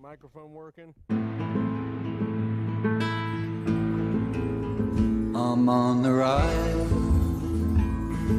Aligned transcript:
microphone 0.00 0.52
working? 0.54 0.94
I'm 5.34 5.68
on 5.68 6.02
the 6.02 6.12
ride 6.12 6.86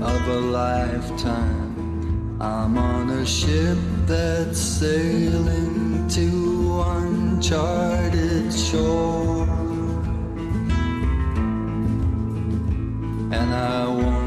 of 0.02 0.28
a 0.28 0.40
lifetime. 0.40 2.38
I'm 2.42 2.78
on 2.78 3.10
a 3.10 3.26
ship 3.26 3.78
that's 4.06 4.60
sailing 4.60 6.08
to 6.08 6.82
uncharted 6.86 8.54
shore. 8.54 9.48
And 13.32 13.54
I 13.54 13.86
won't 13.86 14.19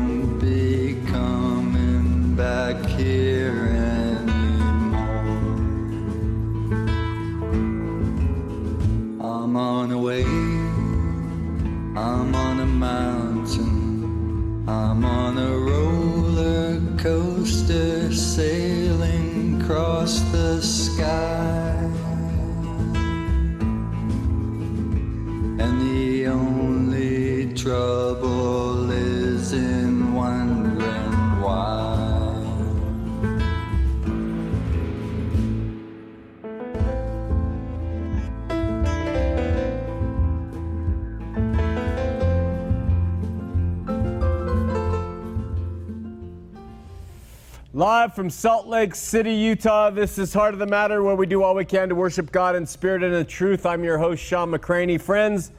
Live 47.82 48.14
from 48.14 48.30
Salt 48.30 48.68
Lake 48.68 48.94
City, 48.94 49.34
Utah. 49.34 49.90
This 49.90 50.16
is 50.16 50.32
Heart 50.32 50.54
of 50.54 50.60
the 50.60 50.68
Matter, 50.68 51.02
where 51.02 51.16
we 51.16 51.26
do 51.26 51.42
all 51.42 51.52
we 51.52 51.64
can 51.64 51.88
to 51.88 51.96
worship 51.96 52.30
God 52.30 52.54
in 52.54 52.64
spirit 52.64 53.02
and 53.02 53.12
in 53.12 53.26
truth. 53.26 53.66
I'm 53.66 53.82
your 53.82 53.98
host, 53.98 54.22
Shawn 54.22 54.52
McCraney. 54.52 55.00
Friends, 55.00 55.50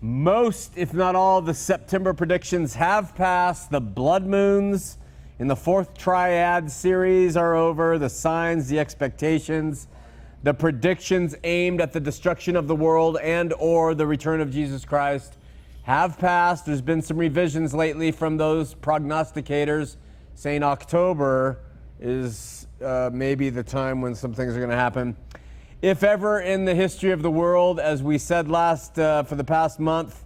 most, 0.00 0.72
if 0.74 0.94
not 0.94 1.14
all, 1.14 1.42
the 1.42 1.52
September 1.52 2.14
predictions 2.14 2.76
have 2.76 3.14
passed. 3.14 3.70
The 3.70 3.82
blood 3.82 4.24
moons 4.24 4.96
in 5.38 5.46
the 5.46 5.54
fourth 5.54 5.92
triad 5.98 6.70
series 6.70 7.36
are 7.36 7.54
over. 7.54 7.98
The 7.98 8.08
signs, 8.08 8.70
the 8.70 8.78
expectations, 8.78 9.86
the 10.44 10.54
predictions 10.54 11.36
aimed 11.44 11.82
at 11.82 11.92
the 11.92 12.00
destruction 12.00 12.56
of 12.56 12.68
the 12.68 12.76
world 12.76 13.18
and 13.18 13.52
or 13.58 13.94
the 13.94 14.06
return 14.06 14.40
of 14.40 14.50
Jesus 14.50 14.86
Christ 14.86 15.36
have 15.82 16.18
passed. 16.18 16.64
There's 16.64 16.80
been 16.80 17.02
some 17.02 17.18
revisions 17.18 17.74
lately 17.74 18.12
from 18.12 18.38
those 18.38 18.74
prognosticators 18.74 19.96
saying 20.34 20.62
October 20.62 21.60
is 22.00 22.66
uh, 22.82 23.10
maybe 23.12 23.50
the 23.50 23.62
time 23.62 24.00
when 24.00 24.14
some 24.14 24.34
things 24.34 24.54
are 24.54 24.58
going 24.58 24.70
to 24.70 24.76
happen. 24.76 25.16
If 25.80 26.02
ever 26.02 26.40
in 26.40 26.64
the 26.64 26.74
history 26.74 27.12
of 27.12 27.22
the 27.22 27.30
world, 27.30 27.78
as 27.78 28.02
we 28.02 28.18
said 28.18 28.48
last 28.48 28.98
uh, 28.98 29.22
for 29.22 29.36
the 29.36 29.44
past 29.44 29.78
month, 29.78 30.24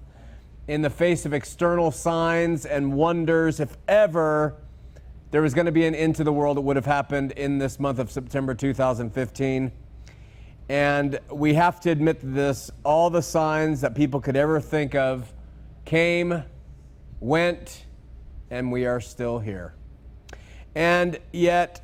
in 0.69 0.83
the 0.83 0.91
face 0.91 1.25
of 1.25 1.33
external 1.33 1.91
signs 1.91 2.67
and 2.67 2.93
wonders, 2.93 3.59
if 3.59 3.77
ever 3.89 4.57
there 5.31 5.43
was 5.43 5.55
going 5.55 5.67
to 5.67 5.73
be 5.73 5.87
an 5.87 5.95
end 5.95 6.17
to 6.17 6.25
the 6.25 6.33
world, 6.33 6.59
it 6.59 6.65
would 6.65 6.77
have 6.77 6.87
happened 6.87 7.33
in 7.33 7.59
this 7.59 7.81
month 7.81 7.99
of 7.99 8.11
September 8.11 8.55
2015. 8.55 9.73
And 10.69 11.19
we 11.33 11.55
have 11.55 11.81
to 11.81 11.91
admit 11.91 12.19
this 12.23 12.71
all 12.85 13.09
the 13.09 13.23
signs 13.23 13.81
that 13.81 13.95
people 13.95 14.21
could 14.21 14.37
ever 14.37 14.61
think 14.61 14.95
of 14.95 15.33
came, 15.85 16.45
went, 17.21 17.87
and 18.51 18.71
we 18.71 18.85
are 18.87 19.01
still 19.01 19.39
here. 19.39 19.75
And 20.75 21.19
yet, 21.33 21.81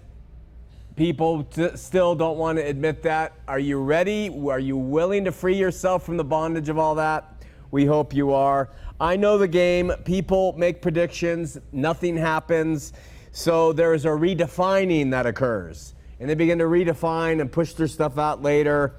people 0.96 1.46
still 1.74 2.14
don't 2.14 2.38
want 2.38 2.58
to 2.58 2.64
admit 2.64 3.02
that. 3.02 3.32
Are 3.48 3.58
you 3.58 3.78
ready? 3.80 4.28
Are 4.28 4.58
you 4.58 4.76
willing 4.76 5.24
to 5.24 5.32
free 5.32 5.56
yourself 5.56 6.04
from 6.04 6.16
the 6.16 6.24
bondage 6.24 6.68
of 6.68 6.78
all 6.78 6.94
that? 6.96 7.42
We 7.70 7.86
hope 7.86 8.14
you 8.14 8.32
are. 8.32 8.70
I 9.00 9.16
know 9.16 9.36
the 9.36 9.48
game. 9.48 9.92
People 10.04 10.54
make 10.56 10.80
predictions, 10.80 11.58
nothing 11.72 12.16
happens. 12.16 12.92
So 13.32 13.72
there 13.72 13.94
is 13.94 14.04
a 14.04 14.10
redefining 14.10 15.10
that 15.10 15.26
occurs. 15.26 15.94
And 16.20 16.30
they 16.30 16.36
begin 16.36 16.58
to 16.60 16.66
redefine 16.66 17.40
and 17.40 17.50
push 17.50 17.72
their 17.72 17.88
stuff 17.88 18.16
out 18.16 18.42
later. 18.42 18.94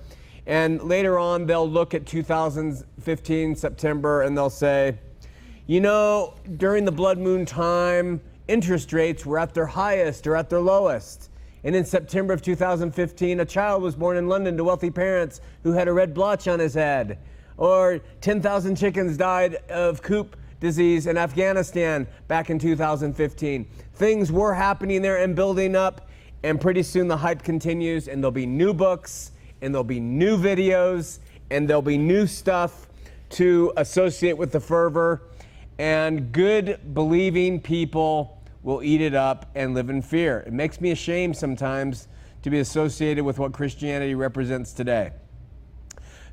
And 0.45 0.83
later 0.83 1.17
on, 1.17 1.45
they'll 1.45 1.69
look 1.69 1.93
at 1.93 2.05
2015 2.05 3.55
September 3.55 4.23
and 4.23 4.37
they'll 4.37 4.49
say, 4.49 4.97
you 5.67 5.79
know, 5.79 6.35
during 6.57 6.83
the 6.83 6.91
blood 6.91 7.17
moon 7.17 7.45
time, 7.45 8.19
interest 8.47 8.93
rates 8.93 9.25
were 9.25 9.39
at 9.39 9.53
their 9.53 9.65
highest 9.65 10.27
or 10.27 10.35
at 10.35 10.49
their 10.49 10.59
lowest. 10.61 11.29
And 11.63 11.75
in 11.75 11.83
September 11.83 12.33
of 12.33 12.41
2015, 12.43 13.39
a 13.39 13.45
child 13.45 13.81
was 13.81 13.95
born 13.95 14.17
in 14.17 14.27
London 14.27 14.55
to 14.57 14.63
wealthy 14.63 14.91
parents 14.91 15.41
who 15.63 15.71
had 15.71 15.87
a 15.87 15.93
red 15.93 16.13
blotch 16.13 16.47
on 16.47 16.59
his 16.59 16.75
head. 16.75 17.17
Or 17.57 17.99
10,000 18.21 18.75
chickens 18.75 19.17
died 19.17 19.55
of 19.69 20.01
coop 20.01 20.35
disease 20.59 21.07
in 21.07 21.17
Afghanistan 21.17 22.07
back 22.27 22.49
in 22.49 22.59
2015. 22.59 23.65
Things 23.93 24.31
were 24.31 24.53
happening 24.53 25.01
there 25.01 25.17
and 25.17 25.35
building 25.35 25.75
up, 25.75 26.09
and 26.43 26.61
pretty 26.61 26.83
soon 26.83 27.07
the 27.07 27.17
hype 27.17 27.41
continues, 27.41 28.07
and 28.07 28.21
there'll 28.21 28.31
be 28.31 28.45
new 28.45 28.73
books, 28.73 29.31
and 29.61 29.73
there'll 29.73 29.83
be 29.83 29.99
new 29.99 30.37
videos, 30.37 31.19
and 31.49 31.67
there'll 31.67 31.81
be 31.81 31.97
new 31.97 32.27
stuff 32.27 32.87
to 33.29 33.73
associate 33.77 34.37
with 34.37 34.51
the 34.51 34.59
fervor. 34.59 35.23
And 35.77 36.31
good, 36.31 36.93
believing 36.93 37.59
people 37.59 38.34
will 38.65 38.81
eat 38.81 38.99
it 38.99 39.13
up 39.13 39.45
and 39.53 39.75
live 39.75 39.91
in 39.91 40.01
fear. 40.01 40.39
It 40.39 40.51
makes 40.51 40.81
me 40.81 40.89
ashamed 40.89 41.37
sometimes 41.37 42.07
to 42.41 42.49
be 42.49 42.59
associated 42.59 43.23
with 43.23 43.37
what 43.37 43.53
Christianity 43.53 44.15
represents 44.15 44.73
today. 44.73 45.11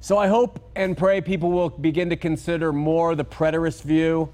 So 0.01 0.17
I 0.17 0.29
hope 0.29 0.71
and 0.75 0.97
pray 0.97 1.21
people 1.21 1.53
will 1.53 1.69
begin 1.69 2.09
to 2.09 2.17
consider 2.17 2.73
more 2.73 3.15
the 3.15 3.25
preterist 3.25 3.83
view, 3.83 4.33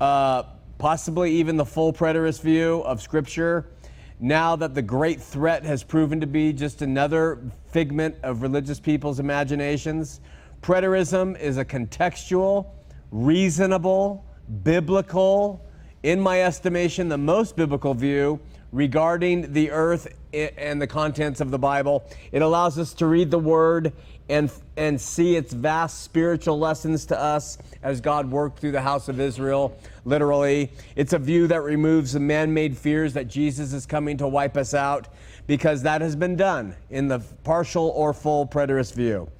uh, 0.00 0.42
possibly 0.78 1.30
even 1.30 1.56
the 1.56 1.64
full 1.64 1.92
preterist 1.92 2.42
view 2.42 2.80
of 2.80 3.00
Scripture. 3.00 3.70
Now 4.18 4.56
that 4.56 4.74
the 4.74 4.82
great 4.82 5.22
threat 5.22 5.64
has 5.64 5.84
proven 5.84 6.20
to 6.20 6.26
be 6.26 6.52
just 6.52 6.82
another 6.82 7.38
figment 7.70 8.16
of 8.24 8.42
religious 8.42 8.80
people's 8.80 9.20
imaginations, 9.20 10.20
preterism 10.60 11.38
is 11.38 11.56
a 11.56 11.64
contextual, 11.64 12.66
reasonable, 13.12 14.26
biblical, 14.64 15.67
in 16.02 16.20
my 16.20 16.42
estimation, 16.42 17.08
the 17.08 17.18
most 17.18 17.56
biblical 17.56 17.94
view 17.94 18.40
regarding 18.72 19.52
the 19.52 19.70
earth 19.70 20.08
and 20.32 20.80
the 20.80 20.86
contents 20.86 21.40
of 21.40 21.50
the 21.50 21.58
Bible. 21.58 22.04
It 22.32 22.42
allows 22.42 22.78
us 22.78 22.92
to 22.94 23.06
read 23.06 23.30
the 23.30 23.38
Word 23.38 23.92
and, 24.28 24.52
and 24.76 25.00
see 25.00 25.36
its 25.36 25.54
vast 25.54 26.02
spiritual 26.02 26.58
lessons 26.58 27.06
to 27.06 27.18
us 27.18 27.56
as 27.82 28.00
God 28.00 28.30
worked 28.30 28.58
through 28.58 28.72
the 28.72 28.82
house 28.82 29.08
of 29.08 29.20
Israel, 29.20 29.78
literally. 30.04 30.70
It's 30.96 31.14
a 31.14 31.18
view 31.18 31.46
that 31.46 31.62
removes 31.62 32.12
the 32.12 32.20
man 32.20 32.52
made 32.52 32.76
fears 32.76 33.14
that 33.14 33.28
Jesus 33.28 33.72
is 33.72 33.86
coming 33.86 34.18
to 34.18 34.28
wipe 34.28 34.56
us 34.56 34.74
out 34.74 35.08
because 35.46 35.82
that 35.82 36.02
has 36.02 36.14
been 36.14 36.36
done 36.36 36.76
in 36.90 37.08
the 37.08 37.20
partial 37.42 37.88
or 37.96 38.12
full 38.12 38.46
preterist 38.46 38.94
view. 38.94 39.30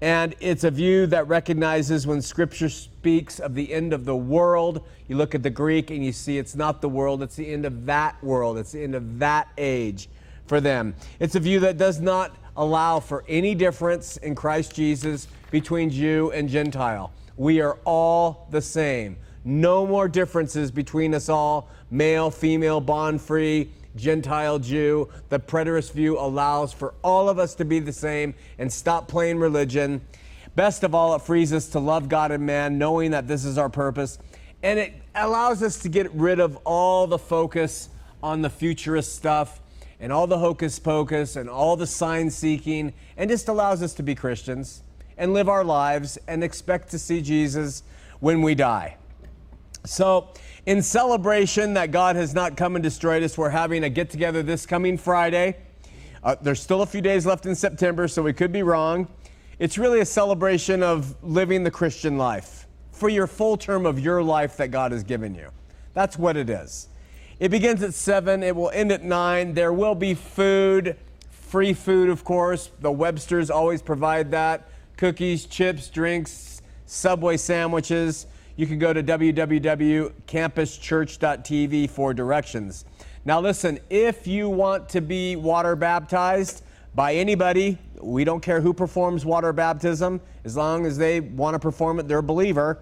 And 0.00 0.34
it's 0.40 0.64
a 0.64 0.70
view 0.70 1.06
that 1.06 1.26
recognizes 1.26 2.06
when 2.06 2.20
Scripture 2.20 2.68
speaks 2.68 3.40
of 3.40 3.54
the 3.54 3.72
end 3.72 3.92
of 3.92 4.04
the 4.04 4.16
world, 4.16 4.86
you 5.08 5.16
look 5.16 5.34
at 5.34 5.42
the 5.42 5.50
Greek 5.50 5.90
and 5.90 6.04
you 6.04 6.12
see 6.12 6.36
it's 6.36 6.54
not 6.54 6.82
the 6.82 6.88
world, 6.88 7.22
it's 7.22 7.36
the 7.36 7.50
end 7.50 7.64
of 7.64 7.86
that 7.86 8.22
world, 8.22 8.58
it's 8.58 8.72
the 8.72 8.82
end 8.82 8.94
of 8.94 9.18
that 9.18 9.48
age 9.56 10.08
for 10.46 10.60
them. 10.60 10.94
It's 11.18 11.34
a 11.34 11.40
view 11.40 11.60
that 11.60 11.78
does 11.78 12.00
not 12.00 12.36
allow 12.56 13.00
for 13.00 13.24
any 13.28 13.54
difference 13.54 14.16
in 14.18 14.34
Christ 14.34 14.74
Jesus 14.74 15.28
between 15.50 15.88
Jew 15.88 16.30
and 16.32 16.48
Gentile. 16.48 17.12
We 17.36 17.60
are 17.60 17.78
all 17.84 18.48
the 18.50 18.60
same. 18.60 19.16
No 19.44 19.86
more 19.86 20.08
differences 20.08 20.70
between 20.70 21.14
us 21.14 21.28
all 21.28 21.68
male, 21.90 22.30
female, 22.30 22.80
bond 22.80 23.22
free, 23.22 23.70
Gentile 23.96 24.58
Jew. 24.58 25.08
The 25.28 25.40
preterist 25.40 25.92
view 25.92 26.18
allows 26.18 26.72
for 26.72 26.94
all 27.02 27.28
of 27.28 27.38
us 27.38 27.54
to 27.56 27.64
be 27.64 27.80
the 27.80 27.92
same 27.92 28.34
and 28.58 28.72
stop 28.72 29.08
playing 29.08 29.38
religion. 29.38 30.00
Best 30.54 30.84
of 30.84 30.94
all, 30.94 31.14
it 31.14 31.22
frees 31.22 31.52
us 31.52 31.68
to 31.70 31.80
love 31.80 32.08
God 32.08 32.30
and 32.30 32.46
man, 32.46 32.78
knowing 32.78 33.10
that 33.10 33.28
this 33.28 33.44
is 33.44 33.58
our 33.58 33.68
purpose. 33.68 34.18
And 34.62 34.78
it 34.78 34.94
allows 35.14 35.62
us 35.62 35.78
to 35.80 35.88
get 35.88 36.10
rid 36.12 36.40
of 36.40 36.56
all 36.64 37.06
the 37.06 37.18
focus 37.18 37.88
on 38.22 38.42
the 38.42 38.50
futurist 38.50 39.14
stuff 39.14 39.60
and 40.00 40.12
all 40.12 40.26
the 40.26 40.38
hocus 40.38 40.78
pocus 40.78 41.36
and 41.36 41.48
all 41.48 41.76
the 41.76 41.86
sign 41.86 42.30
seeking, 42.30 42.92
and 43.16 43.30
just 43.30 43.48
allows 43.48 43.82
us 43.82 43.94
to 43.94 44.02
be 44.02 44.14
Christians 44.14 44.82
and 45.16 45.32
live 45.32 45.48
our 45.48 45.64
lives 45.64 46.18
and 46.28 46.44
expect 46.44 46.90
to 46.90 46.98
see 46.98 47.22
Jesus 47.22 47.82
when 48.20 48.42
we 48.42 48.54
die. 48.54 48.96
So, 49.84 50.28
in 50.66 50.82
celebration 50.82 51.74
that 51.74 51.92
God 51.92 52.16
has 52.16 52.34
not 52.34 52.56
come 52.56 52.74
and 52.74 52.82
destroyed 52.82 53.22
us, 53.22 53.38
we're 53.38 53.50
having 53.50 53.84
a 53.84 53.88
get 53.88 54.10
together 54.10 54.42
this 54.42 54.66
coming 54.66 54.98
Friday. 54.98 55.56
Uh, 56.24 56.34
there's 56.42 56.60
still 56.60 56.82
a 56.82 56.86
few 56.86 57.00
days 57.00 57.24
left 57.24 57.46
in 57.46 57.54
September, 57.54 58.08
so 58.08 58.20
we 58.20 58.32
could 58.32 58.50
be 58.50 58.64
wrong. 58.64 59.06
It's 59.60 59.78
really 59.78 60.00
a 60.00 60.04
celebration 60.04 60.82
of 60.82 61.14
living 61.22 61.62
the 61.62 61.70
Christian 61.70 62.18
life 62.18 62.66
for 62.90 63.08
your 63.08 63.28
full 63.28 63.56
term 63.56 63.86
of 63.86 64.00
your 64.00 64.22
life 64.22 64.56
that 64.56 64.72
God 64.72 64.90
has 64.90 65.04
given 65.04 65.34
you. 65.36 65.50
That's 65.94 66.18
what 66.18 66.36
it 66.36 66.50
is. 66.50 66.88
It 67.38 67.50
begins 67.50 67.82
at 67.82 67.94
7, 67.94 68.42
it 68.42 68.56
will 68.56 68.70
end 68.70 68.90
at 68.90 69.04
9. 69.04 69.54
There 69.54 69.72
will 69.72 69.94
be 69.94 70.14
food, 70.14 70.96
free 71.30 71.74
food, 71.74 72.08
of 72.08 72.24
course. 72.24 72.70
The 72.80 72.90
Websters 72.90 73.50
always 73.54 73.82
provide 73.82 74.32
that 74.32 74.68
cookies, 74.96 75.46
chips, 75.46 75.88
drinks, 75.88 76.62
Subway 76.86 77.36
sandwiches. 77.36 78.26
You 78.56 78.66
can 78.66 78.78
go 78.78 78.92
to 78.94 79.02
www.campuschurch.tv 79.02 81.90
for 81.90 82.14
directions. 82.14 82.86
Now, 83.26 83.38
listen, 83.40 83.78
if 83.90 84.26
you 84.26 84.48
want 84.48 84.88
to 84.90 85.02
be 85.02 85.34
water 85.36 85.76
baptized 85.76 86.62
by 86.94 87.14
anybody, 87.14 87.76
we 88.00 88.24
don't 88.24 88.40
care 88.40 88.62
who 88.62 88.72
performs 88.72 89.26
water 89.26 89.52
baptism, 89.52 90.22
as 90.44 90.56
long 90.56 90.86
as 90.86 90.96
they 90.96 91.20
want 91.20 91.54
to 91.54 91.58
perform 91.58 92.00
it, 92.00 92.08
they're 92.08 92.18
a 92.18 92.22
believer. 92.22 92.78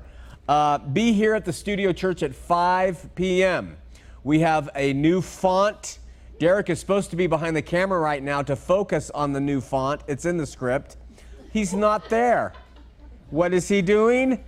Uh, 0.48 0.78
be 0.78 1.12
here 1.12 1.34
at 1.34 1.44
the 1.44 1.52
Studio 1.52 1.92
Church 1.92 2.22
at 2.22 2.32
5 2.34 3.10
p.m. 3.16 3.76
We 4.22 4.38
have 4.40 4.70
a 4.76 4.92
new 4.92 5.20
font. 5.20 5.98
Derek 6.38 6.70
is 6.70 6.78
supposed 6.78 7.10
to 7.10 7.16
be 7.16 7.26
behind 7.26 7.56
the 7.56 7.62
camera 7.62 7.98
right 7.98 8.22
now 8.22 8.42
to 8.42 8.54
focus 8.54 9.10
on 9.10 9.32
the 9.32 9.40
new 9.40 9.60
font. 9.60 10.02
It's 10.06 10.24
in 10.24 10.36
the 10.36 10.46
script. 10.46 10.98
He's 11.52 11.74
not 11.74 12.08
there. 12.10 12.52
What 13.30 13.52
is 13.52 13.66
he 13.66 13.82
doing? 13.82 14.44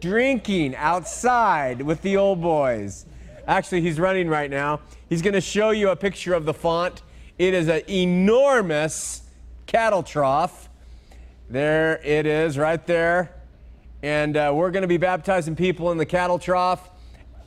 Drinking 0.00 0.74
outside 0.76 1.82
with 1.82 2.00
the 2.00 2.16
old 2.16 2.40
boys. 2.40 3.04
Actually, 3.46 3.82
he's 3.82 4.00
running 4.00 4.28
right 4.28 4.50
now. 4.50 4.80
He's 5.10 5.20
going 5.20 5.34
to 5.34 5.42
show 5.42 5.70
you 5.70 5.90
a 5.90 5.96
picture 5.96 6.32
of 6.32 6.46
the 6.46 6.54
font. 6.54 7.02
It 7.36 7.52
is 7.52 7.68
an 7.68 7.82
enormous 7.86 9.22
cattle 9.66 10.02
trough. 10.02 10.70
There 11.50 12.00
it 12.02 12.24
is, 12.24 12.56
right 12.56 12.86
there. 12.86 13.36
And 14.02 14.38
uh, 14.38 14.52
we're 14.54 14.70
going 14.70 14.82
to 14.82 14.88
be 14.88 14.96
baptizing 14.96 15.54
people 15.54 15.92
in 15.92 15.98
the 15.98 16.06
cattle 16.06 16.38
trough 16.38 16.88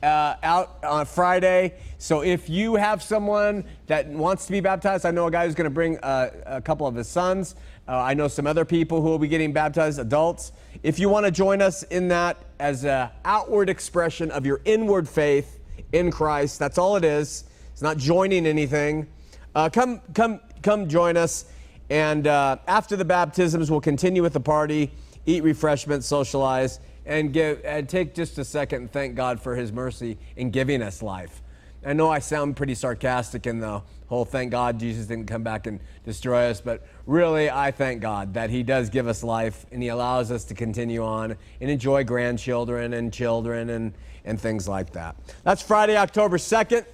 uh, 0.03 0.35
out 0.43 0.83
on 0.83 1.07
Friday. 1.07 1.73
So 1.97 2.21
if 2.21 2.51
you 2.51 2.75
have 2.75 3.01
someone 3.01 3.63
that 3.87 4.07
wants 4.09 4.45
to 4.45 4.51
be 4.51 4.59
baptized, 4.59 5.07
I 5.07 5.11
know 5.11 5.25
a 5.25 5.31
guy 5.31 5.47
who's 5.47 5.55
going 5.55 5.65
to 5.65 5.71
bring 5.71 5.97
uh, 5.99 6.29
a 6.45 6.61
couple 6.61 6.85
of 6.85 6.93
his 6.93 7.07
sons. 7.07 7.55
Uh, 7.87 7.97
I 7.97 8.13
know 8.13 8.27
some 8.27 8.45
other 8.45 8.65
people 8.65 9.01
who 9.01 9.07
will 9.07 9.17
be 9.17 9.27
getting 9.27 9.53
baptized, 9.53 9.97
adults. 9.97 10.51
If 10.83 10.99
you 10.99 11.07
want 11.07 11.25
to 11.25 11.31
join 11.31 11.61
us 11.61 11.83
in 11.83 12.09
that 12.09 12.43
as 12.59 12.83
an 12.83 13.09
outward 13.23 13.69
expression 13.69 14.29
of 14.31 14.45
your 14.45 14.59
inward 14.65 15.07
faith 15.07 15.61
in 15.93 16.11
Christ, 16.11 16.59
that's 16.59 16.77
all 16.77 16.97
it 16.97 17.05
is. 17.05 17.45
It's 17.71 17.81
not 17.81 17.97
joining 17.97 18.45
anything. 18.45 19.07
Uh, 19.55 19.69
come, 19.69 20.01
come, 20.13 20.41
come 20.61 20.89
join 20.89 21.15
us. 21.15 21.45
And 21.89 22.27
uh, 22.27 22.57
after 22.67 22.97
the 22.97 23.05
baptisms, 23.05 23.71
we'll 23.71 23.79
continue 23.79 24.21
with 24.21 24.33
the 24.33 24.41
party, 24.41 24.91
eat 25.25 25.41
refreshments, 25.43 26.05
socialize, 26.05 26.81
and 27.05 27.31
give 27.31 27.61
and 27.63 27.87
take 27.87 28.13
just 28.13 28.37
a 28.37 28.43
second 28.43 28.81
and 28.81 28.91
thank 28.91 29.15
God 29.15 29.39
for 29.39 29.55
His 29.55 29.71
mercy 29.71 30.17
in 30.35 30.51
giving 30.51 30.81
us 30.81 31.01
life. 31.01 31.42
I 31.85 31.91
know 31.91 32.09
I 32.09 32.19
sound 32.19 32.55
pretty 32.55 32.75
sarcastic 32.75 33.45
in 33.45 33.59
the 33.59 33.81
whole 34.07 34.23
thank 34.23 34.51
God 34.51 34.79
Jesus 34.79 35.05
didn't 35.05 35.25
come 35.25 35.43
back 35.43 35.67
and 35.67 35.81
destroy 36.05 36.49
us, 36.49 36.61
but 36.61 36.81
really 37.05 37.49
I 37.49 37.71
thank 37.71 38.01
God 38.01 38.35
that 38.35 38.49
He 38.49 38.63
does 38.63 38.89
give 38.89 39.07
us 39.07 39.21
life 39.21 39.65
and 39.71 39.83
He 39.83 39.89
allows 39.89 40.31
us 40.31 40.45
to 40.45 40.53
continue 40.53 41.03
on 41.03 41.35
and 41.59 41.69
enjoy 41.69 42.05
grandchildren 42.05 42.93
and 42.93 43.11
children 43.11 43.69
and, 43.69 43.93
and 44.23 44.39
things 44.39 44.65
like 44.65 44.93
that. 44.93 45.17
That's 45.43 45.61
Friday, 45.61 45.97
October 45.97 46.37
2nd, 46.37 46.85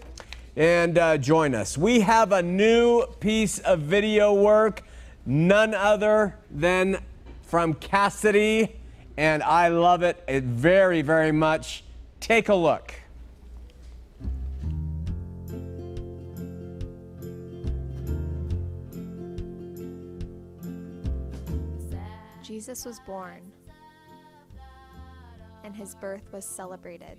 and 0.56 0.98
uh, 0.98 1.18
join 1.18 1.54
us. 1.54 1.78
We 1.78 2.00
have 2.00 2.32
a 2.32 2.42
new 2.42 3.06
piece 3.20 3.60
of 3.60 3.82
video 3.82 4.34
work, 4.34 4.82
none 5.24 5.76
other 5.76 6.36
than 6.50 7.04
from 7.44 7.76
Cassidy, 7.76 8.76
and 9.18 9.44
I 9.44 9.68
love 9.68 10.02
it, 10.02 10.24
it 10.28 10.46
very, 10.46 11.04
very 11.04 11.32
much. 11.32 11.84
Take 12.20 12.50
a 12.50 12.56
look. 12.56 12.94
Jesus 22.70 22.86
was 22.86 23.00
born, 23.00 23.52
and 25.64 25.76
his 25.76 25.96
birth 25.96 26.32
was 26.32 26.46
celebrated. 26.46 27.18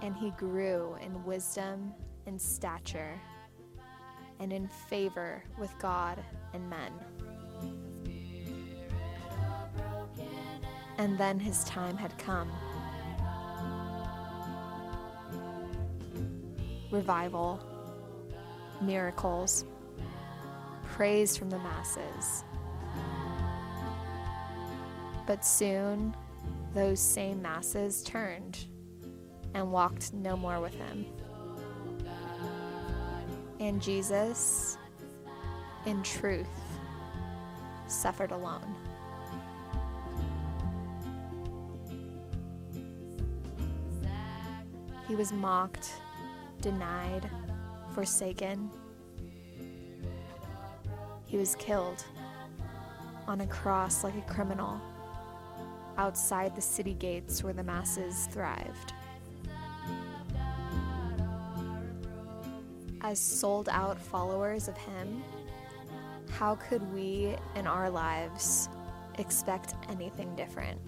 And 0.00 0.16
he 0.16 0.30
grew 0.30 0.96
in 1.02 1.22
wisdom 1.26 1.92
and 2.24 2.40
stature 2.40 3.20
and 4.40 4.50
in 4.50 4.66
favor 4.66 5.44
with 5.58 5.78
God 5.78 6.24
and 6.54 6.70
men. 6.70 6.92
And 10.96 11.18
then 11.18 11.38
his 11.38 11.64
time 11.64 11.98
had 11.98 12.16
come. 12.16 12.50
Revival, 16.90 17.60
miracles, 18.80 19.66
praise 20.92 21.38
from 21.38 21.48
the 21.48 21.58
masses. 21.58 22.44
But 25.26 25.42
soon, 25.44 26.14
those 26.74 27.00
same 27.00 27.40
masses 27.40 28.02
turned 28.02 28.66
and 29.54 29.72
walked 29.72 30.12
no 30.12 30.36
more 30.36 30.60
with 30.60 30.74
him. 30.74 31.06
And 33.58 33.80
Jesus, 33.80 34.76
in 35.86 36.02
truth, 36.02 36.46
suffered 37.86 38.30
alone. 38.30 38.74
He 45.08 45.14
was 45.14 45.32
mocked, 45.32 45.90
denied, 46.60 47.30
forsaken. 47.94 48.70
He 51.32 51.38
was 51.38 51.54
killed 51.54 52.04
on 53.26 53.40
a 53.40 53.46
cross 53.46 54.04
like 54.04 54.14
a 54.14 54.30
criminal 54.30 54.78
outside 55.96 56.54
the 56.54 56.60
city 56.60 56.92
gates 56.92 57.42
where 57.42 57.54
the 57.54 57.64
masses 57.64 58.26
thrived. 58.26 58.92
As 63.00 63.18
sold 63.18 63.70
out 63.70 63.98
followers 63.98 64.68
of 64.68 64.76
Him, 64.76 65.24
how 66.28 66.56
could 66.56 66.82
we 66.92 67.34
in 67.56 67.66
our 67.66 67.88
lives 67.88 68.68
expect 69.18 69.74
anything 69.88 70.36
different? 70.36 70.78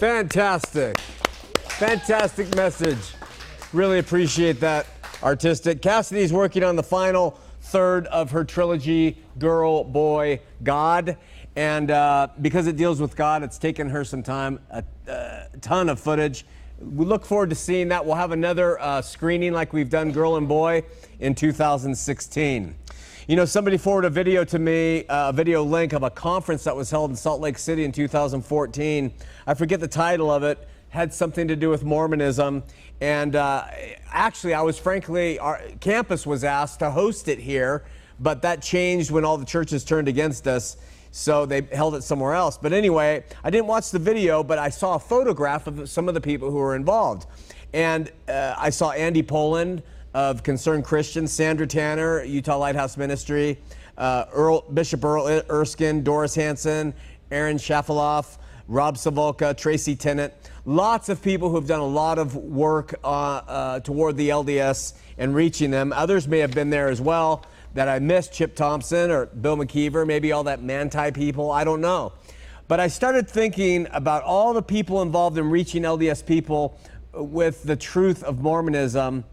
Fantastic. 0.00 0.98
Fantastic 0.98 2.56
message. 2.56 2.96
Really 3.74 3.98
appreciate 3.98 4.58
that 4.60 4.86
artistic. 5.22 5.82
Cassidy's 5.82 6.32
working 6.32 6.64
on 6.64 6.74
the 6.74 6.82
final 6.82 7.38
third 7.60 8.06
of 8.06 8.30
her 8.30 8.42
trilogy, 8.42 9.18
Girl, 9.38 9.84
Boy, 9.84 10.40
God. 10.62 11.18
And 11.54 11.90
uh, 11.90 12.28
because 12.40 12.66
it 12.66 12.78
deals 12.78 12.98
with 12.98 13.14
God, 13.14 13.42
it's 13.42 13.58
taken 13.58 13.90
her 13.90 14.02
some 14.02 14.22
time, 14.22 14.58
a, 14.70 14.82
a 15.06 15.48
ton 15.60 15.90
of 15.90 16.00
footage. 16.00 16.46
We 16.80 17.04
look 17.04 17.26
forward 17.26 17.50
to 17.50 17.56
seeing 17.56 17.88
that. 17.88 18.06
We'll 18.06 18.14
have 18.14 18.32
another 18.32 18.80
uh, 18.80 19.02
screening 19.02 19.52
like 19.52 19.74
we've 19.74 19.90
done 19.90 20.12
Girl 20.12 20.36
and 20.36 20.48
Boy 20.48 20.82
in 21.18 21.34
2016. 21.34 22.74
You 23.28 23.36
know, 23.36 23.44
somebody 23.44 23.76
forwarded 23.76 24.10
a 24.10 24.14
video 24.14 24.44
to 24.44 24.58
me, 24.58 25.06
uh, 25.06 25.28
a 25.28 25.32
video 25.32 25.62
link 25.62 25.92
of 25.92 26.02
a 26.02 26.10
conference 26.10 26.64
that 26.64 26.74
was 26.74 26.90
held 26.90 27.10
in 27.10 27.16
Salt 27.16 27.40
Lake 27.40 27.58
City 27.58 27.84
in 27.84 27.92
2014. 27.92 29.12
I 29.46 29.54
forget 29.54 29.78
the 29.78 29.88
title 29.88 30.30
of 30.30 30.42
it, 30.42 30.66
had 30.88 31.12
something 31.12 31.46
to 31.48 31.54
do 31.54 31.68
with 31.68 31.84
Mormonism. 31.84 32.62
And 33.02 33.36
uh, 33.36 33.66
actually, 34.10 34.54
I 34.54 34.62
was 34.62 34.78
frankly, 34.78 35.38
our 35.38 35.60
campus 35.80 36.26
was 36.26 36.44
asked 36.44 36.78
to 36.78 36.90
host 36.90 37.28
it 37.28 37.38
here, 37.38 37.84
but 38.18 38.40
that 38.42 38.62
changed 38.62 39.10
when 39.10 39.24
all 39.24 39.36
the 39.36 39.44
churches 39.44 39.84
turned 39.84 40.08
against 40.08 40.48
us. 40.48 40.78
So 41.12 41.44
they 41.44 41.60
held 41.60 41.96
it 41.96 42.02
somewhere 42.02 42.32
else. 42.32 42.56
But 42.56 42.72
anyway, 42.72 43.24
I 43.44 43.50
didn't 43.50 43.66
watch 43.66 43.90
the 43.90 43.98
video, 43.98 44.42
but 44.42 44.58
I 44.58 44.70
saw 44.70 44.94
a 44.94 44.98
photograph 44.98 45.66
of 45.66 45.90
some 45.90 46.08
of 46.08 46.14
the 46.14 46.20
people 46.22 46.50
who 46.50 46.56
were 46.56 46.74
involved. 46.74 47.26
And 47.74 48.10
uh, 48.28 48.54
I 48.56 48.70
saw 48.70 48.92
Andy 48.92 49.22
Poland 49.22 49.82
of 50.14 50.42
Concerned 50.42 50.84
Christians, 50.84 51.32
Sandra 51.32 51.66
Tanner, 51.66 52.24
Utah 52.24 52.58
Lighthouse 52.58 52.96
Ministry, 52.96 53.58
uh, 53.96 54.24
Earl, 54.32 54.62
Bishop 54.72 55.04
Earl 55.04 55.42
Erskine, 55.50 56.02
Doris 56.02 56.34
Hanson, 56.34 56.94
Aaron 57.30 57.56
Shafovaloff, 57.56 58.38
Rob 58.66 58.96
Sivulka, 58.96 59.56
Tracy 59.56 59.96
Tennant, 59.96 60.32
lots 60.64 61.08
of 61.08 61.20
people 61.22 61.50
who've 61.50 61.66
done 61.66 61.80
a 61.80 61.86
lot 61.86 62.18
of 62.18 62.36
work 62.36 62.94
uh, 63.02 63.06
uh, 63.08 63.80
toward 63.80 64.16
the 64.16 64.28
LDS 64.28 64.94
and 65.18 65.34
reaching 65.34 65.70
them. 65.70 65.92
Others 65.92 66.28
may 66.28 66.38
have 66.38 66.52
been 66.52 66.70
there 66.70 66.88
as 66.88 67.00
well 67.00 67.44
that 67.74 67.88
I 67.88 67.98
missed, 67.98 68.32
Chip 68.32 68.56
Thompson 68.56 69.10
or 69.10 69.26
Bill 69.26 69.56
McKeever, 69.56 70.06
maybe 70.06 70.32
all 70.32 70.44
that 70.44 70.62
Manti 70.62 71.10
people, 71.12 71.50
I 71.50 71.64
don't 71.64 71.80
know. 71.80 72.12
But 72.68 72.78
I 72.78 72.86
started 72.88 73.28
thinking 73.28 73.88
about 73.90 74.22
all 74.22 74.52
the 74.52 74.62
people 74.62 75.02
involved 75.02 75.36
in 75.38 75.50
reaching 75.50 75.82
LDS 75.82 76.24
people 76.24 76.78
with 77.12 77.64
the 77.64 77.76
truth 77.76 78.22
of 78.22 78.40
Mormonism 78.40 79.24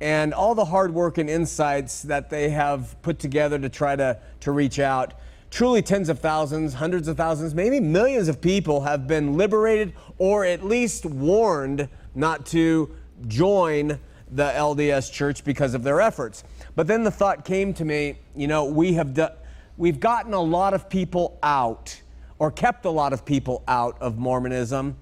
and 0.00 0.32
all 0.32 0.54
the 0.54 0.64
hard 0.64 0.94
work 0.94 1.18
and 1.18 1.28
insights 1.28 2.02
that 2.02 2.30
they 2.30 2.50
have 2.50 3.00
put 3.02 3.18
together 3.18 3.58
to 3.58 3.68
try 3.68 3.94
to, 3.96 4.18
to 4.40 4.52
reach 4.52 4.78
out. 4.78 5.14
Truly, 5.50 5.82
tens 5.82 6.08
of 6.08 6.20
thousands, 6.20 6.74
hundreds 6.74 7.08
of 7.08 7.16
thousands, 7.16 7.54
maybe 7.54 7.80
millions 7.80 8.28
of 8.28 8.40
people 8.40 8.82
have 8.82 9.06
been 9.06 9.36
liberated 9.36 9.92
or 10.18 10.44
at 10.44 10.64
least 10.64 11.04
warned 11.04 11.88
not 12.14 12.46
to 12.46 12.94
join 13.26 13.98
the 14.30 14.44
LDS 14.44 15.12
church 15.12 15.44
because 15.44 15.74
of 15.74 15.82
their 15.82 16.00
efforts. 16.00 16.44
But 16.76 16.86
then 16.86 17.02
the 17.02 17.10
thought 17.10 17.44
came 17.44 17.74
to 17.74 17.84
me, 17.84 18.18
you 18.34 18.46
know, 18.46 18.64
we 18.64 18.94
have 18.94 19.12
done, 19.12 19.32
we've 19.76 20.00
gotten 20.00 20.32
a 20.32 20.40
lot 20.40 20.72
of 20.72 20.88
people 20.88 21.38
out 21.42 22.00
or 22.38 22.50
kept 22.50 22.84
a 22.84 22.90
lot 22.90 23.12
of 23.12 23.24
people 23.24 23.62
out 23.68 23.96
of 24.00 24.18
Mormonism, 24.18 24.96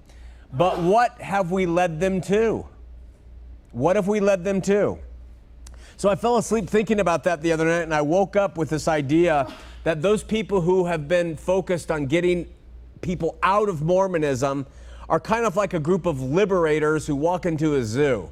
but 0.51 0.79
what 0.79 1.21
have 1.21 1.51
we 1.51 1.65
led 1.65 1.99
them 1.99 2.21
to? 2.21 2.65
What 3.71 3.95
have 3.95 4.07
we 4.07 4.19
led 4.19 4.43
them 4.43 4.61
to? 4.61 4.97
So 5.97 6.09
I 6.09 6.15
fell 6.15 6.37
asleep 6.37 6.69
thinking 6.69 6.99
about 6.99 7.23
that 7.25 7.41
the 7.41 7.51
other 7.51 7.65
night, 7.65 7.81
and 7.81 7.93
I 7.93 8.01
woke 8.01 8.35
up 8.35 8.57
with 8.57 8.69
this 8.69 8.87
idea 8.87 9.51
that 9.83 10.01
those 10.01 10.23
people 10.23 10.61
who 10.61 10.85
have 10.85 11.07
been 11.07 11.35
focused 11.35 11.91
on 11.91 12.05
getting 12.05 12.47
people 13.01 13.37
out 13.43 13.69
of 13.69 13.81
Mormonism 13.81 14.65
are 15.09 15.19
kind 15.19 15.45
of 15.45 15.55
like 15.55 15.73
a 15.73 15.79
group 15.79 16.05
of 16.05 16.21
liberators 16.21 17.07
who 17.07 17.15
walk 17.15 17.45
into 17.45 17.75
a 17.75 17.83
zoo. 17.83 18.31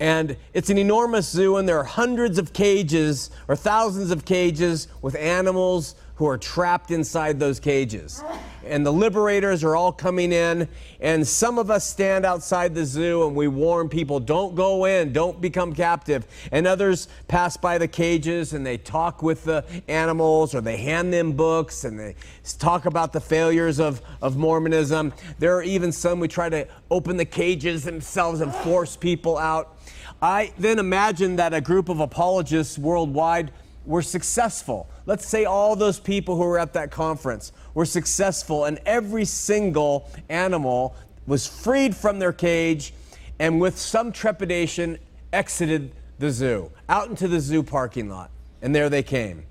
And 0.00 0.36
it's 0.54 0.70
an 0.70 0.78
enormous 0.78 1.28
zoo, 1.28 1.56
and 1.56 1.68
there 1.68 1.78
are 1.78 1.84
hundreds 1.84 2.38
of 2.38 2.52
cages 2.52 3.30
or 3.46 3.54
thousands 3.54 4.10
of 4.10 4.24
cages 4.24 4.88
with 5.02 5.14
animals 5.14 5.94
who 6.16 6.26
are 6.26 6.38
trapped 6.38 6.90
inside 6.90 7.38
those 7.38 7.60
cages. 7.60 8.24
And 8.66 8.84
the 8.84 8.92
liberators 8.92 9.62
are 9.64 9.76
all 9.76 9.92
coming 9.92 10.32
in, 10.32 10.68
and 11.00 11.26
some 11.26 11.58
of 11.58 11.70
us 11.70 11.86
stand 11.86 12.24
outside 12.24 12.74
the 12.74 12.84
zoo 12.84 13.26
and 13.26 13.36
we 13.36 13.48
warn 13.48 13.88
people 13.88 14.20
don't 14.20 14.54
go 14.54 14.84
in, 14.84 15.12
don't 15.12 15.40
become 15.40 15.74
captive. 15.74 16.26
And 16.50 16.66
others 16.66 17.08
pass 17.28 17.56
by 17.56 17.78
the 17.78 17.88
cages 17.88 18.52
and 18.52 18.64
they 18.64 18.78
talk 18.78 19.22
with 19.22 19.44
the 19.44 19.64
animals 19.88 20.54
or 20.54 20.60
they 20.60 20.76
hand 20.76 21.12
them 21.12 21.32
books 21.32 21.84
and 21.84 21.98
they 21.98 22.16
talk 22.58 22.86
about 22.86 23.12
the 23.12 23.20
failures 23.20 23.80
of, 23.80 24.00
of 24.22 24.36
Mormonism. 24.36 25.12
There 25.38 25.56
are 25.56 25.62
even 25.62 25.92
some 25.92 26.20
we 26.20 26.28
try 26.28 26.48
to 26.48 26.66
open 26.90 27.16
the 27.16 27.24
cages 27.24 27.84
themselves 27.84 28.40
and 28.40 28.54
force 28.54 28.96
people 28.96 29.38
out. 29.38 29.78
I 30.22 30.52
then 30.58 30.78
imagine 30.78 31.36
that 31.36 31.52
a 31.52 31.60
group 31.60 31.88
of 31.88 32.00
apologists 32.00 32.78
worldwide 32.78 33.50
were 33.86 34.02
successful. 34.02 34.88
Let's 35.06 35.26
say 35.26 35.44
all 35.44 35.76
those 35.76 36.00
people 36.00 36.36
who 36.36 36.42
were 36.42 36.58
at 36.58 36.72
that 36.74 36.90
conference 36.90 37.52
were 37.74 37.84
successful, 37.84 38.64
and 38.64 38.78
every 38.86 39.24
single 39.24 40.08
animal 40.28 40.94
was 41.26 41.46
freed 41.46 41.94
from 41.94 42.18
their 42.18 42.32
cage 42.32 42.92
and 43.38 43.60
with 43.60 43.78
some 43.78 44.12
trepidation 44.12 44.98
exited 45.32 45.92
the 46.18 46.30
zoo, 46.30 46.70
out 46.88 47.08
into 47.08 47.28
the 47.28 47.40
zoo 47.40 47.62
parking 47.62 48.08
lot. 48.08 48.30
And 48.62 48.74
there 48.74 48.88
they 48.88 49.02
came. 49.02 49.44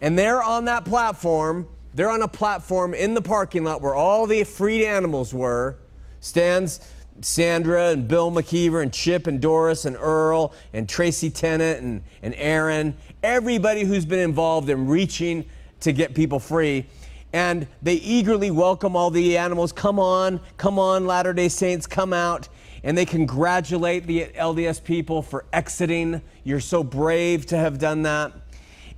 And 0.00 0.18
there 0.18 0.42
on 0.42 0.64
that 0.64 0.84
platform, 0.84 1.68
they're 1.94 2.10
on 2.10 2.22
a 2.22 2.28
platform 2.28 2.94
in 2.94 3.14
the 3.14 3.22
parking 3.22 3.64
lot 3.64 3.82
where 3.82 3.94
all 3.94 4.26
the 4.26 4.44
freed 4.44 4.84
animals 4.84 5.32
were, 5.32 5.76
stands 6.20 6.80
Sandra 7.20 7.90
and 7.90 8.06
Bill 8.06 8.30
McKeever 8.30 8.82
and 8.82 8.92
Chip 8.92 9.26
and 9.26 9.40
Doris 9.40 9.84
and 9.84 9.96
Earl 9.96 10.52
and 10.72 10.88
Tracy 10.88 11.30
Tennant 11.30 11.82
and, 11.82 12.02
and 12.22 12.34
Aaron, 12.36 12.96
everybody 13.22 13.84
who's 13.84 14.04
been 14.04 14.18
involved 14.18 14.68
in 14.68 14.86
reaching 14.86 15.44
to 15.80 15.92
get 15.92 16.14
people 16.14 16.38
free. 16.38 16.86
And 17.32 17.66
they 17.82 17.94
eagerly 17.94 18.50
welcome 18.50 18.96
all 18.96 19.10
the 19.10 19.36
animals. 19.36 19.72
Come 19.72 19.98
on, 19.98 20.40
come 20.56 20.78
on, 20.78 21.06
Latter 21.06 21.32
day 21.32 21.48
Saints, 21.48 21.86
come 21.86 22.12
out. 22.12 22.48
And 22.82 22.96
they 22.96 23.04
congratulate 23.04 24.06
the 24.06 24.26
LDS 24.26 24.82
people 24.82 25.20
for 25.20 25.44
exiting. 25.52 26.22
You're 26.44 26.60
so 26.60 26.84
brave 26.84 27.46
to 27.46 27.56
have 27.56 27.78
done 27.78 28.02
that. 28.02 28.32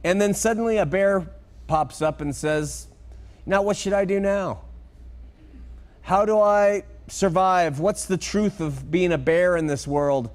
And 0.04 0.20
then 0.20 0.34
suddenly 0.34 0.76
a 0.76 0.86
bear 0.86 1.30
pops 1.66 2.02
up 2.02 2.20
and 2.20 2.34
says, 2.34 2.88
Now, 3.46 3.62
what 3.62 3.76
should 3.76 3.92
I 3.92 4.04
do 4.04 4.20
now? 4.20 4.62
How 6.02 6.24
do 6.24 6.38
I 6.38 6.84
survive? 7.08 7.80
What's 7.80 8.04
the 8.04 8.16
truth 8.16 8.60
of 8.60 8.90
being 8.90 9.12
a 9.12 9.18
bear 9.18 9.56
in 9.56 9.66
this 9.66 9.86
world? 9.86 10.30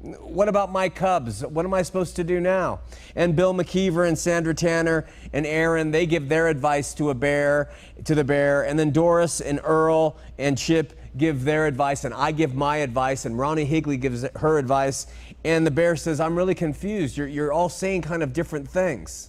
What 0.00 0.48
about 0.48 0.72
my 0.72 0.88
cubs? 0.88 1.46
What 1.46 1.64
am 1.64 1.72
I 1.74 1.82
supposed 1.82 2.16
to 2.16 2.24
do 2.24 2.40
now? 2.40 2.80
And 3.14 3.36
Bill 3.36 3.54
McKeever 3.54 4.06
and 4.06 4.18
Sandra 4.18 4.54
Tanner 4.54 5.06
and 5.32 5.46
Aaron, 5.46 5.92
they 5.92 6.06
give 6.06 6.28
their 6.28 6.48
advice 6.48 6.92
to 6.94 7.10
a 7.10 7.14
bear, 7.14 7.70
to 8.04 8.14
the 8.14 8.24
bear. 8.24 8.62
And 8.64 8.78
then 8.78 8.90
Doris 8.90 9.40
and 9.40 9.60
Earl 9.62 10.16
and 10.38 10.58
Chip 10.58 10.98
give 11.16 11.44
their 11.44 11.66
advice, 11.66 12.04
and 12.04 12.14
I 12.14 12.32
give 12.32 12.54
my 12.54 12.78
advice, 12.78 13.26
and 13.26 13.38
Ronnie 13.38 13.66
Higley 13.66 13.96
gives 13.96 14.24
her 14.36 14.58
advice. 14.58 15.06
And 15.44 15.66
the 15.66 15.70
bear 15.70 15.94
says, 15.94 16.20
I'm 16.20 16.36
really 16.36 16.54
confused. 16.54 17.16
You're, 17.16 17.28
you're 17.28 17.52
all 17.52 17.68
saying 17.68 18.02
kind 18.02 18.22
of 18.22 18.32
different 18.32 18.68
things. 18.68 19.28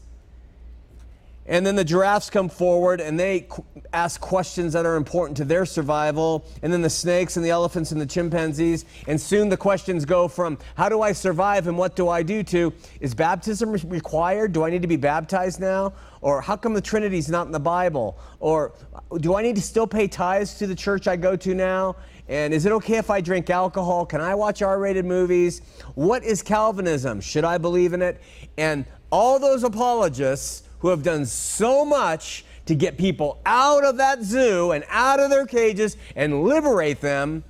And 1.46 1.66
then 1.66 1.76
the 1.76 1.84
giraffes 1.84 2.30
come 2.30 2.48
forward 2.48 3.02
and 3.02 3.20
they 3.20 3.48
ask 3.92 4.22
questions 4.22 4.74
that 4.74 4.86
are 4.86 4.96
important 4.96 5.36
to 5.38 5.46
their 5.46 5.66
survival. 5.66 6.46
And 6.62 6.72
then 6.72 6.82
the 6.82 6.90
snakes 6.90 7.36
and 7.36 7.46
the 7.46 7.50
elephants 7.50 7.92
and 7.92 8.00
the 8.00 8.06
chimpanzees. 8.06 8.86
And 9.08 9.20
soon 9.20 9.50
the 9.50 9.58
questions 9.58 10.06
go 10.06 10.28
from 10.28 10.58
how 10.76 10.88
do 10.88 11.02
I 11.02 11.12
survive 11.12 11.68
and 11.68 11.78
what 11.78 11.96
do 11.96 12.08
I 12.08 12.24
do 12.24 12.44
to 12.44 12.74
is 13.02 13.14
baptism 13.14 13.72
required? 13.72 14.54
Do 14.54 14.64
I 14.64 14.70
need 14.70 14.82
to 14.84 14.88
be 14.88 14.96
baptized 14.96 15.60
now? 15.60 15.94
Or 16.22 16.40
how 16.40 16.56
come 16.56 16.74
the 16.74 16.82
Trinity's 16.82 17.30
not 17.30 17.46
in 17.46 17.52
the 17.52 17.60
Bible? 17.60 18.18
Or 18.40 18.74
uh, 18.94 19.18
do 19.18 19.36
I 19.36 19.42
need 19.42 19.58
to 19.58 19.62
still 19.62 19.88
pay 19.88 20.08
tithes 20.08 20.54
to 20.60 20.68
the 20.68 20.76
church 20.76 21.08
I 21.08 21.18
go 21.18 21.36
to 21.36 21.54
now? 21.54 21.98
And 22.30 22.54
is 22.54 22.66
it 22.66 22.72
okay 22.72 22.98
if 22.98 23.10
I 23.10 23.20
drink 23.20 23.50
alcohol? 23.50 24.06
Can 24.06 24.22
I 24.22 24.34
watch 24.34 24.62
R 24.62 24.80
rated 24.80 25.04
movies? 25.04 25.62
What 25.96 26.24
is 26.24 26.42
Calvinism? 26.42 27.20
Should 27.20 27.44
I 27.44 27.58
believe 27.58 27.92
in 27.92 28.02
it? 28.02 28.22
And 28.58 28.86
all 29.12 29.40
those 29.40 29.66
apologists 29.66 30.64
who 30.84 30.90
have 30.90 31.02
done 31.02 31.26
so 31.26 31.86
much 31.86 32.44
to 32.66 32.76
get 32.76 32.98
people 32.98 33.40
out 33.46 33.86
of 33.86 33.96
that 33.98 34.22
zoo 34.22 34.72
and 34.72 34.84
out 34.90 35.18
of 35.18 35.30
their 35.30 35.46
cages 35.46 35.96
and 36.14 36.44
liberate 36.44 37.00
them 37.00 37.42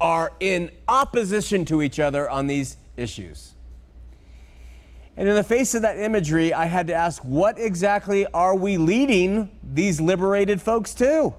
are 0.00 0.32
in 0.40 0.68
opposition 0.88 1.64
to 1.64 1.82
each 1.82 2.00
other 2.00 2.28
on 2.28 2.48
these 2.48 2.76
issues. 2.96 3.54
And 5.16 5.28
in 5.28 5.36
the 5.36 5.44
face 5.44 5.72
of 5.76 5.82
that 5.82 6.00
imagery, 6.00 6.52
I 6.52 6.64
had 6.64 6.88
to 6.88 6.94
ask, 6.94 7.22
what 7.22 7.60
exactly 7.60 8.26
are 8.26 8.56
we 8.56 8.76
leading 8.76 9.50
these 9.62 10.00
liberated 10.00 10.60
folks 10.60 10.94
to? 10.94 11.32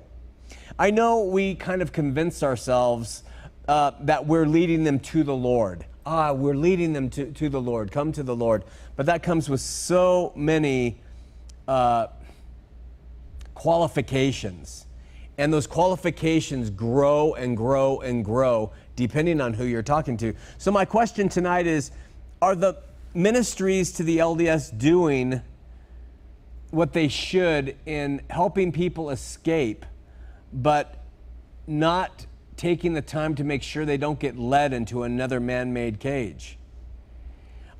I 0.78 0.90
know 0.92 1.26
we 1.26 1.56
kind 1.56 1.82
of 1.82 1.92
convince 1.92 2.44
ourselves 2.44 3.24
uh, 3.68 3.92
that 4.02 4.26
we're 4.26 4.46
leading 4.46 4.86
them 4.86 5.02
to 5.02 5.24
the 5.24 5.36
Lord. 5.36 5.86
Ah, 6.06 6.32
we're 6.32 6.56
leading 6.56 6.94
them 6.94 7.10
to, 7.10 7.30
to 7.34 7.50
the 7.50 7.60
Lord. 7.60 7.92
Come 7.92 8.14
to 8.14 8.24
the 8.24 8.38
Lord. 8.38 8.64
But 8.96 9.06
that 9.08 9.22
comes 9.22 9.50
with 9.50 9.60
so 9.60 10.32
many 10.34 11.02
uh, 11.70 12.08
qualifications. 13.54 14.88
And 15.38 15.54
those 15.54 15.68
qualifications 15.68 16.70
grow 16.70 17.36
and 17.36 17.56
grow 17.56 18.00
and 18.00 18.26
grow 18.26 18.74
depending 18.96 19.40
on 19.40 19.54
who 19.54 19.66
you're 19.66 19.84
talking 19.84 20.18
to. 20.18 20.34
So, 20.58 20.72
my 20.72 20.84
question 20.84 21.30
tonight 21.30 21.68
is 21.68 21.92
Are 22.42 22.56
the 22.56 22.78
ministries 23.14 23.92
to 23.94 24.04
the 24.04 24.18
LDS 24.18 24.78
doing 24.78 25.42
what 26.72 26.92
they 26.94 27.08
should 27.08 27.78
in 27.86 28.22
helping 28.30 28.72
people 28.72 29.12
escape, 29.12 29.86
but 30.52 30.98
not 31.68 32.26
taking 32.58 32.94
the 32.94 33.02
time 33.02 33.36
to 33.36 33.44
make 33.44 33.64
sure 33.64 33.86
they 33.86 33.98
don't 33.98 34.20
get 34.20 34.38
led 34.38 34.74
into 34.74 35.04
another 35.04 35.40
man 35.40 35.72
made 35.72 36.00
cage? 36.00 36.59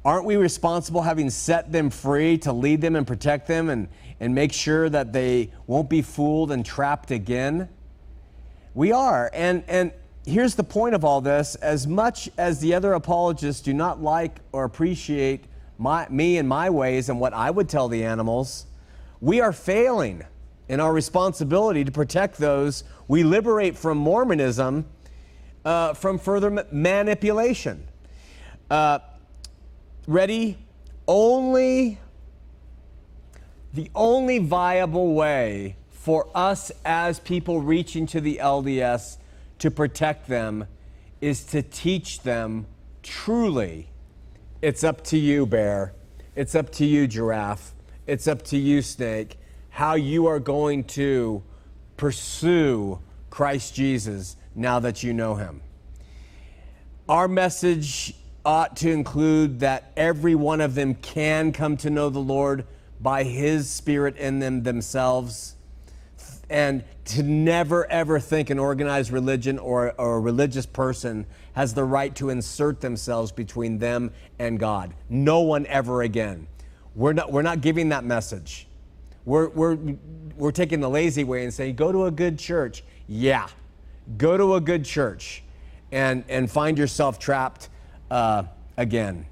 Aren't 0.06 0.26
we 0.26 0.38
responsible, 0.38 1.02
having 1.02 1.30
set 1.30 1.72
them 1.72 1.90
free, 1.90 2.38
to 2.40 2.54
lead 2.54 2.82
them 2.82 2.96
and 2.96 3.06
protect 3.06 3.48
them 3.48 3.70
and, 3.70 3.90
and 4.20 4.34
make 4.34 4.54
sure 4.54 4.90
that 4.90 5.12
they 5.12 5.52
won't 5.68 5.90
be 5.90 6.02
fooled 6.02 6.52
and 6.52 6.66
trapped 6.66 7.12
again? 7.12 7.70
We 8.74 8.92
are. 8.92 9.30
And, 9.34 9.64
and 9.68 9.92
here's 10.26 10.56
the 10.56 10.64
point 10.64 10.96
of 10.96 11.04
all 11.04 11.20
this 11.20 11.56
as 11.56 11.86
much 11.86 12.30
as 12.38 12.60
the 12.60 12.74
other 12.74 12.94
apologists 12.94 13.62
do 13.62 13.74
not 13.74 14.02
like 14.02 14.40
or 14.52 14.64
appreciate 14.64 15.46
my, 15.78 16.08
me 16.10 16.38
and 16.38 16.48
my 16.48 16.70
ways 16.70 17.10
and 17.10 17.20
what 17.20 17.34
I 17.34 17.52
would 17.52 17.68
tell 17.68 17.88
the 17.88 18.04
animals, 18.06 18.68
we 19.20 19.42
are 19.42 19.52
failing 19.52 20.24
in 20.70 20.80
our 20.80 20.94
responsibility 20.94 21.84
to 21.84 21.92
protect 21.92 22.38
those 22.38 22.84
we 23.08 23.24
liberate 23.24 23.76
from 23.76 23.98
Mormonism 23.98 24.86
uh, 25.66 25.94
from 25.94 26.20
further 26.20 26.66
manipulation. 26.72 27.86
Uh, 28.70 29.00
ready? 30.08 30.58
Only 31.08 32.00
the 33.74 33.90
only 33.94 34.40
viable 34.40 35.14
way 35.14 35.76
for 35.90 36.28
us 36.34 36.72
as 36.84 37.20
people 37.20 37.62
reaching 37.62 38.08
to 38.08 38.20
the 38.20 38.40
LDS 38.42 39.18
to 39.60 39.70
protect 39.70 40.28
them 40.28 40.66
is 41.22 41.44
to 41.46 41.62
teach 41.62 42.22
them 42.22 42.66
truly 43.04 43.90
it's 44.62 44.84
up 44.84 45.04
to 45.06 45.18
you, 45.18 45.46
bear. 45.46 45.94
It's 46.36 46.54
up 46.54 46.70
to 46.74 46.86
you, 46.86 47.08
giraffe. 47.08 47.74
It's 48.08 48.28
up 48.28 48.42
to 48.44 48.58
you, 48.58 48.82
snake, 48.82 49.40
how 49.70 49.96
you 49.96 50.26
are 50.26 50.40
going 50.40 50.84
to 50.86 51.44
pursue 51.96 53.00
Christ 53.30 53.74
Jesus 53.74 54.36
now 54.56 54.80
that 54.80 55.02
you 55.02 55.14
know 55.14 55.36
him. 55.36 55.62
Our 57.08 57.30
message 57.30 58.16
ought 58.46 58.78
to 58.78 58.92
include 58.92 59.60
that 59.60 59.92
every 59.98 60.36
one 60.36 60.62
of 60.62 60.76
them 60.76 60.96
can 60.96 61.52
come 61.52 61.78
to 61.78 61.90
know 61.90 62.10
the 62.10 62.20
Lord 62.20 62.66
by 63.00 63.24
his 63.24 63.70
spirit 63.70 64.18
in 64.18 64.40
them 64.40 64.64
themselves 64.64 65.56
and 66.50 66.84
to 67.06 67.24
never 67.24 67.90
ever 67.92 68.20
think 68.20 68.50
an 68.50 68.60
organized 68.60 69.12
religion 69.12 69.60
or, 69.60 69.94
or, 70.00 70.18
a 70.18 70.20
religious 70.20 70.66
person 70.66 71.26
has 71.54 71.74
the 71.74 71.84
right 71.84 72.16
to 72.16 72.30
insert 72.30 72.82
themselves 72.82 73.32
between 73.32 73.78
them 73.78 74.12
and 74.40 74.60
God. 74.60 74.94
No 75.10 75.42
one 75.42 75.66
ever 75.68 76.02
again. 76.02 76.48
We're 76.96 77.14
not, 77.14 77.32
we're 77.32 77.44
not 77.44 77.62
giving 77.62 77.90
that 77.90 78.04
message. 78.04 78.68
We're, 79.26 79.50
we're, 79.50 79.78
we're 80.38 80.52
taking 80.52 80.80
the 80.80 80.90
lazy 80.90 81.24
way 81.24 81.44
and 81.44 81.54
saying, 81.54 81.76
go 81.76 81.92
to 81.92 82.06
a 82.06 82.12
good 82.12 82.40
church. 82.40 82.84
Yeah, 83.08 83.48
go 84.18 84.38
to 84.38 84.56
a 84.56 84.62
good 84.62 84.86
church 84.86 85.44
and, 85.92 86.24
and 86.30 86.50
find 86.50 86.78
yourself 86.78 87.20
trapped 87.20 87.70
uh, 88.12 88.44
again. 88.78 89.26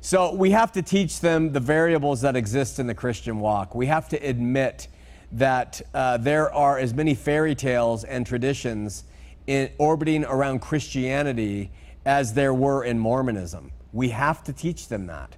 So 0.00 0.34
we 0.34 0.50
have 0.52 0.72
to 0.72 0.82
teach 0.82 1.20
them 1.20 1.52
the 1.52 1.60
variables 1.60 2.22
that 2.22 2.34
exist 2.34 2.78
in 2.78 2.86
the 2.86 2.94
Christian 2.94 3.38
walk. 3.38 3.74
We 3.74 3.86
have 3.86 4.08
to 4.10 4.16
admit 4.16 4.88
that 5.32 5.80
uh, 5.92 6.16
there 6.16 6.52
are 6.52 6.78
as 6.78 6.94
many 6.94 7.14
fairy 7.14 7.54
tales 7.54 8.04
and 8.04 8.26
traditions 8.26 9.04
in, 9.46 9.70
orbiting 9.78 10.24
around 10.24 10.60
Christianity 10.60 11.70
as 12.04 12.32
there 12.32 12.54
were 12.54 12.84
in 12.84 12.98
Mormonism. 12.98 13.72
We 13.92 14.08
have 14.08 14.42
to 14.44 14.52
teach 14.52 14.88
them 14.88 15.06
that. 15.06 15.36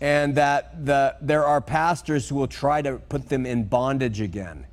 And 0.00 0.34
that 0.34 0.84
the, 0.84 1.16
there 1.20 1.44
are 1.44 1.60
pastors 1.60 2.28
who 2.28 2.34
will 2.34 2.48
try 2.48 2.82
to 2.82 2.96
put 2.96 3.28
them 3.28 3.46
in 3.46 3.64
bondage 3.64 4.20
again. 4.20 4.66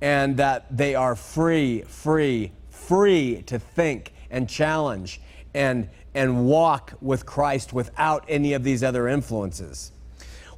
And 0.00 0.36
that 0.36 0.74
they 0.74 0.94
are 0.94 1.14
free, 1.16 1.82
free, 1.82 2.52
free 2.70 3.42
to 3.42 3.58
think 3.58 4.12
and 4.30 4.48
challenge 4.48 5.20
and, 5.54 5.88
and 6.14 6.46
walk 6.46 6.94
with 7.00 7.26
Christ 7.26 7.72
without 7.72 8.24
any 8.28 8.52
of 8.52 8.64
these 8.64 8.82
other 8.82 9.08
influences. 9.08 9.92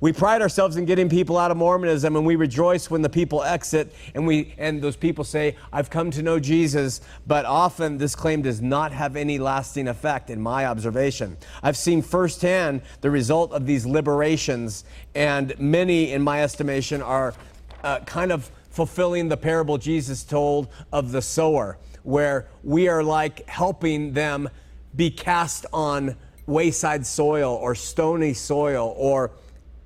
We 0.00 0.12
pride 0.12 0.42
ourselves 0.42 0.76
in 0.76 0.84
getting 0.84 1.08
people 1.08 1.38
out 1.38 1.50
of 1.50 1.56
Mormonism 1.56 2.14
and 2.14 2.26
we 2.26 2.37
rejoice 2.37 2.90
when 2.90 3.00
the 3.00 3.08
people 3.08 3.42
exit 3.42 3.94
and 4.14 4.26
we 4.26 4.52
and 4.58 4.82
those 4.82 4.96
people 4.96 5.25
say, 5.25 5.56
I've 5.73 5.88
come 5.88 6.11
to 6.11 6.23
know 6.23 6.38
Jesus, 6.38 7.00
but 7.26 7.46
often 7.46 7.96
this 7.96 8.14
claim 8.14 8.42
does 8.42 8.61
not 8.61 8.92
have 8.92 9.16
any 9.16 9.38
lasting 9.38 9.88
effect 9.88 10.28
in 10.28 10.42
my 10.42 10.66
observation. 10.66 11.38
I've 11.62 11.78
seen 11.78 12.02
firsthand 12.02 12.82
the 13.00 13.11
result 13.11 13.52
of 13.52 13.64
these 13.64 13.87
liberations, 13.87 14.84
and 15.14 15.58
many, 15.58 16.12
in 16.12 16.20
my 16.20 16.42
estimation, 16.42 17.00
are 17.00 17.32
uh, 17.82 18.00
kind 18.00 18.30
of 18.30 18.50
fulfilling 18.68 19.28
the 19.28 19.37
parable 19.38 19.78
Jesus 19.78 20.23
told 20.25 20.68
of 20.92 21.12
the 21.12 21.23
sower, 21.23 21.78
where 22.02 22.49
we 22.62 22.88
are 22.88 23.02
like 23.02 23.49
helping 23.49 24.12
them 24.12 24.50
be 24.96 25.10
cast 25.10 25.66
on 25.72 26.16
wayside 26.46 27.06
soil 27.06 27.54
or 27.54 27.74
stony 27.74 28.34
soil 28.34 28.94
or 28.96 29.30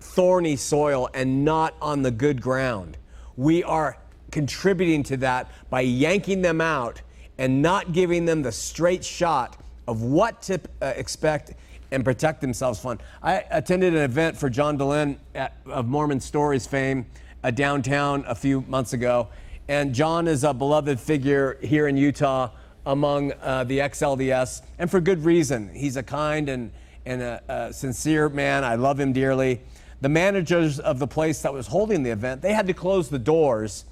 thorny 0.01 0.57
soil 0.57 1.09
and 1.15 1.45
not 1.45 1.75
on 1.81 2.03
the 2.03 2.11
good 2.11 2.41
ground. 2.41 2.97
We 3.37 3.63
are 3.63 3.99
contributing 4.31 5.03
to 5.05 5.17
that 5.19 5.51
by 5.71 5.81
yanking 5.83 6.43
them 6.43 6.61
out 6.61 7.01
and 7.39 7.63
not 7.63 7.93
giving 7.93 8.25
them 8.25 8.43
the 8.43 8.53
straight 8.53 9.05
shot 9.05 9.57
of 9.87 10.03
what 10.03 10.43
to 10.43 10.61
uh, 10.83 10.93
expect 10.97 11.55
and 11.91 12.05
protect 12.05 12.41
themselves 12.41 12.81
from. 12.81 12.99
I 13.23 13.45
attended 13.51 13.95
an 13.95 14.03
event 14.03 14.37
for 14.37 14.51
John 14.51 14.77
Dehlin 14.77 15.17
at, 15.35 15.57
of 15.67 15.87
Mormon 15.87 16.21
Stories 16.21 16.67
fame 16.67 17.07
uh, 17.43 17.51
downtown 17.51 18.25
a 18.27 18.35
few 18.35 18.61
months 18.63 18.93
ago. 18.93 19.29
And 19.69 19.95
John 19.95 20.29
is 20.29 20.45
a 20.45 20.53
beloved 20.53 20.99
figure 20.99 21.59
here 21.63 21.89
in 21.89 21.97
Utah 21.97 22.51
among 22.89 23.33
uh, 23.41 23.63
the 23.63 23.81
ex-LDS, 23.81 24.63
and 24.81 24.91
for 24.91 25.01
good 25.01 25.25
reason. 25.25 25.73
He's 25.73 25.97
a 25.97 26.03
kind 26.03 26.49
and, 26.49 26.73
and 27.07 27.23
a, 27.23 27.43
a 27.49 27.73
sincere 27.73 28.29
man. 28.29 28.65
I 28.65 28.75
love 28.75 28.99
him 28.99 29.13
dearly 29.13 29.61
the 30.01 30.09
managers 30.09 30.79
of 30.79 30.99
the 30.99 31.07
place 31.07 31.43
that 31.43 31.53
was 31.53 31.67
holding 31.67 32.03
the 32.03 32.11
event, 32.11 32.43
they 32.43 32.53
had 32.53 32.67
to 32.67 32.75
close 32.75 33.09
the 33.09 33.19
doors 33.19 33.85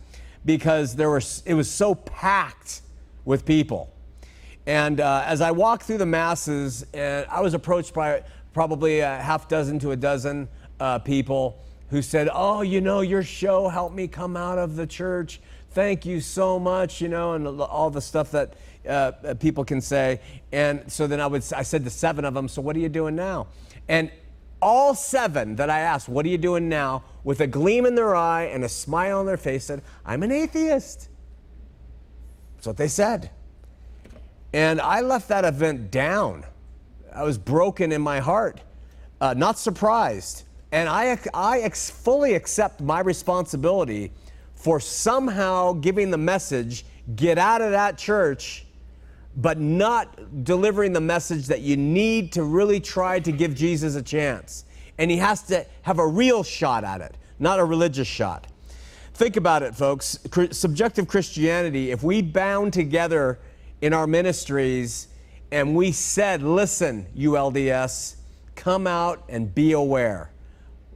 because 0.44 0.94
there 0.94 1.10
were, 1.10 1.22
it 1.44 1.54
was 1.54 1.70
so 1.70 1.94
packed 1.94 2.82
with 3.24 3.44
people. 3.44 3.92
And 4.66 5.00
uh, 5.00 5.24
as 5.26 5.40
I 5.40 5.50
walked 5.50 5.84
through 5.84 5.98
the 5.98 6.06
masses, 6.06 6.86
and 6.94 7.26
I 7.28 7.40
was 7.40 7.54
approached 7.54 7.94
by 7.94 8.22
probably 8.52 9.00
a 9.00 9.16
half 9.16 9.48
dozen 9.48 9.78
to 9.80 9.90
a 9.90 9.96
dozen 9.96 10.48
uh, 10.78 11.00
people 11.00 11.62
who 11.90 12.02
said, 12.02 12.28
Oh, 12.32 12.62
you 12.62 12.80
know, 12.80 13.00
your 13.00 13.22
show 13.22 13.68
helped 13.68 13.94
me 13.94 14.08
come 14.08 14.36
out 14.36 14.58
of 14.58 14.76
the 14.76 14.86
church. 14.86 15.40
Thank 15.70 16.06
you 16.06 16.20
so 16.20 16.58
much, 16.58 17.00
you 17.00 17.08
know, 17.08 17.34
and 17.34 17.46
all 17.60 17.90
the 17.90 18.00
stuff 18.00 18.30
that 18.30 18.54
uh, 18.86 19.34
people 19.34 19.64
can 19.64 19.80
say. 19.80 20.20
And 20.52 20.90
so 20.90 21.06
then 21.06 21.20
I 21.20 21.26
would, 21.26 21.44
I 21.54 21.62
said 21.62 21.84
to 21.84 21.90
seven 21.90 22.24
of 22.24 22.34
them, 22.34 22.48
So 22.48 22.62
what 22.62 22.76
are 22.76 22.80
you 22.80 22.88
doing 22.88 23.16
now? 23.16 23.48
And 23.88 24.10
all 24.62 24.94
seven 24.94 25.56
that 25.56 25.70
I 25.70 25.80
asked, 25.80 26.08
What 26.08 26.24
are 26.26 26.28
you 26.28 26.38
doing 26.38 26.68
now? 26.68 27.04
with 27.26 27.40
a 27.40 27.46
gleam 27.48 27.86
in 27.86 27.96
their 27.96 28.14
eye 28.14 28.44
and 28.44 28.62
a 28.62 28.68
smile 28.68 29.18
on 29.18 29.26
their 29.26 29.36
face, 29.36 29.64
said, 29.64 29.82
I'm 30.04 30.22
an 30.22 30.30
atheist. 30.30 31.08
That's 32.54 32.68
what 32.68 32.76
they 32.76 32.86
said. 32.86 33.30
And 34.52 34.80
I 34.80 35.00
left 35.00 35.28
that 35.30 35.44
event 35.44 35.90
down. 35.90 36.44
I 37.12 37.24
was 37.24 37.36
broken 37.36 37.90
in 37.90 38.00
my 38.00 38.20
heart, 38.20 38.60
uh, 39.20 39.34
not 39.36 39.58
surprised. 39.58 40.44
And 40.70 40.88
I, 40.88 41.18
I 41.34 41.62
ex- 41.62 41.90
fully 41.90 42.34
accept 42.34 42.80
my 42.80 43.00
responsibility 43.00 44.12
for 44.54 44.78
somehow 44.78 45.72
giving 45.72 46.12
the 46.12 46.18
message 46.18 46.86
get 47.16 47.38
out 47.38 47.60
of 47.60 47.72
that 47.72 47.98
church 47.98 48.65
but 49.36 49.58
not 49.58 50.44
delivering 50.44 50.92
the 50.92 51.00
message 51.00 51.46
that 51.46 51.60
you 51.60 51.76
need 51.76 52.32
to 52.32 52.42
really 52.42 52.80
try 52.80 53.20
to 53.20 53.30
give 53.30 53.54
Jesus 53.54 53.94
a 53.94 54.02
chance. 54.02 54.64
And 54.98 55.10
he 55.10 55.18
has 55.18 55.42
to 55.44 55.66
have 55.82 55.98
a 55.98 56.06
real 56.06 56.42
shot 56.42 56.84
at 56.84 57.02
it, 57.02 57.16
not 57.38 57.58
a 57.60 57.64
religious 57.64 58.08
shot. 58.08 58.46
Think 59.12 59.36
about 59.36 59.62
it, 59.62 59.74
folks. 59.74 60.18
Subjective 60.52 61.06
Christianity, 61.06 61.90
if 61.90 62.02
we 62.02 62.22
bound 62.22 62.72
together 62.72 63.38
in 63.82 63.92
our 63.92 64.06
ministries 64.06 65.08
and 65.52 65.76
we 65.76 65.92
said, 65.92 66.42
listen, 66.42 67.06
ULDS, 67.16 68.16
come 68.54 68.86
out 68.86 69.24
and 69.28 69.54
be 69.54 69.72
aware. 69.72 70.30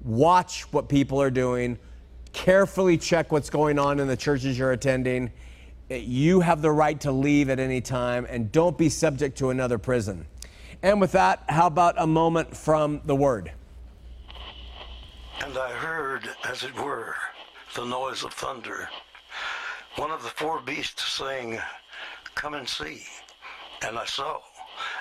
Watch 0.02 0.62
what 0.72 0.88
people 0.88 1.20
are 1.20 1.30
doing. 1.30 1.78
Carefully 2.32 2.96
check 2.96 3.32
what's 3.32 3.50
going 3.50 3.78
on 3.78 4.00
in 4.00 4.08
the 4.08 4.16
churches 4.16 4.58
you're 4.58 4.72
attending 4.72 5.30
you 5.90 6.40
have 6.40 6.62
the 6.62 6.70
right 6.70 7.00
to 7.00 7.10
leave 7.10 7.50
at 7.50 7.58
any 7.58 7.80
time 7.80 8.26
and 8.28 8.52
don't 8.52 8.78
be 8.78 8.88
subject 8.88 9.36
to 9.38 9.50
another 9.50 9.78
prison. 9.78 10.26
And 10.82 11.00
with 11.00 11.12
that, 11.12 11.44
how 11.48 11.66
about 11.66 11.96
a 11.98 12.06
moment 12.06 12.56
from 12.56 13.00
the 13.04 13.14
Word? 13.14 13.52
And 15.44 15.56
I 15.58 15.70
heard, 15.72 16.28
as 16.48 16.62
it 16.62 16.74
were, 16.76 17.16
the 17.74 17.84
noise 17.84 18.24
of 18.24 18.32
thunder. 18.32 18.88
One 19.96 20.10
of 20.10 20.22
the 20.22 20.28
four 20.28 20.60
beasts 20.60 21.12
saying, 21.12 21.58
Come 22.34 22.54
and 22.54 22.68
see. 22.68 23.02
And 23.82 23.98
I 23.98 24.04
saw, 24.04 24.38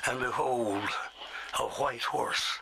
and 0.07 0.19
behold, 0.19 0.81
a 1.59 1.63
white 1.63 2.01
horse. 2.01 2.57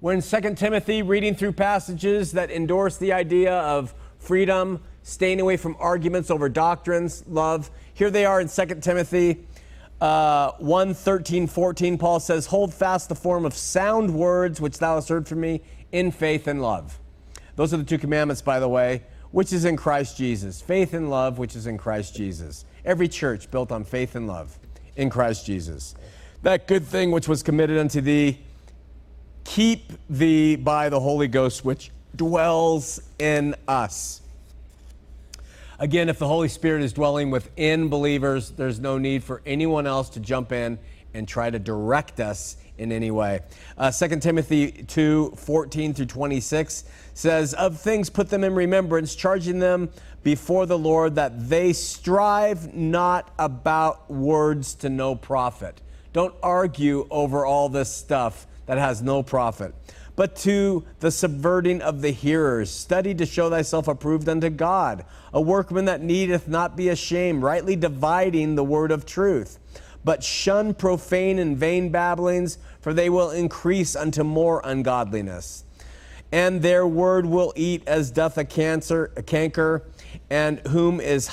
We're 0.00 0.14
in 0.14 0.22
2 0.22 0.54
Timothy 0.54 1.02
reading 1.02 1.34
through 1.34 1.52
passages 1.52 2.32
that 2.32 2.50
endorse 2.50 2.96
the 2.96 3.12
idea 3.12 3.54
of 3.60 3.94
freedom 4.18 4.82
staying 5.02 5.40
away 5.40 5.56
from 5.56 5.76
arguments 5.78 6.30
over 6.30 6.48
doctrines, 6.48 7.24
love. 7.28 7.70
Here 7.94 8.10
they 8.10 8.24
are 8.24 8.40
in 8.40 8.48
2 8.48 8.66
Timothy 8.80 9.44
uh, 10.00 10.52
1 10.58 10.94
13, 10.94 11.46
14. 11.46 11.98
Paul 11.98 12.20
says, 12.20 12.46
Hold 12.46 12.72
fast 12.72 13.08
the 13.08 13.14
form 13.14 13.44
of 13.44 13.54
sound 13.54 14.14
words 14.14 14.60
which 14.60 14.78
thou 14.78 14.94
hast 14.94 15.08
heard 15.08 15.28
from 15.28 15.40
me 15.40 15.60
in 15.92 16.10
faith 16.10 16.46
and 16.46 16.62
love. 16.62 16.98
Those 17.56 17.74
are 17.74 17.76
the 17.76 17.84
two 17.84 17.98
commandments, 17.98 18.40
by 18.40 18.60
the 18.60 18.68
way, 18.68 19.02
which 19.30 19.52
is 19.52 19.64
in 19.64 19.76
Christ 19.76 20.16
Jesus. 20.16 20.62
Faith 20.62 20.94
and 20.94 21.10
love, 21.10 21.38
which 21.38 21.54
is 21.54 21.66
in 21.66 21.76
Christ 21.76 22.16
Jesus. 22.16 22.64
Every 22.84 23.08
church 23.08 23.50
built 23.50 23.70
on 23.70 23.84
faith 23.84 24.14
and 24.14 24.26
love 24.26 24.58
in 24.96 25.10
Christ 25.10 25.44
Jesus. 25.44 25.94
That 26.42 26.66
good 26.66 26.86
thing 26.86 27.10
which 27.10 27.28
was 27.28 27.42
committed 27.42 27.76
unto 27.76 28.00
thee, 28.00 28.40
keep 29.44 29.92
thee 30.08 30.56
by 30.56 30.88
the 30.88 31.00
Holy 31.00 31.28
Ghost 31.28 31.64
which 31.64 31.90
dwells 32.16 33.02
in 33.18 33.54
us. 33.68 34.22
Again, 35.80 36.10
if 36.10 36.18
the 36.18 36.28
Holy 36.28 36.48
Spirit 36.48 36.82
is 36.82 36.92
dwelling 36.92 37.30
within 37.30 37.88
believers, 37.88 38.50
there's 38.50 38.78
no 38.78 38.98
need 38.98 39.24
for 39.24 39.40
anyone 39.46 39.86
else 39.86 40.10
to 40.10 40.20
jump 40.20 40.52
in 40.52 40.78
and 41.14 41.26
try 41.26 41.48
to 41.48 41.58
direct 41.58 42.20
us 42.20 42.58
in 42.76 42.92
any 42.92 43.10
way. 43.10 43.40
Uh, 43.78 43.90
2 43.90 44.20
Timothy 44.20 44.72
2 44.72 45.32
14 45.38 45.94
through 45.94 46.04
26 46.04 46.84
says, 47.14 47.54
Of 47.54 47.80
things 47.80 48.10
put 48.10 48.28
them 48.28 48.44
in 48.44 48.54
remembrance, 48.54 49.14
charging 49.14 49.58
them 49.58 49.88
before 50.22 50.66
the 50.66 50.78
Lord 50.78 51.14
that 51.14 51.48
they 51.48 51.72
strive 51.72 52.74
not 52.74 53.32
about 53.38 54.10
words 54.10 54.74
to 54.76 54.90
no 54.90 55.14
profit. 55.14 55.80
Don't 56.12 56.34
argue 56.42 57.06
over 57.10 57.46
all 57.46 57.70
this 57.70 57.90
stuff 57.90 58.46
that 58.66 58.76
has 58.76 59.00
no 59.00 59.22
profit 59.22 59.74
but 60.16 60.36
to 60.36 60.84
the 61.00 61.10
subverting 61.10 61.80
of 61.82 62.02
the 62.02 62.10
hearers. 62.10 62.70
Study 62.70 63.14
to 63.14 63.26
show 63.26 63.50
thyself 63.50 63.88
approved 63.88 64.28
unto 64.28 64.50
God, 64.50 65.04
a 65.32 65.40
workman 65.40 65.86
that 65.86 66.02
needeth 66.02 66.48
not 66.48 66.76
be 66.76 66.88
ashamed, 66.88 67.42
rightly 67.42 67.76
dividing 67.76 68.54
the 68.54 68.64
word 68.64 68.90
of 68.90 69.06
truth. 69.06 69.58
But 70.04 70.24
shun 70.24 70.74
profane 70.74 71.38
and 71.38 71.56
vain 71.56 71.90
babblings, 71.90 72.58
for 72.80 72.94
they 72.94 73.10
will 73.10 73.30
increase 73.30 73.94
unto 73.94 74.24
more 74.24 74.62
ungodliness. 74.64 75.64
And 76.32 76.62
their 76.62 76.86
word 76.86 77.26
will 77.26 77.52
eat 77.56 77.82
as 77.86 78.10
doth 78.10 78.38
a 78.38 78.44
cancer, 78.44 79.12
a 79.16 79.22
canker, 79.22 79.84
and 80.30 80.60
whom 80.68 81.00
is 81.00 81.28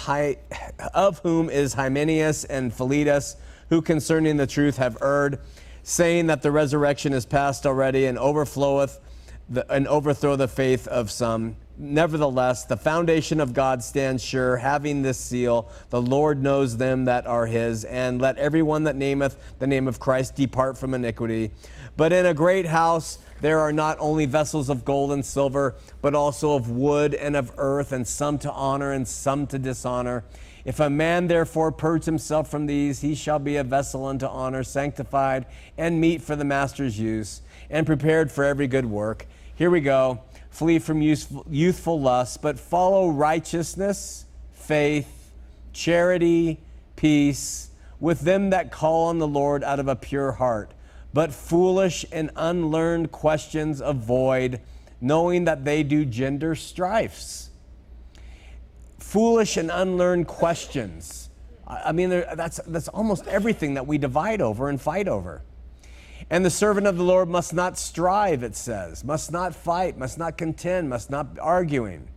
of 0.94 1.20
whom 1.20 1.50
is 1.50 1.74
Hymenaeus 1.74 2.46
and 2.46 2.74
Philetus, 2.74 3.36
who 3.70 3.82
concerning 3.82 4.38
the 4.38 4.48
truth 4.48 4.78
have 4.78 4.98
erred 5.02 5.40
saying 5.88 6.28
that 6.28 6.42
the 6.42 6.52
resurrection 6.52 7.14
is 7.14 7.26
past 7.26 7.66
already 7.66 8.08
and 8.08 8.18
overfloweth 8.18 9.00
the, 9.48 9.66
and 9.74 9.88
overthrow 9.88 10.36
the 10.36 10.48
faith 10.48 10.86
of 10.90 11.10
some. 11.10 11.56
Nevertheless, 11.78 12.66
the 12.66 12.76
foundation 12.76 13.40
of 13.40 13.54
God 13.54 13.82
stands 13.82 14.22
sure, 14.22 14.58
having 14.58 15.02
this 15.02 15.18
seal 15.18 15.72
The 15.90 16.02
Lord 16.02 16.44
knows 16.44 16.76
them 16.76 17.06
that 17.06 17.26
are 17.26 17.46
his, 17.46 17.86
and 17.86 18.20
let 18.20 18.38
everyone 18.38 18.84
that 18.84 18.98
nameth 18.98 19.38
the 19.60 19.68
name 19.68 19.88
of 19.88 19.98
Christ 19.98 20.36
depart 20.36 20.78
from 20.78 20.94
iniquity. 20.94 21.52
But 21.96 22.12
in 22.12 22.26
a 22.26 22.34
great 22.34 22.66
house 22.66 23.20
there 23.40 23.60
are 23.60 23.72
not 23.72 23.98
only 24.02 24.26
vessels 24.26 24.68
of 24.68 24.84
gold 24.84 25.14
and 25.14 25.24
silver, 25.24 25.76
but 26.02 26.14
also 26.14 26.56
of 26.56 26.70
wood 26.70 27.14
and 27.14 27.38
of 27.38 27.54
earth, 27.58 27.94
and 27.94 28.06
some 28.06 28.38
to 28.40 28.52
honor 28.52 28.92
and 28.92 29.08
some 29.08 29.48
to 29.48 29.58
dishonor. 29.58 30.26
If 30.68 30.82
a 30.82 30.90
man 30.90 31.28
therefore 31.28 31.72
purge 31.72 32.04
himself 32.04 32.52
from 32.52 32.66
these, 32.66 33.00
he 33.00 33.16
shall 33.16 33.40
be 33.40 33.56
a 33.56 33.64
vessel 33.64 34.06
unto 34.06 34.26
honor, 34.26 34.64
sanctified 34.64 35.46
and 35.78 36.02
meet 36.02 36.22
for 36.22 36.36
the 36.36 36.44
master's 36.44 37.00
use, 37.00 37.42
and 37.70 37.86
prepared 37.86 38.30
for 38.30 38.44
every 38.44 38.68
good 38.68 38.86
work. 38.86 39.28
Here 39.56 39.70
we 39.70 39.80
go. 39.80 40.24
Flee 40.50 40.80
from 40.80 41.02
youthful, 41.02 42.02
lusts, 42.02 42.36
but 42.36 42.60
follow 42.60 43.08
righteousness, 43.08 44.26
faith, 44.52 45.32
charity, 45.72 46.60
peace, 46.98 47.70
with 48.02 48.20
them 48.20 48.50
that 48.50 48.70
call 48.70 49.06
on 49.06 49.20
the 49.20 49.28
Lord 49.28 49.64
out 49.64 49.80
of 49.80 49.88
a 49.88 49.96
pure 49.96 50.34
heart. 50.34 50.74
But 51.14 51.32
foolish 51.32 52.06
and 52.12 52.30
unlearned 52.36 53.14
questions 53.14 53.80
avoid, 53.80 54.60
knowing 55.00 55.46
that 55.46 55.64
they 55.64 55.84
do 55.84 56.04
gender 56.04 56.56
strifes 56.56 57.47
foolish 59.08 59.56
and 59.56 59.72
unlearned 59.72 60.28
questions. 60.28 61.30
I 61.66 61.94
mean, 61.94 62.10
that's, 62.10 62.60
that's 62.68 62.90
almost 62.90 63.26
everything 63.28 63.76
that 63.76 63.88
we 63.88 63.98
divide 63.98 64.42
over 64.42 64.68
and 64.68 64.80
fight 64.80 65.08
over. 65.08 65.44
And 66.30 66.44
the 66.44 66.50
servant 66.50 66.88
of 66.88 66.98
the 66.98 67.04
Lord 67.04 67.30
must 67.30 67.54
not 67.54 67.78
strive, 67.78 68.44
it 68.44 68.54
says, 68.54 69.06
must 69.06 69.32
not 69.32 69.56
fight, 69.56 69.98
must 69.98 70.18
not 70.18 70.38
contend, 70.38 70.90
must 70.90 71.10
not 71.10 71.36
be 71.36 71.40
arguing, 71.40 72.10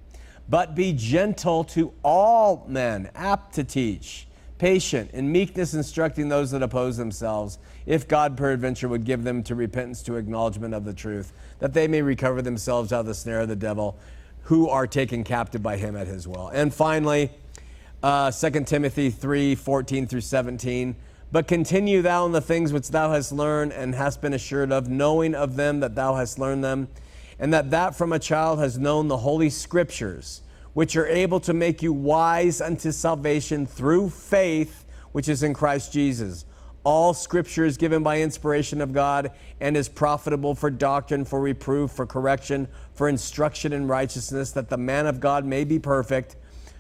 but 0.49 0.75
be 0.75 0.93
gentle 0.93 1.63
to 1.65 1.93
all 2.03 2.65
men, 2.67 3.09
apt 3.15 3.55
to 3.55 3.63
teach, 3.63 4.27
patient, 4.59 5.13
in 5.13 5.31
meekness 5.31 5.75
instructing 5.75 6.29
those 6.29 6.51
that 6.51 6.63
oppose 6.63 6.97
themselves, 6.97 7.59
if 7.87 8.09
God 8.09 8.37
peradventure 8.37 8.89
would 8.89 9.05
give 9.05 9.23
them 9.23 9.45
to 9.45 9.55
repentance 9.55 10.03
to 10.03 10.17
acknowledgement 10.17 10.75
of 10.75 10.85
the 10.85 10.93
truth, 10.93 11.33
that 11.61 11.73
they 11.73 11.87
may 11.87 12.03
recover 12.03 12.43
themselves 12.43 12.93
out 12.93 13.01
of 13.01 13.07
the 13.07 13.15
snare 13.15 13.41
of 13.41 13.49
the 13.49 13.55
devil 13.55 13.97
who 14.51 14.69
are 14.69 14.85
taken 14.85 15.23
captive 15.23 15.63
by 15.63 15.77
him 15.77 15.95
at 15.95 16.09
his 16.09 16.27
will. 16.27 16.49
And 16.49 16.75
finally, 16.75 17.31
uh, 18.03 18.33
2 18.33 18.65
Timothy 18.65 19.09
3 19.09 19.55
14 19.55 20.09
through 20.09 20.23
17. 20.23 20.97
But 21.31 21.47
continue 21.47 22.03
thou 22.03 22.27
in 22.27 22.33
the 22.33 22.41
things 22.41 22.73
which 22.73 22.89
thou 22.89 23.13
hast 23.13 23.31
learned 23.31 23.73
and 23.73 23.95
hast 23.95 24.21
been 24.21 24.35
assured 24.35 24.73
of, 24.73 24.89
knowing 24.89 25.37
of 25.37 25.55
them 25.55 25.79
that 25.79 25.95
thou 25.95 26.17
hast 26.17 26.37
learned 26.41 26.65
them, 26.65 26.89
and 27.39 27.55
that 27.55 27.71
that 27.71 27.95
from 27.95 28.13
a 28.13 28.19
child 28.19 28.59
has 28.59 28.77
known 28.77 29.07
the 29.07 29.19
holy 29.19 29.51
scriptures, 29.51 30.43
which 30.73 30.97
are 30.97 31.07
able 31.07 31.39
to 31.39 31.55
make 31.55 31.81
you 31.81 31.93
wise 31.93 32.61
unto 32.61 32.91
salvation 32.91 33.67
through 33.67 34.11
faith 34.11 34.85
which 35.13 35.29
is 35.29 35.45
in 35.45 35.55
Christ 35.55 35.93
Jesus. 35.93 36.45
All 36.83 37.13
scripture 37.13 37.67
is 37.67 37.77
given 37.77 38.03
by 38.03 38.23
inspiration 38.23 38.81
of 38.81 38.93
God 38.95 39.33
and 39.61 39.77
is 39.77 39.89
profitable 39.89 40.55
for 40.55 40.71
doctrine, 40.71 41.27
for 41.27 41.41
reproof, 41.41 41.91
for 41.91 42.07
correction, 42.07 42.69
for 42.95 43.09
instruction 43.09 43.75
in 43.75 43.87
righteousness, 43.87 44.53
that 44.53 44.71
the 44.71 44.79
man 44.79 45.07
of 45.07 45.21
God 45.21 45.45
may 45.45 45.65
be 45.65 45.79
perfect, 45.79 46.37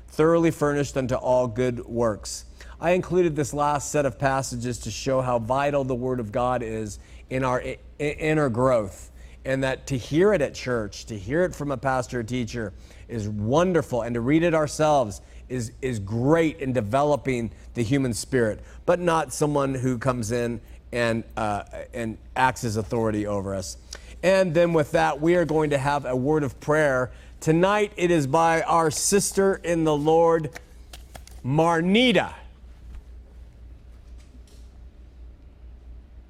thoroughly 0.09 0.51
furnished 0.51 0.97
unto 0.97 1.17
all 1.17 1.47
good 1.47 1.85
works. 1.85 2.47
I 2.81 2.93
included 2.93 3.37
this 3.37 3.53
last 3.53 3.93
set 3.93 4.07
of 4.07 4.19
passages 4.19 4.79
to 4.81 4.91
show 4.91 5.21
how 5.21 5.39
vital 5.39 5.85
the 5.85 5.95
Word 5.95 6.19
of 6.19 6.33
God 6.33 6.63
is 6.63 6.99
in 7.29 7.45
our 7.45 7.63
inner 7.99 8.49
growth, 8.49 9.13
and 9.45 9.63
that 9.63 9.87
to 9.89 9.99
hear 9.99 10.33
it 10.33 10.41
at 10.41 10.55
church, 10.55 11.05
to 11.07 11.19
hear 11.19 11.45
it 11.45 11.55
from 11.55 11.71
a 11.71 11.77
pastor 11.77 12.21
or 12.21 12.23
teacher, 12.23 12.73
is 13.07 13.29
wonderful, 13.29 14.01
and 14.01 14.15
to 14.15 14.23
read 14.23 14.43
it 14.43 14.55
ourselves 14.55 15.21
is, 15.51 15.73
is 15.83 15.99
great 15.99 16.61
in 16.61 16.73
developing 16.73 17.51
the 17.75 17.83
human 17.83 18.15
spirit, 18.15 18.61
but 18.87 19.01
not 19.01 19.33
someone 19.33 19.75
who 19.75 19.99
comes 19.99 20.33
in 20.33 20.61
and, 20.93 21.25
uh, 21.37 21.65
and 21.93 22.17
acts 22.37 22.65
as 22.65 22.77
authority 22.77 23.27
over 23.27 23.55
us. 23.55 23.77
And 24.23 24.55
then 24.55 24.73
with 24.73 24.93
that, 24.93 25.21
we 25.21 25.35
are 25.35 25.45
going 25.45 25.71
to 25.71 25.79
have 25.79 26.05
a 26.05 26.17
word 26.17 26.43
of 26.43 26.59
prayer. 26.61 27.11
Tonight 27.41 27.93
it 27.97 28.11
is 28.11 28.27
by 28.27 28.63
our 28.63 28.91
sister 28.91 29.57
in 29.57 29.85
the 29.85 29.97
Lord, 29.97 30.51
Marnita. 31.45 32.35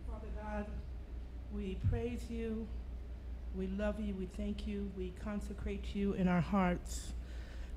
Father 0.09 0.29
God, 0.41 0.67
we 1.55 1.77
praise 1.91 2.21
you, 2.31 2.67
we 3.57 3.67
love 3.67 3.99
you, 3.99 4.15
we 4.15 4.27
thank 4.37 4.67
you, 4.67 4.91
we 4.97 5.13
consecrate 5.25 5.95
you 5.95 6.13
in 6.13 6.29
our 6.29 6.41
hearts. 6.41 7.13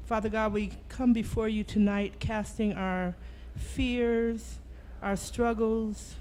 Father 0.05 0.27
God, 0.27 0.51
we 0.51 0.71
come 0.89 1.13
before 1.13 1.47
you 1.47 1.63
tonight 1.63 2.19
casting 2.19 2.73
our 2.73 3.15
fears, 3.55 4.59
our 5.01 5.15
struggles, 5.15 6.15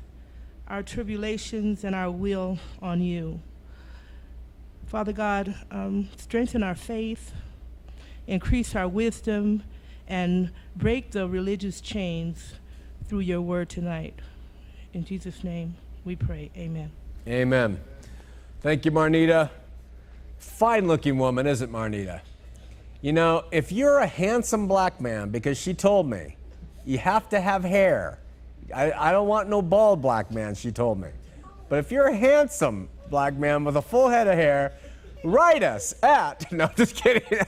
our 0.69 0.85
tribulations, 0.85 1.83
and 1.83 1.95
our 1.95 2.11
will 2.11 2.59
on 2.81 3.01
you. 3.03 3.41
Father 4.87 5.13
God, 5.13 5.57
um, 5.73 6.09
strengthen 6.17 6.63
our 6.63 6.77
faith, 6.77 7.33
increase 8.29 8.77
our 8.77 8.87
wisdom, 8.87 9.65
and 10.07 10.53
break 10.77 11.11
the 11.11 11.29
religious 11.29 11.81
chains 11.81 12.55
through 13.09 13.21
your 13.21 13.41
word 13.41 13.69
tonight. 13.69 14.15
In 14.93 15.05
Jesus' 15.05 15.43
name 15.43 15.75
we 16.05 16.15
pray. 16.15 16.53
Amen. 16.57 16.93
Amen. 17.27 17.81
Thank 18.61 18.85
you, 18.85 18.93
Marnita. 18.93 19.51
Fine 20.39 20.87
looking 20.87 21.19
woman, 21.19 21.49
isn't 21.49 21.73
Marnita? 21.73 22.21
You 23.03 23.13
know, 23.13 23.45
if 23.51 23.73
you're 23.73 23.99
a 23.99 24.07
handsome 24.07 24.69
black 24.69 25.01
man, 25.01 25.31
because 25.31 25.59
she 25.59 25.75
told 25.75 26.09
me, 26.09 26.37
you 26.85 26.99
have 26.99 27.29
to 27.31 27.41
have 27.41 27.65
hair. 27.65 28.21
I, 28.73 28.93
I 28.93 29.11
don't 29.11 29.27
want 29.27 29.49
no 29.49 29.61
bald 29.61 30.01
black 30.01 30.31
man, 30.31 30.55
she 30.55 30.71
told 30.71 31.01
me. 31.01 31.09
But 31.69 31.81
if 31.81 31.91
you're 31.91 32.07
a 32.07 32.17
handsome 32.17 32.89
black 33.11 33.35
man 33.35 33.65
with 33.65 33.77
a 33.77 33.83
full 33.83 34.09
head 34.09 34.29
of 34.29 34.37
hair, 34.37 34.75
write 35.25 35.65
us 35.65 35.95
at, 36.05 36.51
no, 36.53 36.71
just 36.77 36.95
kidding. 36.95 37.23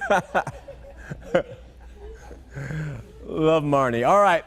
Love 3.24 3.62
Marnie. 3.62 4.06
All 4.08 4.20
right. 4.20 4.44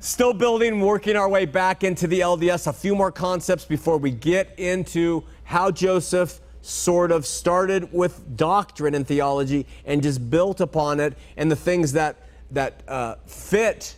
Still 0.00 0.34
building, 0.34 0.80
working 0.80 1.14
our 1.14 1.28
way 1.28 1.46
back 1.46 1.84
into 1.84 2.08
the 2.08 2.18
LDS. 2.20 2.66
A 2.66 2.72
few 2.72 2.96
more 2.96 3.12
concepts 3.12 3.64
before 3.64 3.98
we 3.98 4.10
get 4.10 4.58
into 4.58 5.22
how 5.44 5.70
Joseph 5.70 6.40
sort 6.64 7.12
of 7.12 7.26
started 7.26 7.92
with 7.92 8.36
doctrine 8.36 8.94
and 8.94 9.06
theology 9.06 9.66
and 9.84 10.02
just 10.02 10.30
built 10.30 10.60
upon 10.60 10.98
it 10.98 11.16
and 11.36 11.50
the 11.50 11.56
things 11.56 11.92
that 11.92 12.16
that 12.50 12.82
uh, 12.88 13.16
fit 13.26 13.96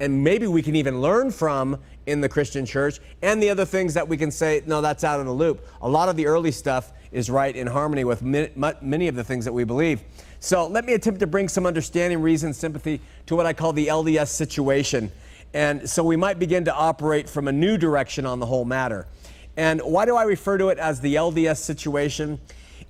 and 0.00 0.24
maybe 0.24 0.46
we 0.46 0.62
can 0.62 0.74
even 0.74 1.00
learn 1.00 1.30
from 1.30 1.78
in 2.06 2.20
the 2.20 2.28
Christian 2.28 2.66
church 2.66 2.98
and 3.22 3.40
the 3.42 3.50
other 3.50 3.64
things 3.64 3.94
that 3.94 4.08
we 4.08 4.16
can 4.16 4.30
say 4.30 4.62
no 4.66 4.80
that's 4.80 5.04
out 5.04 5.20
of 5.20 5.26
the 5.26 5.32
loop. 5.32 5.66
A 5.82 5.88
lot 5.88 6.08
of 6.08 6.16
the 6.16 6.26
early 6.26 6.50
stuff 6.50 6.92
is 7.12 7.30
right 7.30 7.54
in 7.54 7.66
harmony 7.66 8.04
with 8.04 8.22
many 8.22 9.08
of 9.08 9.14
the 9.14 9.24
things 9.24 9.44
that 9.44 9.52
we 9.52 9.64
believe. 9.64 10.02
So 10.40 10.66
let 10.66 10.84
me 10.84 10.94
attempt 10.94 11.20
to 11.20 11.26
bring 11.26 11.48
some 11.48 11.66
understanding 11.66 12.22
reason 12.22 12.54
sympathy 12.54 13.00
to 13.26 13.36
what 13.36 13.46
i 13.46 13.52
call 13.52 13.72
the 13.72 13.86
lds 13.88 14.28
situation. 14.28 15.12
And 15.52 15.88
so 15.88 16.02
we 16.02 16.16
might 16.16 16.38
begin 16.38 16.64
to 16.64 16.74
operate 16.74 17.28
from 17.28 17.46
a 17.46 17.52
new 17.52 17.76
direction 17.76 18.26
on 18.26 18.40
the 18.40 18.46
whole 18.46 18.64
matter 18.64 19.06
and 19.56 19.80
why 19.80 20.04
do 20.04 20.16
I 20.16 20.22
refer 20.24 20.58
to 20.58 20.68
it 20.68 20.78
as 20.78 21.00
the 21.00 21.16
LDS 21.16 21.58
situation? 21.58 22.40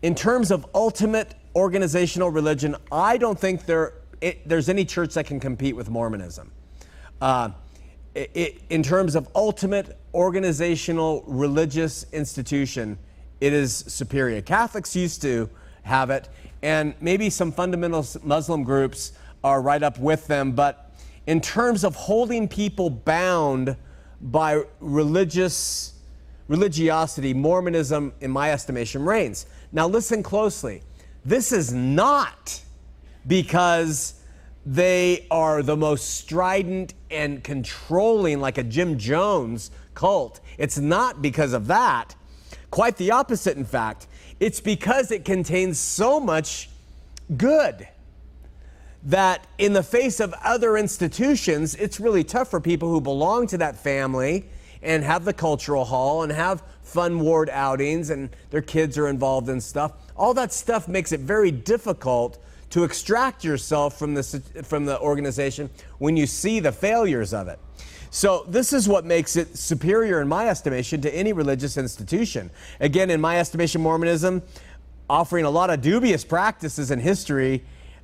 In 0.03 0.14
terms 0.14 0.51
of 0.51 0.66
ultimate 0.75 1.35
organizational 1.55 2.31
religion, 2.31 2.77
I 2.92 3.16
don't 3.16 3.38
think 3.38 3.66
there, 3.66 3.94
it, 4.20 4.49
there's 4.49 4.68
any 4.68 4.85
church 4.85 5.14
that 5.14 5.27
can 5.27 5.40
compete 5.40 5.75
with 5.75 5.90
Mormonism. 5.90 6.53
Uh, 7.20 7.51
it, 8.14 8.62
in 8.70 8.83
terms 8.83 9.14
of 9.14 9.29
ultimate 9.35 9.99
organizational 10.14 11.23
religious 11.27 12.07
institution, 12.12 12.99
it 13.40 13.53
is 13.53 13.75
superior. 13.75 14.42
Catholics 14.42 14.94
used 14.96 15.23
to 15.23 15.49
have 15.83 16.11
it, 16.11 16.29
and 16.62 16.94
maybe 17.01 17.31
some 17.31 17.53
fundamental 17.53 18.07
Muslim 18.23 18.64
groups 18.64 19.12
are 19.42 19.62
right 19.62 19.83
up 19.83 19.99
with 19.99 20.27
them, 20.27 20.53
but 20.53 20.92
in 21.27 21.40
terms 21.40 21.85
of 21.85 21.94
holding 21.94 22.49
people 22.49 22.90
bound 22.90 23.77
by 24.20 24.62
religious 24.81 25.94
religiosity, 26.51 27.33
Mormonism, 27.33 28.13
in 28.21 28.31
my 28.33 28.51
estimation, 28.51 29.05
reigns. 29.05 29.47
Now, 29.71 29.87
listen 29.87 30.21
closely. 30.21 30.83
This 31.25 31.53
is 31.53 31.73
not 31.73 32.61
because 33.25 34.15
they 34.67 35.29
are 35.31 35.63
the 35.63 35.77
most 35.77 36.17
strident 36.19 36.95
and 37.09 37.45
controlling, 37.45 38.41
like 38.41 38.59
a 38.59 38.65
Jim 38.65 38.99
Jones 38.99 39.71
cult. 39.95 40.41
It's 40.59 40.77
not 40.77 41.23
because 41.23 41.53
of 41.53 41.69
that. 41.69 42.17
Quite 42.73 42.97
the 42.97 43.13
opposite, 43.13 43.57
in 43.57 43.65
fact. 43.65 44.09
It's 44.41 44.61
because 44.61 45.13
it 45.13 45.25
contains 45.25 45.79
so 45.79 46.19
much 46.19 46.69
good 47.37 47.87
that 49.05 49.47
in 49.57 49.73
the 49.73 49.85
face 49.85 50.19
of 50.19 50.35
other 50.43 50.77
institutions, 50.77 51.77
it's 51.77 52.01
really 52.01 52.25
tough 52.25 52.51
for 52.51 52.61
people 52.61 52.89
who 52.89 53.01
belong 53.01 53.47
to 53.47 53.59
that 53.59 53.77
family 53.77 54.47
and 54.83 55.05
have 55.05 55.25
the 55.25 55.33
cultural 55.33 55.85
hall 55.85 56.23
and 56.23 56.33
have 56.33 56.62
fun 56.83 57.21
ward 57.21 57.49
outings 57.51 58.11
and 58.11 58.31
their 58.51 58.62
kids 58.62 58.99
are 58.99 59.09
involved 59.09 59.49
in 59.49 59.61
stuff. 59.61 59.93
All 60.16 60.35
that 60.35 60.53
stuff 60.53 60.88
makes 60.88 61.12
it 61.12 61.21
very 61.21 61.51
difficult 61.51 62.38
to 62.71 62.85
extract 62.85 63.45
yourself 63.45 63.99
from 63.99 64.14
the, 64.14 64.23
from 64.64 64.85
the 64.87 64.99
organization 65.01 65.71
when 65.99 66.16
you 66.16 66.27
see 66.27 66.61
the 66.61 66.73
failures 66.73 67.35
of 67.35 67.49
it. 67.49 67.59
So, 68.12 68.45
this 68.49 68.73
is 68.73 68.88
what 68.88 69.05
makes 69.05 69.37
it 69.37 69.57
superior, 69.57 70.21
in 70.21 70.27
my 70.27 70.49
estimation, 70.49 71.01
to 71.03 71.14
any 71.14 71.33
religious 71.33 71.77
institution. 71.77 72.51
Again, 72.81 73.09
in 73.09 73.21
my 73.21 73.38
estimation, 73.38 73.81
Mormonism, 73.83 74.43
offering 75.09 75.45
a 75.45 75.51
lot 75.51 75.71
of 75.71 75.81
dubious 75.81 76.25
practices 76.25 76.90
and 76.90 77.01
history 77.01 77.62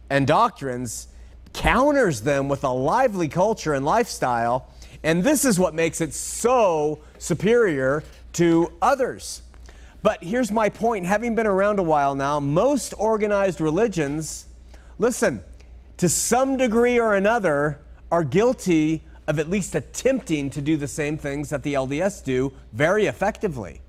and 0.09 0.25
doctrines, 0.25 1.09
counters 1.53 2.21
them 2.21 2.49
with 2.49 2.63
a 2.63 2.71
lively 2.71 3.27
culture 3.27 3.75
and 3.75 3.85
lifestyle. 3.85 4.69
And 5.03 5.23
this 5.23 5.45
is 5.45 5.59
what 5.59 5.75
makes 5.75 6.01
it 6.01 6.15
so 6.15 7.01
superior 7.19 8.03
to 8.35 8.73
others. 8.83 9.43
But 10.03 10.23
here's 10.23 10.51
my 10.51 10.69
point 10.69 11.07
having 11.07 11.35
been 11.35 11.47
around 11.47 11.79
a 11.79 11.83
while 11.83 12.15
now, 12.15 12.39
most 12.41 12.95
organized 12.99 13.61
religions 13.61 14.47
listen, 14.99 15.43
to 15.99 16.09
some 16.09 16.57
degree 16.57 16.99
or 16.99 17.15
another, 17.15 17.81
are 18.11 18.25
guilty 18.25 19.03
of 19.27 19.39
at 19.39 19.51
least 19.51 19.75
attempting 19.75 20.51
to 20.51 20.61
do 20.61 20.77
the 20.77 20.87
same 20.87 21.19
things 21.19 21.51
that 21.51 21.63
the 21.63 21.75
LDS 21.75 22.23
do 22.23 22.53
very 22.73 23.07
effectively. 23.07 23.81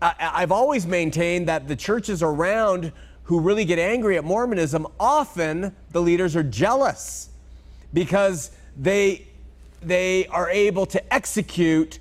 I, 0.00 0.40
have 0.40 0.52
always 0.52 0.86
maintained 0.86 1.48
that 1.48 1.68
the 1.68 1.76
churches 1.76 2.22
around 2.22 2.92
who 3.24 3.40
really 3.40 3.64
get 3.64 3.78
angry 3.78 4.16
at 4.16 4.24
Mormonism, 4.24 4.86
often 5.00 5.74
the 5.90 6.00
leaders 6.00 6.36
are 6.36 6.42
jealous 6.42 7.30
because 7.92 8.50
they, 8.76 9.26
they 9.82 10.26
are 10.28 10.50
able 10.50 10.86
to 10.86 11.14
execute 11.14 11.98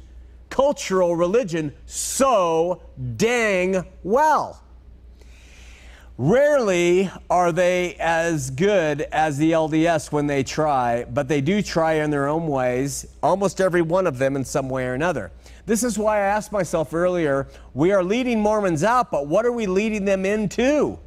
cultural 0.49 1.15
religion 1.15 1.73
so 1.85 2.81
dang 3.17 3.85
well. 4.03 4.61
Rarely 6.17 7.11
are 7.29 7.51
they 7.51 7.95
as 7.95 8.49
good 8.49 9.01
as 9.01 9.37
the 9.37 9.51
LDS 9.51 10.13
when 10.13 10.27
they 10.27 10.43
try, 10.43 11.03
but 11.03 11.27
they 11.27 11.41
do 11.41 11.61
try 11.61 11.95
in 11.95 12.09
their 12.09 12.29
own 12.29 12.47
ways, 12.47 13.05
almost 13.21 13.59
every 13.59 13.81
one 13.81 14.07
of 14.07 14.17
them 14.17 14.37
in 14.37 14.45
some 14.45 14.69
way 14.69 14.85
or 14.85 14.93
another. 14.93 15.33
This 15.65 15.83
is 15.83 15.99
why 15.99 16.19
I 16.19 16.27
asked 16.27 16.53
myself 16.53 16.93
earlier 16.93 17.47
we 17.73 17.91
are 17.91 18.01
leading 18.01 18.39
Mormons 18.39 18.81
out, 18.81 19.11
but 19.11 19.27
what 19.27 19.45
are 19.45 19.51
we 19.51 19.65
leading 19.65 20.05
them 20.05 20.25
into? 20.25 20.97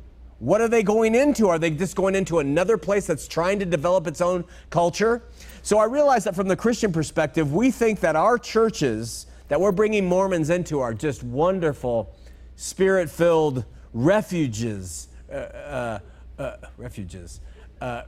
What 0.40 0.60
are 0.60 0.68
they 0.68 0.82
going 0.82 1.14
into? 1.14 1.48
Are 1.48 1.58
they 1.58 1.70
just 1.70 1.96
going 1.96 2.14
into 2.14 2.38
another 2.40 2.76
place 2.76 3.06
that's 3.06 3.26
trying 3.26 3.58
to 3.60 3.64
develop 3.64 4.06
its 4.06 4.20
own 4.20 4.44
culture? 4.68 5.22
So 5.68 5.76
I 5.78 5.84
realize 5.84 6.24
that 6.24 6.34
from 6.34 6.48
the 6.48 6.56
Christian 6.56 6.92
perspective, 6.92 7.52
we 7.52 7.70
think 7.70 8.00
that 8.00 8.16
our 8.16 8.38
churches 8.38 9.26
that 9.48 9.60
we're 9.60 9.70
bringing 9.70 10.06
Mormons 10.06 10.48
into 10.48 10.80
are 10.80 10.94
just 10.94 11.22
wonderful, 11.22 12.16
spirit 12.56 13.10
filled 13.10 13.66
refuges, 13.92 15.08
uh, 15.30 15.34
uh, 15.34 15.98
uh, 16.38 16.56
refuges 16.78 17.42
uh, 17.82 18.04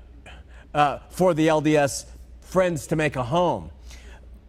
uh, 0.72 1.00
for 1.10 1.34
the 1.34 1.48
LDS 1.48 2.06
friends 2.40 2.86
to 2.86 2.96
make 2.96 3.16
a 3.16 3.24
home. 3.24 3.70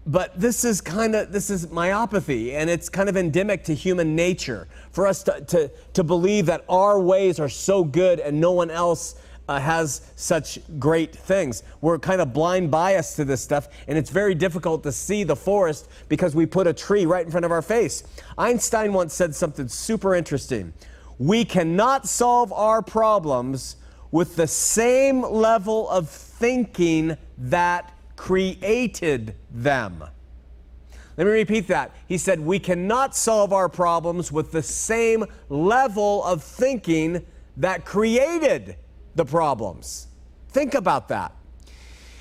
But 0.07 0.39
this 0.39 0.63
is 0.63 0.79
kind 0.79 1.13
of 1.13 1.33
this 1.33 1.49
is 1.49 1.67
myopathy, 1.67 2.53
and 2.53 2.69
it's 2.69 2.87
kind 2.87 3.09
of 3.09 3.17
endemic 3.17 3.65
to 3.65 3.75
human 3.75 4.15
nature 4.15 4.69
for 4.93 5.05
us 5.05 5.21
to, 5.23 5.41
to, 5.41 5.69
to 5.95 6.03
believe 6.05 6.45
that 6.45 6.63
our 6.69 6.97
ways 6.97 7.41
are 7.41 7.49
so 7.49 7.83
good 7.83 8.21
and 8.21 8.39
no 8.39 8.53
one 8.53 8.71
else 8.71 9.15
uh, 9.51 9.59
has 9.59 10.01
such 10.15 10.59
great 10.79 11.13
things. 11.13 11.63
We're 11.81 11.99
kind 11.99 12.21
of 12.21 12.31
blind 12.31 12.71
biased 12.71 13.17
to 13.17 13.25
this 13.25 13.41
stuff, 13.41 13.67
and 13.87 13.97
it's 13.97 14.09
very 14.09 14.33
difficult 14.33 14.81
to 14.83 14.93
see 14.93 15.25
the 15.25 15.35
forest 15.35 15.89
because 16.07 16.33
we 16.33 16.45
put 16.45 16.67
a 16.67 16.73
tree 16.73 17.05
right 17.05 17.25
in 17.25 17.31
front 17.31 17.45
of 17.45 17.51
our 17.51 17.61
face. 17.61 18.03
Einstein 18.37 18.93
once 18.93 19.13
said 19.13 19.35
something 19.35 19.67
super 19.67 20.15
interesting. 20.15 20.71
We 21.19 21.43
cannot 21.43 22.07
solve 22.07 22.53
our 22.53 22.81
problems 22.81 23.75
with 24.09 24.37
the 24.37 24.47
same 24.47 25.21
level 25.21 25.89
of 25.89 26.09
thinking 26.09 27.17
that 27.37 27.93
created 28.15 29.35
them. 29.51 30.01
Let 31.17 31.27
me 31.27 31.33
repeat 31.33 31.67
that. 31.67 31.91
He 32.07 32.17
said, 32.17 32.39
We 32.39 32.57
cannot 32.57 33.17
solve 33.17 33.51
our 33.51 33.67
problems 33.67 34.31
with 34.31 34.53
the 34.53 34.63
same 34.63 35.25
level 35.49 36.23
of 36.23 36.41
thinking 36.41 37.25
that 37.57 37.83
created 37.83 38.77
the 39.15 39.25
problems. 39.25 40.07
Think 40.49 40.73
about 40.73 41.07
that. 41.09 41.33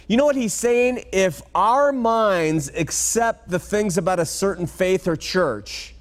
You 0.06 0.16
know 0.16 0.24
what 0.24 0.36
he's 0.36 0.54
saying? 0.54 1.04
If 1.12 1.40
our 1.54 1.92
minds 1.92 2.68
accept 2.74 3.48
the 3.48 3.58
things 3.60 3.96
about 3.96 4.18
a 4.18 4.26
certain 4.26 4.66
faith 4.66 5.06
or 5.06 5.14
church, 5.16 5.94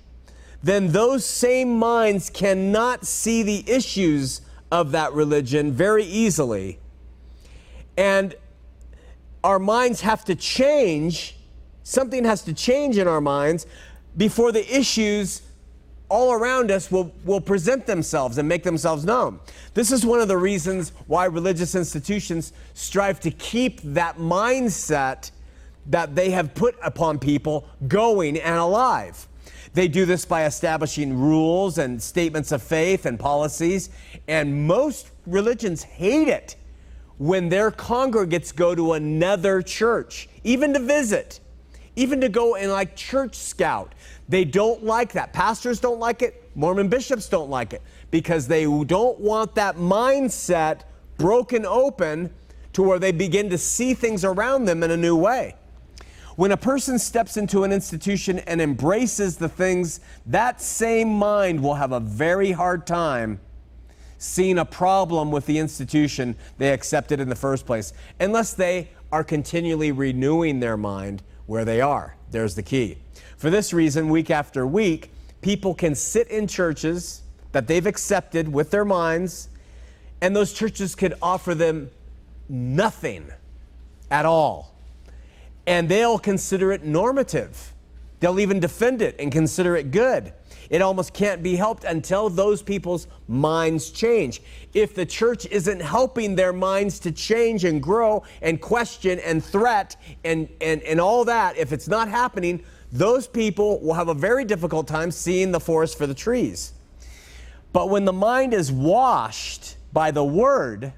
then 0.63 0.91
those 0.91 1.25
same 1.25 1.77
minds 1.77 2.29
cannot 2.29 3.05
see 3.05 3.43
the 3.43 3.63
issues 3.69 4.41
of 4.71 4.91
that 4.91 5.13
religion 5.13 5.71
very 5.71 6.03
easily. 6.03 6.79
And 7.97 8.35
our 9.43 9.59
minds 9.59 10.01
have 10.01 10.25
to 10.25 10.35
change, 10.35 11.37
something 11.83 12.25
has 12.25 12.41
to 12.43 12.53
change 12.53 12.97
in 12.97 13.07
our 13.07 13.21
minds 13.21 13.65
before 14.17 14.51
the 14.51 14.75
issues 14.75 15.43
all 16.09 16.33
around 16.33 16.71
us 16.71 16.91
will, 16.91 17.13
will 17.23 17.41
present 17.41 17.85
themselves 17.85 18.37
and 18.37 18.49
make 18.49 18.63
themselves 18.63 19.05
known. 19.05 19.39
This 19.73 19.91
is 19.91 20.05
one 20.05 20.19
of 20.19 20.27
the 20.27 20.37
reasons 20.37 20.91
why 21.07 21.25
religious 21.25 21.75
institutions 21.75 22.51
strive 22.73 23.19
to 23.21 23.31
keep 23.31 23.81
that 23.81 24.17
mindset 24.17 25.31
that 25.85 26.15
they 26.15 26.31
have 26.31 26.53
put 26.53 26.75
upon 26.83 27.19
people 27.19 27.67
going 27.87 28.37
and 28.39 28.57
alive. 28.57 29.27
They 29.73 29.87
do 29.87 30.05
this 30.05 30.25
by 30.25 30.45
establishing 30.45 31.17
rules 31.17 31.77
and 31.77 32.01
statements 32.01 32.51
of 32.51 32.63
faith 32.63 33.05
and 33.05 33.19
policies, 33.19 33.89
and 34.27 34.67
most 34.67 35.11
religions 35.25 35.83
hate 35.83 36.27
it 36.27 36.55
when 37.17 37.49
their 37.49 37.69
congregates 37.69 38.51
go 38.51 38.73
to 38.73 38.93
another 38.93 39.61
church, 39.61 40.29
even 40.43 40.73
to 40.73 40.79
visit, 40.79 41.39
even 41.95 42.21
to 42.21 42.29
go 42.29 42.55
and 42.55 42.71
like 42.71 42.95
church 42.95 43.35
scout. 43.35 43.93
They 44.29 44.45
don't 44.45 44.83
like 44.83 45.13
that. 45.13 45.33
Pastors 45.33 45.79
don't 45.79 45.99
like 45.99 46.21
it. 46.21 46.49
Mormon 46.55 46.87
bishops 46.87 47.27
don't 47.27 47.49
like 47.49 47.73
it 47.73 47.81
because 48.11 48.47
they 48.47 48.63
don't 48.63 49.19
want 49.19 49.55
that 49.55 49.75
mindset 49.75 50.81
broken 51.17 51.65
open 51.65 52.31
to 52.73 52.83
where 52.83 52.99
they 52.99 53.11
begin 53.11 53.49
to 53.49 53.57
see 53.57 53.93
things 53.93 54.23
around 54.23 54.65
them 54.65 54.83
in 54.83 54.91
a 54.91 54.97
new 54.97 55.15
way. 55.15 55.55
When 56.35 56.51
a 56.51 56.57
person 56.57 56.99
steps 56.99 57.35
into 57.35 57.63
an 57.63 57.71
institution 57.73 58.39
and 58.39 58.61
embraces 58.61 59.35
the 59.35 59.49
things, 59.49 59.99
that 60.27 60.61
same 60.61 61.09
mind 61.09 61.61
will 61.61 61.73
have 61.73 61.91
a 61.91 61.99
very 61.99 62.51
hard 62.51 62.87
time 62.87 63.41
seeing 64.19 64.59
a 64.59 64.65
problem 64.65 65.31
with 65.31 65.45
the 65.47 65.57
institution 65.57 66.35
they 66.57 66.71
accepted 66.71 67.19
in 67.19 67.29
the 67.29 67.35
first 67.35 67.65
place, 67.65 67.93
unless 68.19 68.53
they 68.53 68.89
are 69.11 69.23
continually 69.23 69.91
renewing 69.91 70.59
their 70.59 70.77
mind 70.77 71.23
where 71.45 71.65
they 71.65 71.81
are. 71.81 72.15
There's 72.31 72.55
the 72.55 72.63
key. 72.63 72.99
For 73.39 73.49
this 73.49 73.71
reason, 73.71 74.09
week 74.09 74.29
after 74.29 74.67
week, 74.67 75.11
people 75.41 75.73
can 75.73 75.95
sit 75.95 76.27
in 76.27 76.45
churches 76.45 77.21
that 77.53 77.67
they've 77.67 77.85
accepted 77.85 78.51
with 78.51 78.69
their 78.69 78.83
minds, 78.83 79.47
and 80.19 80.35
those 80.35 80.51
churches 80.51 80.93
could 80.93 81.13
offer 81.21 81.55
them 81.55 81.89
nothing 82.49 83.31
at 84.11 84.25
all. 84.25 84.75
And 85.65 85.87
they'll 85.87 86.19
consider 86.19 86.73
it 86.73 86.83
normative. 86.83 87.73
They'll 88.19 88.41
even 88.41 88.59
defend 88.59 89.01
it 89.01 89.15
and 89.17 89.31
consider 89.31 89.77
it 89.77 89.89
good. 89.89 90.33
It 90.69 90.81
almost 90.81 91.13
can't 91.13 91.41
be 91.41 91.55
helped 91.55 91.83
until 91.83 92.29
those 92.29 92.61
people's 92.61 93.07
minds 93.27 93.89
change. 93.89 94.41
If 94.73 94.93
the 94.93 95.05
church 95.05 95.47
isn't 95.47 95.81
helping 95.81 96.35
their 96.35 96.53
minds 96.53 96.99
to 96.99 97.11
change 97.11 97.65
and 97.65 97.81
grow 97.81 98.23
and 98.41 98.61
question 98.61 99.19
and 99.19 99.43
threat 99.43 99.95
and, 100.23 100.47
and, 100.61 100.83
and 100.83 101.01
all 101.01 101.25
that, 101.25 101.57
if 101.57 101.73
it's 101.73 101.87
not 101.87 102.07
happening, 102.07 102.63
those 102.91 103.27
people 103.27 103.79
will 103.81 103.95
have 103.95 104.09
a 104.09 104.13
very 104.13 104.45
difficult 104.45 104.87
time 104.87 105.11
seeing 105.11 105.51
the 105.51 105.59
forest 105.59 105.97
for 105.97 106.05
the 106.05 106.13
trees. 106.13 106.73
But 107.73 107.89
when 107.89 108.05
the 108.05 108.13
mind 108.13 108.53
is 108.53 108.71
washed 108.71 109.77
by 109.91 110.11
the 110.11 110.23
word, 110.23 110.93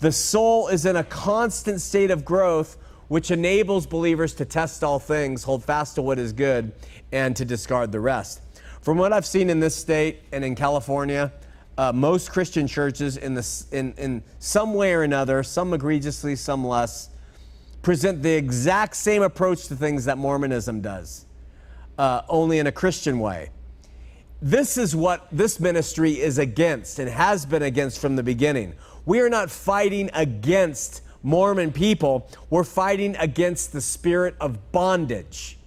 the 0.00 0.12
soul 0.12 0.68
is 0.68 0.86
in 0.86 0.96
a 0.96 1.04
constant 1.04 1.80
state 1.80 2.10
of 2.10 2.24
growth, 2.24 2.76
which 3.08 3.30
enables 3.30 3.86
believers 3.86 4.34
to 4.34 4.44
test 4.44 4.84
all 4.84 4.98
things, 4.98 5.42
hold 5.42 5.64
fast 5.64 5.94
to 5.96 6.02
what 6.02 6.18
is 6.18 6.32
good, 6.32 6.72
and 7.10 7.34
to 7.36 7.44
discard 7.44 7.90
the 7.90 8.00
rest. 8.00 8.42
From 8.82 8.98
what 8.98 9.12
I've 9.12 9.26
seen 9.26 9.50
in 9.50 9.60
this 9.60 9.74
state 9.74 10.22
and 10.30 10.44
in 10.44 10.54
California, 10.54 11.32
uh, 11.76 11.92
most 11.92 12.30
Christian 12.32 12.66
churches, 12.66 13.16
in, 13.16 13.34
the, 13.34 13.64
in, 13.72 13.94
in 13.98 14.22
some 14.38 14.74
way 14.74 14.92
or 14.92 15.02
another, 15.02 15.42
some 15.42 15.72
egregiously, 15.72 16.36
some 16.36 16.66
less, 16.66 17.10
present 17.82 18.22
the 18.22 18.34
exact 18.34 18.96
same 18.96 19.22
approach 19.22 19.68
to 19.68 19.76
things 19.76 20.04
that 20.04 20.18
Mormonism 20.18 20.80
does, 20.80 21.26
uh, 21.96 22.22
only 22.28 22.58
in 22.58 22.66
a 22.66 22.72
Christian 22.72 23.20
way. 23.20 23.50
This 24.42 24.76
is 24.76 24.94
what 24.94 25.26
this 25.32 25.58
ministry 25.58 26.12
is 26.12 26.38
against 26.38 26.98
and 26.98 27.08
has 27.08 27.46
been 27.46 27.62
against 27.62 28.00
from 28.00 28.16
the 28.16 28.22
beginning. 28.22 28.74
We 29.04 29.20
are 29.20 29.28
not 29.28 29.50
fighting 29.50 30.10
against 30.14 31.02
Mormon 31.22 31.72
people, 31.72 32.30
we're 32.50 32.64
fighting 32.64 33.16
against 33.16 33.72
the 33.72 33.80
spirit 33.80 34.34
of 34.40 34.72
bondage 34.72 35.58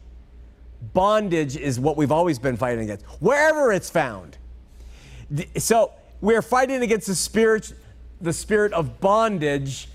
bondage 0.94 1.56
is 1.56 1.80
what 1.80 1.98
we've 1.98 2.12
always 2.12 2.40
been 2.40 2.58
fighting 2.58 2.84
against, 2.84 3.06
wherever 3.22 3.72
it's 3.72 3.90
found. 3.90 4.38
So 5.58 5.92
we're 6.20 6.42
fighting 6.42 6.82
against 6.82 7.08
the 7.08 7.16
spirit, 7.16 7.74
the 8.20 8.34
spirit 8.34 8.74
of 8.74 9.00
bondage. 9.00 9.88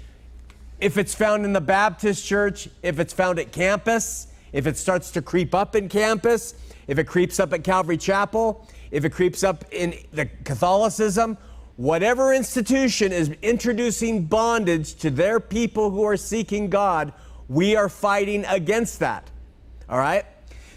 If 0.80 0.98
it's 0.98 1.14
found 1.14 1.44
in 1.44 1.52
the 1.52 1.60
Baptist 1.60 2.24
church, 2.24 2.68
if 2.82 2.98
it's 2.98 3.12
found 3.12 3.38
at 3.38 3.52
campus, 3.52 4.28
if 4.52 4.66
it 4.66 4.76
starts 4.76 5.10
to 5.12 5.22
creep 5.22 5.54
up 5.54 5.74
in 5.74 5.88
campus, 5.88 6.54
if 6.86 6.98
it 6.98 7.04
creeps 7.04 7.40
up 7.40 7.52
at 7.52 7.64
Calvary 7.64 7.96
Chapel, 7.96 8.66
if 8.90 9.04
it 9.04 9.10
creeps 9.10 9.42
up 9.42 9.64
in 9.72 9.94
the 10.12 10.26
Catholicism, 10.44 11.36
whatever 11.76 12.32
institution 12.32 13.12
is 13.12 13.30
introducing 13.42 14.24
bondage 14.24 14.94
to 14.96 15.10
their 15.10 15.40
people 15.40 15.90
who 15.90 16.02
are 16.04 16.16
seeking 16.16 16.68
God, 16.68 17.12
we 17.48 17.76
are 17.76 17.88
fighting 17.88 18.44
against 18.46 19.00
that. 19.00 19.30
All 19.88 19.98
right? 19.98 20.24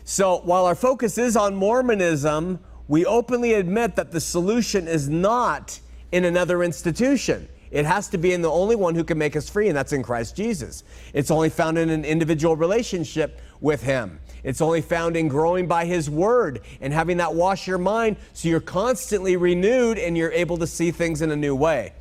So 0.03 0.38
while 0.39 0.65
our 0.65 0.75
focus 0.75 1.17
is 1.17 1.35
on 1.35 1.55
Mormonism, 1.55 2.59
we 2.88 3.05
openly 3.05 3.53
admit 3.53 3.95
that 3.95 4.12
the 4.12 4.19
solution 4.19 4.88
is 4.88 5.07
not 5.07 5.79
in 6.12 6.25
another 6.25 6.63
institution. 6.63 7.47
It 7.71 7.85
has 7.85 8.07
to 8.09 8.17
be 8.17 8.33
in 8.33 8.41
the 8.41 8.49
only 8.49 8.75
one 8.75 8.95
who 8.95 9.03
can 9.03 9.17
make 9.17 9.35
us 9.35 9.47
free, 9.47 9.67
and 9.67 9.77
that's 9.77 9.93
in 9.93 10.01
Christ 10.01 10.35
Jesus. 10.35 10.83
It's 11.13 11.29
only 11.29 11.49
found 11.49 11.77
in 11.77 11.89
an 11.89 12.03
individual 12.03 12.55
relationship 12.55 13.39
with 13.62 13.83
Him. 13.83 14.19
It's 14.43 14.62
only 14.62 14.82
found 14.82 15.17
in 15.17 15.28
growing 15.28 15.67
by 15.67 15.86
His 15.86 16.10
Word 16.10 16.62
and 16.82 16.93
having 16.93 17.17
that 17.17 17.34
wash 17.34 17.67
your 17.67 17.78
mind 17.78 18.17
so 18.34 18.47
you're 18.47 18.60
constantly 18.60 19.36
renewed 19.36 19.97
and 19.97 20.17
you're 20.17 20.32
able 20.32 20.58
to 20.58 20.67
see 20.67 20.91
things 20.91 21.21
in 21.21 21.32
a 21.32 21.36
new 21.36 21.56
way. 21.56 21.93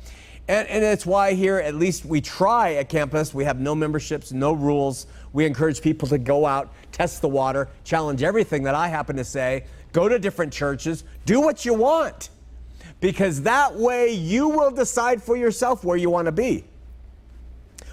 And, 0.49 0.67
and 0.67 0.83
it's 0.83 1.05
why 1.05 1.33
here, 1.35 1.57
at 1.59 1.75
least 1.75 2.05
we 2.05 2.21
try 2.21 2.73
at 2.73 2.89
campus, 2.89 3.35
we 3.35 3.43
have 3.43 3.59
no 3.59 3.75
memberships, 3.75 4.31
no 4.31 4.51
rules. 4.51 5.05
We 5.31 5.45
encourage 5.45 5.79
people 5.79 6.07
to 6.07 6.17
go 6.17 6.45
out, 6.45 6.73
test 6.91 7.21
the 7.21 7.29
water, 7.29 7.69
challenge 7.83 8.23
everything 8.23 8.63
that 8.63 8.73
I 8.73 8.87
happen 8.87 9.15
to 9.17 9.23
say, 9.23 9.65
go 9.93 10.09
to 10.09 10.17
different 10.17 10.51
churches, 10.51 11.03
do 11.27 11.39
what 11.39 11.65
you 11.65 11.75
want. 11.75 12.29
Because 12.99 13.43
that 13.43 13.75
way 13.75 14.11
you 14.11 14.49
will 14.49 14.71
decide 14.71 15.21
for 15.21 15.37
yourself 15.37 15.83
where 15.83 15.97
you 15.97 16.09
want 16.09 16.25
to 16.25 16.31
be. 16.31 16.65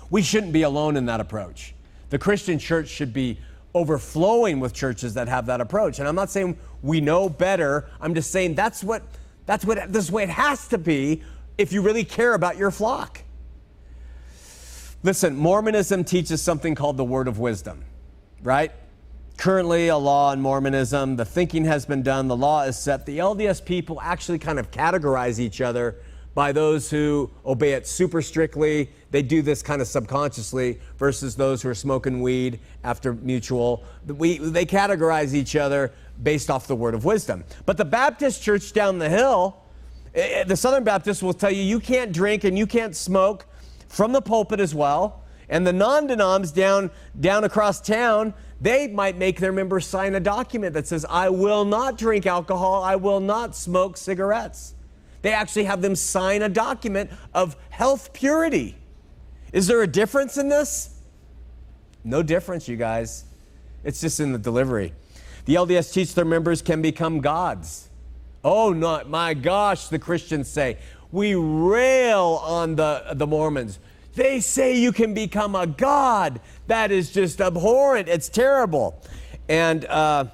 We 0.08 0.22
shouldn't 0.22 0.54
be 0.54 0.62
alone 0.62 0.96
in 0.96 1.04
that 1.06 1.20
approach. 1.20 1.74
The 2.08 2.18
Christian 2.18 2.58
church 2.58 2.88
should 2.88 3.12
be 3.12 3.38
overflowing 3.76 4.58
with 4.58 4.72
churches 4.72 5.12
that 5.14 5.28
have 5.28 5.44
that 5.46 5.60
approach. 5.60 5.98
And 5.98 6.08
I'm 6.08 6.14
not 6.14 6.30
saying 6.30 6.56
we 6.82 7.02
know 7.02 7.28
better. 7.28 7.90
I'm 8.00 8.14
just 8.14 8.30
saying 8.30 8.54
that's 8.54 8.82
what 8.82 9.02
that's 9.44 9.66
what 9.66 9.92
this 9.92 10.10
way 10.10 10.22
it 10.22 10.30
has 10.30 10.66
to 10.68 10.78
be 10.78 11.22
if 11.58 11.72
you 11.72 11.82
really 11.82 12.04
care 12.04 12.32
about 12.32 12.56
your 12.56 12.70
flock. 12.70 13.20
Listen, 15.02 15.36
Mormonism 15.36 16.04
teaches 16.04 16.40
something 16.40 16.74
called 16.74 16.96
the 16.96 17.04
word 17.04 17.28
of 17.28 17.38
wisdom, 17.38 17.84
right? 18.42 18.72
Currently, 19.36 19.88
a 19.88 19.98
law 19.98 20.32
in 20.32 20.40
Mormonism, 20.40 21.16
the 21.16 21.26
thinking 21.26 21.66
has 21.66 21.84
been 21.84 22.02
done, 22.02 22.28
the 22.28 22.36
law 22.36 22.62
is 22.62 22.78
set. 22.78 23.04
The 23.04 23.18
LDS 23.18 23.62
people 23.62 24.00
actually 24.00 24.38
kind 24.38 24.58
of 24.58 24.70
categorize 24.70 25.38
each 25.38 25.60
other 25.60 25.96
by 26.36 26.52
those 26.52 26.88
who 26.88 27.28
obey 27.44 27.72
it 27.72 27.88
super 27.88 28.22
strictly. 28.22 28.88
They 29.10 29.22
do 29.22 29.42
this 29.42 29.60
kind 29.60 29.82
of 29.82 29.88
subconsciously 29.88 30.78
versus 30.98 31.34
those 31.34 31.62
who 31.62 31.70
are 31.70 31.74
smoking 31.74 32.22
weed 32.22 32.60
after 32.84 33.14
mutual. 33.14 33.82
We, 34.06 34.38
they 34.38 34.66
categorize 34.66 35.34
each 35.34 35.56
other 35.56 35.92
based 36.22 36.48
off 36.48 36.68
the 36.68 36.76
word 36.76 36.94
of 36.94 37.04
wisdom. 37.04 37.42
But 37.64 37.76
the 37.76 37.84
Baptist 37.84 38.40
church 38.40 38.72
down 38.72 39.00
the 39.00 39.08
hill, 39.08 39.56
Eh, 40.16 40.40
eh, 40.40 40.44
the 40.44 40.56
Southern 40.56 40.82
Baptists 40.82 41.22
will 41.22 41.34
tell 41.34 41.50
you 41.50 41.62
you 41.62 41.78
can't 41.78 42.10
drink 42.10 42.44
and 42.44 42.56
you 42.56 42.66
can't 42.66 42.96
smoke 42.96 43.46
from 43.88 44.12
the 44.12 44.22
pulpit 44.22 44.60
as 44.60 44.74
well. 44.74 45.22
And 45.48 45.64
the 45.64 45.72
non-denoms 45.72 46.50
down 46.50 46.90
down 47.20 47.44
across 47.44 47.80
town, 47.80 48.34
they 48.60 48.88
might 48.88 49.16
make 49.16 49.38
their 49.38 49.52
members 49.52 49.86
sign 49.86 50.14
a 50.14 50.20
document 50.20 50.72
that 50.74 50.88
says, 50.88 51.04
"I 51.08 51.28
will 51.28 51.64
not 51.64 51.98
drink 51.98 52.26
alcohol. 52.26 52.82
I 52.82 52.96
will 52.96 53.20
not 53.20 53.54
smoke 53.54 53.96
cigarettes." 53.96 54.74
They 55.26 55.32
actually 55.32 55.64
have 55.64 55.82
them 55.82 55.96
sign 55.96 56.42
a 56.42 56.48
document 56.48 57.10
of 57.34 57.56
health 57.70 58.12
purity. 58.12 58.76
Is 59.52 59.66
there 59.66 59.82
a 59.82 59.86
difference 59.88 60.38
in 60.38 60.48
this? 60.48 61.00
No 62.04 62.22
difference, 62.22 62.68
you 62.68 62.76
guys. 62.76 63.24
It's 63.82 64.00
just 64.00 64.20
in 64.20 64.30
the 64.30 64.38
delivery. 64.38 64.92
The 65.46 65.56
LDS 65.56 65.92
teach 65.92 66.14
their 66.14 66.24
members 66.24 66.62
can 66.62 66.80
become 66.80 67.20
gods. 67.20 67.88
Oh, 68.44 68.72
not 68.72 69.10
my 69.10 69.34
gosh, 69.34 69.88
the 69.88 69.98
Christians 69.98 70.46
say. 70.46 70.78
We 71.10 71.34
rail 71.34 72.40
on 72.44 72.76
the, 72.76 73.02
the 73.14 73.26
Mormons. 73.26 73.80
They 74.14 74.38
say 74.38 74.78
you 74.78 74.92
can 74.92 75.12
become 75.12 75.56
a 75.56 75.66
God. 75.66 76.40
That 76.68 76.92
is 76.92 77.10
just 77.10 77.40
abhorrent. 77.40 78.08
It's 78.08 78.28
terrible. 78.28 79.02
And 79.48 79.86
uh, 79.86 80.26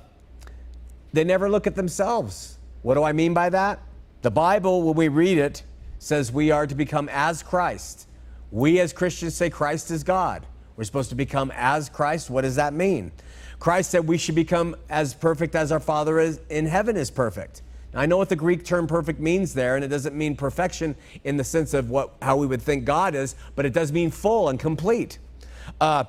they 1.14 1.24
never 1.24 1.48
look 1.48 1.66
at 1.66 1.76
themselves. 1.76 2.58
What 2.82 2.96
do 2.96 3.04
I 3.04 3.12
mean 3.12 3.32
by 3.32 3.48
that? 3.48 3.80
The 4.22 4.30
Bible, 4.30 4.82
when 4.82 4.94
we 4.94 5.08
read 5.08 5.36
it, 5.36 5.64
says 5.98 6.30
we 6.30 6.52
are 6.52 6.64
to 6.66 6.76
become 6.76 7.08
as 7.12 7.42
Christ. 7.42 8.06
We 8.52 8.78
as 8.78 8.92
Christians 8.92 9.34
say 9.34 9.50
Christ 9.50 9.90
is 9.90 10.04
God. 10.04 10.46
We're 10.76 10.84
supposed 10.84 11.10
to 11.10 11.16
become 11.16 11.52
as 11.56 11.88
Christ. 11.88 12.30
What 12.30 12.42
does 12.42 12.54
that 12.54 12.72
mean? 12.72 13.10
Christ 13.58 13.90
said 13.90 14.06
we 14.06 14.18
should 14.18 14.36
become 14.36 14.76
as 14.88 15.12
perfect 15.12 15.56
as 15.56 15.72
our 15.72 15.80
Father 15.80 16.20
is 16.20 16.40
in 16.50 16.66
heaven 16.66 16.96
is 16.96 17.10
perfect. 17.10 17.62
Now, 17.92 18.00
I 18.00 18.06
know 18.06 18.16
what 18.16 18.28
the 18.28 18.36
Greek 18.36 18.64
term 18.64 18.86
perfect 18.86 19.18
means 19.18 19.54
there, 19.54 19.74
and 19.74 19.84
it 19.84 19.88
doesn't 19.88 20.14
mean 20.14 20.36
perfection 20.36 20.94
in 21.24 21.36
the 21.36 21.44
sense 21.44 21.74
of 21.74 21.90
what, 21.90 22.14
how 22.22 22.36
we 22.36 22.46
would 22.46 22.62
think 22.62 22.84
God 22.84 23.16
is, 23.16 23.34
but 23.56 23.66
it 23.66 23.72
does 23.72 23.90
mean 23.90 24.12
full 24.12 24.48
and 24.48 24.58
complete. 24.58 25.18
Uh, 25.80 26.04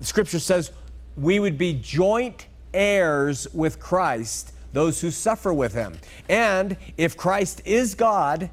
scripture 0.00 0.38
says 0.38 0.70
we 1.16 1.40
would 1.40 1.58
be 1.58 1.72
joint 1.72 2.46
heirs 2.72 3.48
with 3.52 3.80
Christ, 3.80 4.52
those 4.72 5.00
who 5.00 5.10
suffer 5.10 5.52
with 5.52 5.74
him. 5.74 5.98
And 6.28 6.76
if 6.96 7.16
Christ 7.16 7.62
is 7.64 7.94
God, 7.94 8.50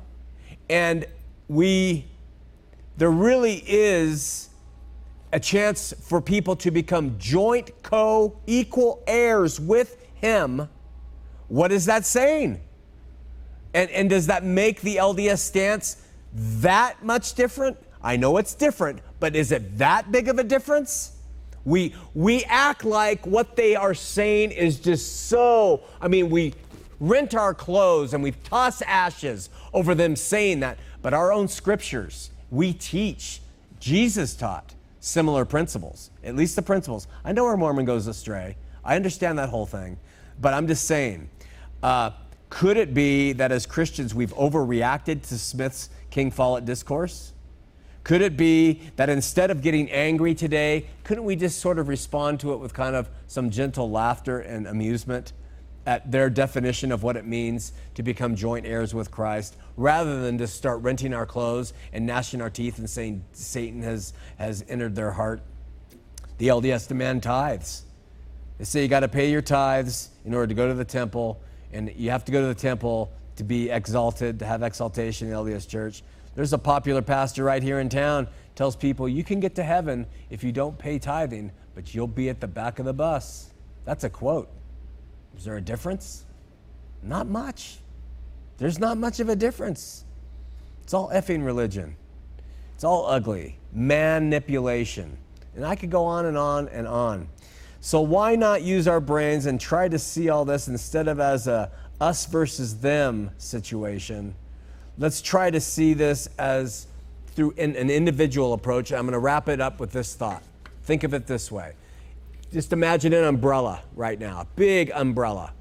and 0.69 1.05
we, 1.47 2.05
there 2.97 3.11
really 3.11 3.63
is 3.67 4.49
a 5.33 5.39
chance 5.39 5.93
for 6.01 6.21
people 6.21 6.55
to 6.57 6.71
become 6.71 7.17
joint, 7.19 7.71
co 7.83 8.39
equal 8.47 9.03
heirs 9.07 9.59
with 9.59 9.97
him 10.15 10.69
what 11.47 11.71
is 11.71 11.85
that 11.85 12.05
saying? 12.05 12.61
And, 13.73 13.89
and 13.91 14.09
does 14.09 14.27
that 14.27 14.43
make 14.43 14.81
the 14.81 14.97
LDS 14.97 15.39
stance 15.39 16.01
that 16.33 17.03
much 17.03 17.33
different? 17.33 17.77
I 18.01 18.17
know 18.17 18.37
it's 18.37 18.53
different, 18.53 18.99
but 19.19 19.35
is 19.35 19.51
it 19.51 19.77
that 19.77 20.11
big 20.11 20.27
of 20.27 20.39
a 20.39 20.43
difference? 20.43 21.14
We, 21.65 21.95
we 22.13 22.43
act 22.45 22.85
like 22.85 23.25
what 23.25 23.55
they 23.55 23.75
are 23.75 23.95
saying 23.95 24.51
is 24.51 24.79
just 24.79 25.27
so, 25.27 25.81
I 25.99 26.07
mean, 26.07 26.29
we 26.29 26.53
rent 26.99 27.35
our 27.35 27.53
clothes 27.53 28.13
and 28.13 28.23
we 28.23 28.31
toss 28.31 28.81
ashes 28.83 29.49
over 29.73 29.95
them 29.95 30.15
saying 30.15 30.61
that. 30.61 30.77
But 31.01 31.13
our 31.13 31.31
own 31.31 31.47
scriptures, 31.47 32.29
we 32.51 32.71
teach, 32.71 33.41
Jesus 33.79 34.35
taught 34.35 34.75
similar 34.99 35.45
principles, 35.45 36.11
at 36.23 36.35
least 36.35 36.55
the 36.55 36.61
principles. 36.61 37.07
I 37.23 37.31
know 37.31 37.43
where 37.43 37.57
Mormon 37.57 37.85
goes 37.85 38.07
astray. 38.07 38.55
I 38.83 38.95
understand 38.95 39.37
that 39.39 39.49
whole 39.49 39.65
thing. 39.65 39.97
But 40.39 40.53
I'm 40.53 40.67
just 40.67 40.85
saying, 40.85 41.29
uh, 41.81 42.11
could 42.49 42.77
it 42.77 42.93
be 42.93 43.33
that 43.33 43.51
as 43.51 43.65
Christians 43.65 44.13
we've 44.13 44.33
overreacted 44.35 45.27
to 45.27 45.37
Smith's 45.37 45.89
King 46.09 46.31
Follett 46.31 46.65
discourse? 46.65 47.33
Could 48.05 48.21
it 48.21 48.37
be 48.37 48.81
that 48.97 49.09
instead 49.09 49.49
of 49.49 49.63
getting 49.63 49.89
angry 49.89 50.35
today, 50.35 50.85
couldn't 51.03 51.23
we 51.23 51.35
just 51.35 51.59
sort 51.59 51.79
of 51.79 51.87
respond 51.87 52.39
to 52.41 52.53
it 52.53 52.57
with 52.57 52.71
kind 52.71 52.95
of 52.95 53.09
some 53.25 53.49
gentle 53.49 53.89
laughter 53.89 54.39
and 54.39 54.67
amusement 54.67 55.33
at 55.87 56.11
their 56.11 56.29
definition 56.29 56.91
of 56.91 57.01
what 57.01 57.17
it 57.17 57.25
means 57.25 57.73
to 57.95 58.03
become 58.03 58.35
joint 58.35 58.63
heirs 58.67 58.93
with 58.93 59.09
Christ, 59.09 59.57
rather 59.75 60.21
than 60.21 60.37
just 60.37 60.55
start 60.55 60.83
renting 60.83 61.15
our 61.15 61.25
clothes 61.25 61.73
and 61.93 62.05
gnashing 62.05 62.41
our 62.41 62.49
teeth 62.51 62.77
and 62.77 62.87
saying 62.87 63.25
Satan 63.33 63.81
has, 63.81 64.13
has 64.37 64.63
entered 64.69 64.93
their 64.93 65.11
heart? 65.11 65.41
The 66.37 66.49
LDS 66.49 66.87
demand 66.87 67.23
tithes. 67.23 67.85
They 68.59 68.65
say 68.65 68.83
you 68.83 68.87
got 68.87 68.99
to 68.99 69.07
pay 69.07 69.31
your 69.31 69.41
tithes 69.41 70.09
in 70.25 70.35
order 70.35 70.45
to 70.45 70.53
go 70.53 70.67
to 70.67 70.75
the 70.75 70.85
temple, 70.85 71.41
and 71.73 71.91
you 71.95 72.11
have 72.11 72.23
to 72.25 72.31
go 72.31 72.41
to 72.41 72.47
the 72.47 72.53
temple 72.53 73.11
to 73.37 73.43
be 73.43 73.71
exalted, 73.71 74.37
to 74.39 74.45
have 74.45 74.61
exaltation 74.61 75.27
in 75.27 75.33
the 75.33 75.39
LDS 75.39 75.67
church. 75.67 76.03
There's 76.35 76.53
a 76.53 76.57
popular 76.57 77.01
pastor 77.01 77.43
right 77.43 77.63
here 77.63 77.79
in 77.79 77.89
town 77.89 78.27
tells 78.55 78.75
people 78.75 79.07
you 79.07 79.23
can 79.23 79.39
get 79.39 79.55
to 79.55 79.63
heaven 79.63 80.05
if 80.29 80.43
you 80.43 80.51
don't 80.51 80.77
pay 80.77 80.99
tithing, 80.99 81.51
but 81.73 81.93
you'll 81.93 82.07
be 82.07 82.29
at 82.29 82.39
the 82.39 82.47
back 82.47 82.79
of 82.79 82.85
the 82.85 82.93
bus. 82.93 83.53
That's 83.85 84.03
a 84.03 84.09
quote. 84.09 84.49
Is 85.37 85.45
there 85.45 85.57
a 85.57 85.61
difference? 85.61 86.25
Not 87.01 87.27
much. 87.27 87.79
There's 88.57 88.79
not 88.79 88.97
much 88.97 89.19
of 89.19 89.29
a 89.29 89.35
difference. 89.35 90.05
It's 90.83 90.93
all 90.93 91.09
effing 91.09 91.45
religion. 91.45 91.95
It's 92.73 92.83
all 92.83 93.05
ugly. 93.05 93.57
Manipulation. 93.73 95.17
And 95.55 95.65
I 95.65 95.75
could 95.75 95.89
go 95.89 96.05
on 96.05 96.25
and 96.25 96.37
on 96.37 96.67
and 96.69 96.87
on. 96.87 97.29
So 97.79 98.01
why 98.01 98.35
not 98.35 98.63
use 98.63 98.87
our 98.87 98.99
brains 98.99 99.45
and 99.45 99.59
try 99.59 99.87
to 99.87 99.99
see 99.99 100.29
all 100.29 100.43
this 100.43 100.67
instead 100.67 101.07
of 101.07 101.19
as 101.19 101.47
a 101.47 101.71
us 102.01 102.25
versus 102.25 102.79
them 102.79 103.31
situation? 103.37 104.35
Let's 104.97 105.21
try 105.21 105.51
to 105.51 105.59
see 105.59 105.93
this 105.93 106.29
as 106.37 106.87
through 107.27 107.53
an, 107.57 107.75
an 107.75 107.89
individual 107.89 108.53
approach. 108.53 108.93
I'm 108.93 109.01
going 109.01 109.13
to 109.13 109.19
wrap 109.19 109.49
it 109.49 109.59
up 109.59 109.79
with 109.79 109.91
this 109.91 110.15
thought. 110.15 110.41
Think 110.83 111.03
of 111.03 111.13
it 111.13 111.27
this 111.27 111.51
way. 111.51 111.73
Just 112.53 112.71
imagine 112.71 113.13
an 113.13 113.25
umbrella 113.25 113.81
right 113.95 114.17
now, 114.17 114.41
a 114.41 114.47
big 114.55 114.91
umbrella. 114.93 115.51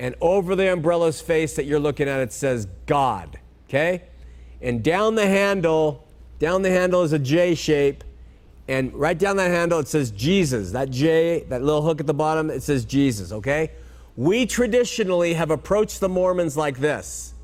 And 0.00 0.14
over 0.20 0.56
the 0.56 0.72
umbrella's 0.72 1.20
face 1.20 1.54
that 1.56 1.66
you're 1.66 1.78
looking 1.78 2.08
at, 2.08 2.20
it 2.20 2.32
says 2.32 2.66
God, 2.86 3.38
okay? 3.68 4.02
And 4.60 4.82
down 4.82 5.14
the 5.14 5.26
handle, 5.26 6.08
down 6.38 6.62
the 6.62 6.70
handle 6.70 7.02
is 7.02 7.12
a 7.12 7.18
J 7.18 7.54
shape. 7.54 8.02
And 8.66 8.92
right 8.94 9.18
down 9.18 9.36
that 9.36 9.50
handle, 9.50 9.78
it 9.78 9.88
says 9.88 10.10
Jesus. 10.10 10.72
That 10.72 10.90
J, 10.90 11.44
that 11.48 11.62
little 11.62 11.82
hook 11.82 12.00
at 12.00 12.06
the 12.06 12.14
bottom, 12.14 12.50
it 12.50 12.62
says 12.62 12.84
Jesus, 12.84 13.30
okay? 13.30 13.72
We 14.16 14.46
traditionally 14.46 15.34
have 15.34 15.50
approached 15.50 16.00
the 16.00 16.08
Mormons 16.08 16.56
like 16.56 16.78
this 16.78 17.34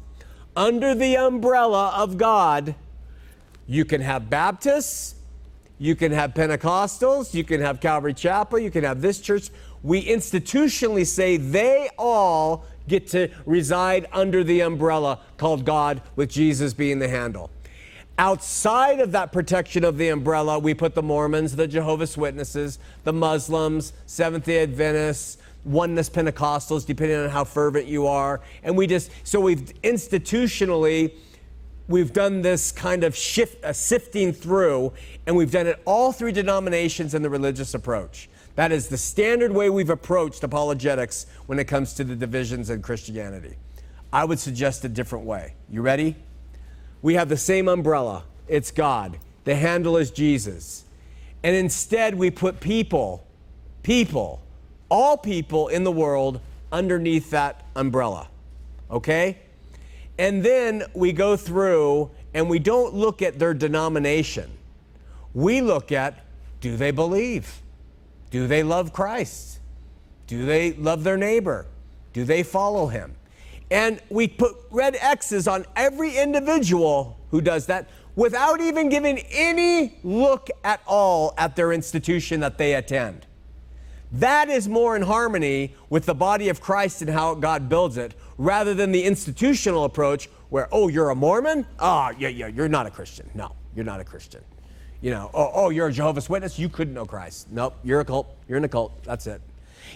under 0.57 0.95
the 0.95 1.17
umbrella 1.17 1.93
of 1.97 2.17
God, 2.17 2.75
you 3.67 3.85
can 3.85 4.01
have 4.01 4.31
Baptists, 4.31 5.15
you 5.79 5.95
can 5.95 6.13
have 6.13 6.33
Pentecostals, 6.33 7.35
you 7.35 7.45
can 7.45 7.61
have 7.61 7.81
Calvary 7.81 8.15
Chapel, 8.15 8.59
you 8.59 8.71
can 8.71 8.83
have 8.83 9.03
this 9.03 9.21
church. 9.21 9.51
We 9.83 10.05
institutionally 10.07 11.07
say 11.07 11.37
they 11.37 11.91
all 11.99 12.65
get 12.89 13.09
to 13.09 13.29
reside 13.45 14.07
under 14.13 14.43
the 14.43 14.61
umbrella 14.61 15.21
called 15.37 15.65
God, 15.65 16.01
with 16.15 16.31
Jesus 16.31 16.73
being 16.73 16.99
the 16.99 17.09
handle. 17.09 17.51
Outside 18.19 19.01
of 19.01 19.13
that 19.13 19.33
protection 19.33 19.85
of 19.85 19.99
the 19.99 20.09
umbrella, 20.09 20.59
we 20.59 20.73
put 20.73 20.95
the 20.95 21.03
Mormons, 21.03 21.57
the 21.57 21.69
Jehovah's 21.69 22.17
Witnesses, 22.17 22.79
the 23.05 23.13
Muslims, 23.13 23.93
Seventh 24.07 24.47
day 24.47 24.63
Adventists, 24.63 25.37
oneness 25.67 26.09
Pentecostals, 26.09 26.87
depending 26.87 27.19
on 27.19 27.29
how 27.29 27.45
fervent 27.45 27.87
you 27.87 28.07
are. 28.07 28.41
And 28.63 28.77
we 28.77 28.87
just, 28.87 29.11
so 29.25 29.41
we've 29.41 29.73
institutionally, 29.83 31.13
we've 31.89 32.13
done 32.13 32.43
this 32.43 32.73
kind 32.73 33.05
of 33.05 33.17
shift, 33.17 33.63
uh, 33.65 33.73
sifting 33.73 34.33
through, 34.33 34.93
and 35.27 35.37
we've 35.37 35.51
done 35.51 35.67
it 35.67 35.83
all 35.85 36.13
three 36.13 36.33
denominations 36.33 37.15
in 37.15 37.23
the 37.23 37.31
religious 37.31 37.75
approach. 37.75 38.29
That 38.55 38.73
is 38.73 38.89
the 38.89 38.97
standard 38.97 39.53
way 39.53 39.69
we've 39.69 39.91
approached 39.91 40.43
apologetics 40.43 41.27
when 41.47 41.59
it 41.59 41.65
comes 41.65 41.93
to 41.95 42.05
the 42.05 42.17
divisions 42.17 42.71
in 42.71 42.81
Christianity. 42.81 43.57
I 44.13 44.25
would 44.25 44.39
suggest 44.39 44.85
a 44.85 44.89
different 44.89 45.27
way. 45.27 45.55
You 45.69 45.83
ready? 45.83 46.17
We 47.03 47.15
have 47.15 47.29
the 47.29 47.37
same 47.37 47.69
umbrella. 47.69 48.25
It's 48.49 48.71
God. 48.71 49.19
The 49.45 49.57
handle 49.57 49.97
is 49.97 50.11
Jesus. 50.11 50.85
And 51.43 51.55
instead, 51.55 52.15
we 52.15 52.31
put 52.31 52.61
people, 52.61 53.27
people, 53.83 54.43
all 54.89 55.17
people 55.17 55.69
in 55.69 55.85
the 55.85 55.93
world 55.93 56.41
underneath 56.73 57.31
that 57.31 57.65
umbrella. 57.75 58.29
Okay? 58.91 59.39
And 60.19 60.43
then 60.43 60.85
we 60.95 61.13
go 61.13 61.37
through 61.37 62.11
and 62.35 62.49
we 62.49 62.59
don't 62.59 62.95
look 62.95 63.23
at 63.23 63.39
their 63.39 63.55
denomination. 63.55 64.51
We 65.35 65.61
look 65.61 65.93
at 65.93 66.25
do 66.61 66.77
they 66.77 66.91
believe? 66.91 67.63
Do 68.31 68.47
they 68.47 68.63
love 68.63 68.93
Christ? 68.93 69.61
Do 70.27 70.45
they 70.45 70.73
love 70.73 71.05
their 71.05 71.17
neighbor? 71.17 71.67
Do 72.13 72.25
they 72.25 72.43
follow 72.43 72.87
him? 72.87 73.15
And 73.71 74.01
we 74.09 74.29
put 74.29 74.57
red 74.71 74.97
X's 75.01 75.47
on 75.47 75.67
every 75.77 76.17
individual 76.17 77.19
who 77.31 77.41
does 77.41 77.67
that 77.67 77.89
without 78.15 78.61
even 78.61 78.89
giving 78.89 79.19
any 79.31 79.99
look 80.03 80.49
at 80.65 80.81
all 80.87 81.35
at 81.37 81.57
their 81.57 81.73
institution 81.73 82.41
that 82.41 82.59
they 82.59 82.75
attend. 82.75 83.27
That 84.13 84.49
is 84.49 84.69
more 84.69 84.97
in 84.97 85.03
harmony 85.03 85.75
with 85.91 86.07
the 86.07 86.15
body 86.15 86.49
of 86.49 86.61
Christ 86.61 87.03
and 87.03 87.11
how 87.11 87.35
God 87.35 87.69
builds 87.69 87.97
it, 87.97 88.15
rather 88.39 88.75
than 88.75 88.93
the 88.93 89.05
institutional 89.05 89.85
approach 89.85 90.29
where, 90.49 90.69
oh, 90.71 90.89
you're 90.89 91.11
a 91.11 91.15
Mormon? 91.15 91.67
Oh, 91.79 92.13
yeah, 92.19 92.29
yeah, 92.29 92.47
you're 92.47 92.69
not 92.69 92.87
a 92.87 92.91
Christian. 92.91 93.29
No, 93.35 93.53
you're 93.75 93.85
not 93.85 94.01
a 94.01 94.05
Christian. 94.05 94.43
You 95.01 95.11
know, 95.11 95.31
oh, 95.35 95.51
oh, 95.53 95.71
you're 95.71 95.89
a 95.89 95.93
Jehovah's 95.93 96.31
Witness? 96.31 96.59
You 96.59 96.69
couldn't 96.69 96.95
know 96.95 97.05
Christ. 97.05 97.49
Nope, 97.51 97.77
you're 97.85 98.01
a 98.01 98.05
cult. 98.05 98.35
You're 98.49 98.59
in 98.59 98.65
a 98.65 98.69
cult. 98.69 99.05
That's 99.05 99.27
it. 99.27 99.41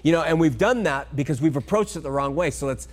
You 0.02 0.12
know, 0.12 0.22
and 0.22 0.38
we've 0.38 0.58
done 0.58 0.82
that 0.84 1.14
because 1.14 1.40
we've 1.40 1.56
approached 1.56 1.96
it 1.96 2.00
the 2.00 2.10
wrong 2.10 2.34
way. 2.34 2.50
So 2.50 2.66
let's 2.66 2.88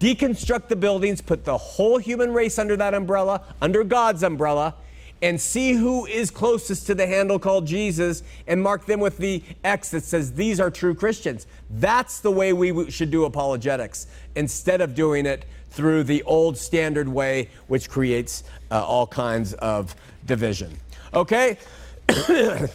deconstruct 0.00 0.68
the 0.68 0.76
buildings, 0.76 1.20
put 1.20 1.44
the 1.44 1.56
whole 1.56 1.98
human 1.98 2.32
race 2.32 2.58
under 2.58 2.76
that 2.76 2.94
umbrella, 2.94 3.42
under 3.60 3.84
God's 3.84 4.22
umbrella, 4.22 4.74
and 5.22 5.40
see 5.40 5.72
who 5.72 6.06
is 6.06 6.30
closest 6.30 6.86
to 6.86 6.94
the 6.94 7.06
handle 7.06 7.38
called 7.38 7.66
Jesus 7.66 8.22
and 8.46 8.62
mark 8.62 8.86
them 8.86 9.00
with 9.00 9.18
the 9.18 9.42
X 9.64 9.90
that 9.90 10.04
says 10.04 10.32
these 10.32 10.60
are 10.60 10.70
true 10.70 10.94
Christians. 10.94 11.46
That's 11.70 12.20
the 12.20 12.30
way 12.30 12.52
we 12.52 12.90
should 12.90 13.10
do 13.10 13.24
apologetics 13.24 14.06
instead 14.34 14.80
of 14.80 14.94
doing 14.94 15.26
it 15.26 15.44
through 15.70 16.04
the 16.04 16.22
old 16.22 16.56
standard 16.56 17.08
way, 17.08 17.50
which 17.66 17.88
creates 17.90 18.44
uh, 18.70 18.84
all 18.84 19.06
kinds 19.06 19.54
of 19.54 19.94
division. 20.26 20.76
Okay? 21.14 21.58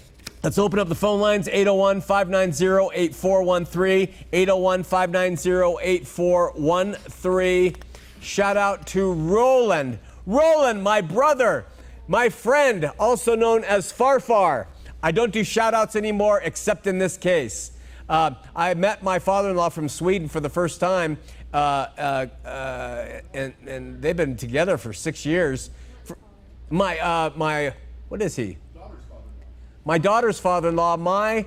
Let's 0.43 0.57
open 0.57 0.77
up 0.77 0.89
the 0.89 0.95
phone 0.95 1.21
lines 1.21 1.47
801 1.47 2.01
590 2.01 2.93
8413. 2.93 4.13
801 4.33 4.83
590 4.83 5.77
8413. 5.81 7.75
Shout 8.19 8.57
out 8.57 8.85
to 8.87 9.13
Roland. 9.13 9.99
Roland, 10.25 10.83
my 10.83 10.99
brother 11.01 11.65
my 12.07 12.29
friend, 12.29 12.91
also 12.99 13.35
known 13.35 13.63
as 13.63 13.91
Farfar. 13.91 14.67
I 15.01 15.11
don't 15.11 15.31
do 15.31 15.43
shout 15.43 15.73
outs 15.73 15.95
anymore 15.95 16.41
except 16.43 16.87
in 16.87 16.97
this 16.97 17.17
case. 17.17 17.71
Uh, 18.09 18.31
I 18.55 18.73
met 18.73 19.03
my 19.03 19.19
father 19.19 19.49
in 19.49 19.55
law 19.55 19.69
from 19.69 19.87
Sweden 19.87 20.27
for 20.27 20.39
the 20.39 20.49
first 20.49 20.79
time, 20.79 21.17
uh, 21.53 21.87
uh, 21.97 22.25
uh, 22.45 23.21
and, 23.33 23.53
and, 23.65 24.01
they've 24.01 24.17
been 24.17 24.35
together 24.35 24.77
for 24.77 24.91
six 24.91 25.25
years. 25.25 25.69
For 26.03 26.17
my, 26.69 26.99
uh, 26.99 27.31
my, 27.35 27.73
what 28.09 28.21
is 28.21 28.35
he? 28.35 28.57
My 29.85 29.97
daughter's 29.97 30.39
father 30.39 30.69
in 30.69 30.75
law, 30.75 30.97
my 30.97 31.45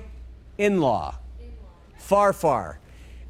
in 0.57 0.81
law, 0.81 1.15
Farfar. 1.99 2.77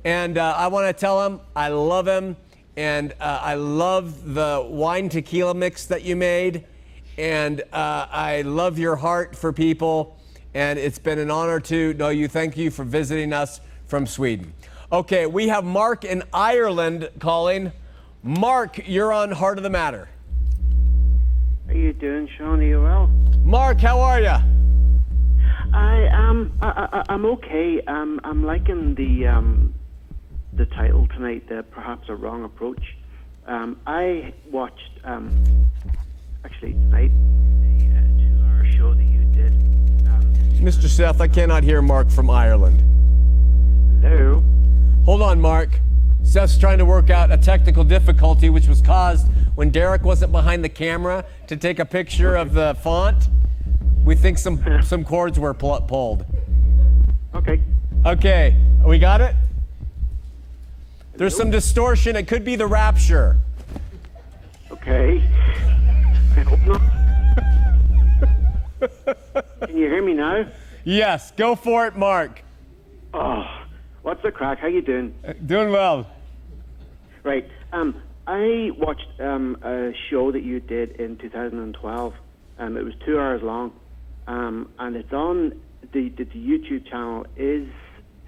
And 0.05 0.37
uh, 0.37 0.55
I 0.57 0.67
want 0.67 0.87
to 0.87 0.93
tell 0.93 1.25
him 1.25 1.41
I 1.55 1.69
love 1.69 2.07
him, 2.07 2.37
and 2.77 3.13
I 3.19 3.55
love 3.55 4.33
the 4.33 4.65
wine 4.69 5.09
tequila 5.09 5.53
mix 5.53 5.85
that 5.87 6.03
you 6.03 6.15
made 6.15 6.63
and 7.17 7.61
uh, 7.73 8.07
I 8.11 8.41
love 8.43 8.77
your 8.77 8.95
heart 8.95 9.35
for 9.35 9.51
people. 9.51 10.17
And 10.53 10.79
it's 10.79 10.99
been 10.99 11.19
an 11.19 11.29
honor 11.29 11.59
to 11.61 11.93
know 11.93 12.09
you. 12.09 12.27
Thank 12.27 12.57
you 12.57 12.71
for 12.71 12.83
visiting 12.83 13.33
us 13.33 13.61
from 13.85 14.07
Sweden. 14.07 14.53
Okay, 14.91 15.25
we 15.25 15.49
have 15.49 15.65
Mark 15.65 16.05
in 16.05 16.23
Ireland 16.33 17.09
calling. 17.19 17.71
Mark, 18.23 18.87
you're 18.87 19.11
on 19.11 19.31
Heart 19.31 19.57
of 19.57 19.63
the 19.63 19.69
Matter. 19.69 20.09
How 21.67 21.73
you 21.73 21.93
doing, 21.93 22.29
Shawn? 22.37 22.59
Are 22.59 22.63
you 22.63 22.81
well? 22.81 23.07
Mark, 23.43 23.79
how 23.79 23.99
are 23.99 24.21
you? 24.21 24.37
I 25.73 26.07
am. 26.11 26.57
I, 26.61 27.03
am 27.09 27.25
okay. 27.25 27.81
Um, 27.87 28.21
I'm 28.23 28.45
liking 28.45 28.95
the 28.95 29.27
um, 29.27 29.73
the 30.53 30.65
title 30.65 31.07
tonight. 31.07 31.49
The 31.49 31.63
perhaps 31.63 32.07
a 32.07 32.15
wrong 32.15 32.45
approach. 32.45 32.95
Um, 33.45 33.77
I 33.85 34.33
watched 34.49 34.99
um, 35.03 35.43
actually 36.45 36.73
tonight, 36.73 37.11
the 37.61 37.97
uh, 37.97 38.01
two-hour 38.19 38.65
show 38.71 38.93
that 38.93 39.03
you 39.03 39.23
did. 39.33 39.53
Um, 40.07 40.21
Mr. 40.59 40.87
Seth, 40.87 41.21
I 41.21 41.27
cannot 41.27 41.63
hear 41.63 41.81
Mark 41.81 42.09
from 42.09 42.29
Ireland. 42.29 42.81
Hello. 44.01 44.43
Hold 45.05 45.21
on, 45.21 45.39
Mark. 45.39 45.69
Seth's 46.23 46.57
trying 46.57 46.77
to 46.77 46.85
work 46.85 47.09
out 47.09 47.31
a 47.31 47.37
technical 47.37 47.83
difficulty, 47.83 48.49
which 48.49 48.67
was 48.67 48.81
caused 48.81 49.27
when 49.55 49.69
Derek 49.69 50.03
wasn't 50.03 50.31
behind 50.31 50.63
the 50.63 50.69
camera 50.69 51.23
to 51.47 51.55
take 51.55 51.79
a 51.79 51.85
picture 51.85 52.35
of 52.35 52.53
the 52.53 52.75
font. 52.83 53.27
We 54.03 54.15
think 54.15 54.37
some 54.37 54.81
some 54.83 55.03
cords 55.03 55.39
were 55.39 55.53
pull- 55.53 55.81
pulled. 55.81 56.25
Okay. 57.33 57.61
Okay, 58.05 58.55
we 58.85 58.99
got 58.99 59.21
it. 59.21 59.35
There's 61.15 61.35
some 61.35 61.49
distortion. 61.49 62.15
It 62.15 62.27
could 62.27 62.43
be 62.43 62.55
the 62.55 62.67
rapture. 62.67 63.37
Okay. 64.71 65.23
I 66.37 66.41
hope 66.41 66.59
not. 66.67 66.81
Can 69.67 69.75
you 69.77 69.87
hear 69.87 70.03
me 70.03 70.13
now? 70.13 70.45
Yes, 70.83 71.31
go 71.31 71.55
for 71.55 71.87
it, 71.87 71.95
Mark. 71.97 72.43
Oh, 73.13 73.43
what's 74.03 74.21
the 74.21 74.31
crack? 74.31 74.59
How 74.59 74.67
you 74.67 74.83
doing? 74.83 75.15
Doing 75.45 75.71
well. 75.71 76.07
Right. 77.23 77.49
Um, 77.73 78.01
I 78.27 78.69
watched 78.77 79.07
um, 79.19 79.57
a 79.63 79.93
show 80.09 80.31
that 80.31 80.43
you 80.43 80.59
did 80.59 80.91
in 80.91 81.17
2012. 81.17 82.13
Um, 82.59 82.77
it 82.77 82.83
was 82.83 82.93
two 83.03 83.19
hours 83.19 83.41
long, 83.41 83.73
um, 84.27 84.69
and 84.77 84.95
it's 84.95 85.13
on 85.13 85.59
the, 85.91 86.09
the, 86.09 86.23
the 86.23 86.25
YouTube 86.25 86.87
channel 86.87 87.25
is 87.35 87.67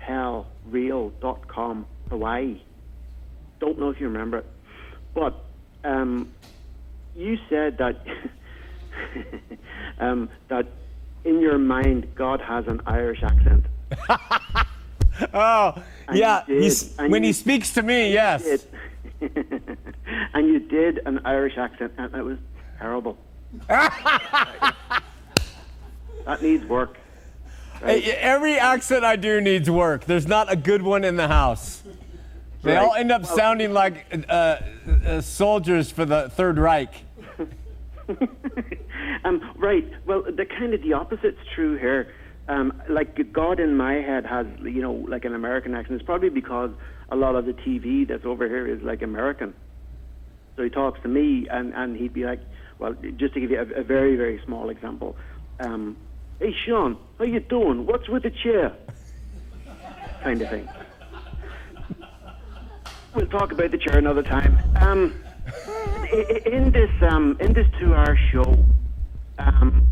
hellreal.com 0.04 1.86
Hawaii. 2.10 2.60
Don't 3.60 3.78
know 3.80 3.90
if 3.90 4.00
you 4.00 4.08
remember 4.08 4.40
it, 4.40 4.46
but 5.14 5.46
um, 5.84 6.32
you 7.20 7.38
said 7.50 7.78
that 7.78 7.98
um, 10.00 10.30
that 10.48 10.66
in 11.26 11.40
your 11.42 11.58
mind 11.58 12.08
God 12.16 12.40
has 12.42 12.66
an 12.68 12.82
Irish 12.86 13.22
accent. 13.24 13.66
Oh, 15.34 15.76
And 16.08 16.18
yeah. 16.18 16.44
you 16.48 16.54
did, 16.54 16.64
he's- 16.64 16.94
when 16.98 17.24
you- 17.24 17.28
he 17.28 17.34
speaks 17.34 17.74
to 17.74 17.82
me, 17.82 18.14
yes. 18.14 18.66
and 19.20 20.48
you 20.48 20.60
did 20.60 21.02
an 21.06 21.20
Irish 21.26 21.58
accent, 21.58 21.92
and 21.98 22.16
it 22.16 22.24
was 22.24 22.38
terrible. 22.78 23.18
that 23.68 24.74
needs 26.42 26.64
work. 26.66 26.96
Hey, 27.84 28.02
Every 28.14 28.58
accent 28.58 29.04
I 29.04 29.18
do 29.18 29.42
needs 29.42 29.70
work. 29.70 30.06
There's 30.06 30.28
not 30.28 30.50
a 30.50 30.56
good 30.56 30.82
one 30.84 31.04
in 31.04 31.18
the 31.18 31.28
house. 31.28 31.84
They 32.64 32.74
Right. 32.76 32.82
all 32.82 32.94
end 32.96 33.12
up 33.12 33.26
sounding 33.26 33.74
like 33.74 34.06
uh, 34.30 34.60
uh, 35.06 35.20
soldiers 35.20 35.92
for 35.92 36.06
the 36.06 36.30
Third 36.30 36.58
Reich. 36.58 36.94
um, 39.24 39.54
right. 39.58 39.86
Well, 40.06 40.24
the 40.24 40.46
kind 40.46 40.74
of 40.74 40.82
the 40.82 40.94
opposite's 40.94 41.40
true 41.56 41.78
here. 41.78 42.14
Um, 42.48 42.82
like 42.90 43.32
God 43.32 43.60
in 43.60 43.78
my 43.78 43.94
head 43.96 44.26
has, 44.26 44.48
you 44.64 44.82
know, 44.82 44.94
like 44.94 45.26
an 45.26 45.36
American 45.36 45.76
accent. 45.76 46.00
It's 46.00 46.06
probably 46.06 46.30
because 46.30 46.72
a 47.10 47.16
lot 47.16 47.36
of 47.36 47.46
the 47.46 47.54
TV 47.54 48.08
that's 48.08 48.26
over 48.26 48.48
here 48.48 48.68
is 48.68 48.82
like 48.82 49.02
American. 49.02 49.54
So 50.56 50.64
he 50.64 50.70
talks 50.70 51.00
to 51.04 51.08
me, 51.08 51.48
and, 51.50 51.74
and 51.74 51.96
he'd 51.96 52.14
be 52.14 52.26
like, 52.26 52.42
well, 52.80 52.96
just 53.18 53.34
to 53.36 53.40
give 53.40 53.52
you 53.52 53.60
a, 53.60 53.82
a 53.82 53.84
very 53.84 54.16
very 54.16 54.42
small 54.46 54.70
example. 54.70 55.16
Um, 55.60 55.98
hey 56.40 56.54
Shawn, 56.66 56.98
how 57.18 57.26
you 57.26 57.40
doing? 57.40 57.86
What's 57.86 58.10
with 58.10 58.24
the 58.24 58.32
chair? 58.32 58.76
Kind 60.24 60.42
of 60.42 60.50
thing. 60.50 60.68
We'll 63.14 63.28
talk 63.28 63.52
about 63.52 63.72
the 63.72 63.78
chair 63.78 63.98
another 63.98 64.24
time. 64.24 64.58
Um, 64.78 65.14
in 66.12 66.72
this 66.72 66.90
um, 67.02 67.38
in 67.40 67.54
this 67.54 67.68
two-hour 67.80 68.18
show, 68.32 68.66
um, 69.38 69.88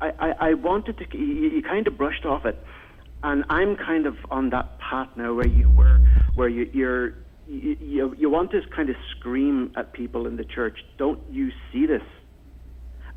I, 0.00 0.12
I, 0.18 0.34
I 0.50 0.54
wanted 0.54 0.98
to. 0.98 1.18
You, 1.18 1.24
you 1.50 1.62
kind 1.62 1.86
of 1.86 1.96
brushed 1.96 2.24
off 2.24 2.44
it, 2.44 2.58
and 3.22 3.44
I'm 3.48 3.76
kind 3.76 4.06
of 4.06 4.16
on 4.30 4.50
that 4.50 4.78
path 4.78 5.08
now 5.16 5.34
where 5.34 5.46
you 5.46 5.70
were, 5.70 6.00
where 6.34 6.48
you, 6.48 6.68
you're. 6.72 7.14
You, 7.46 7.76
you, 7.78 8.14
you 8.18 8.30
want 8.30 8.52
to 8.52 8.62
kind 8.74 8.88
of 8.88 8.96
scream 9.10 9.70
at 9.76 9.92
people 9.92 10.26
in 10.26 10.36
the 10.36 10.44
church, 10.44 10.78
don't 10.96 11.20
you 11.30 11.52
see 11.70 11.84
this? 11.84 12.00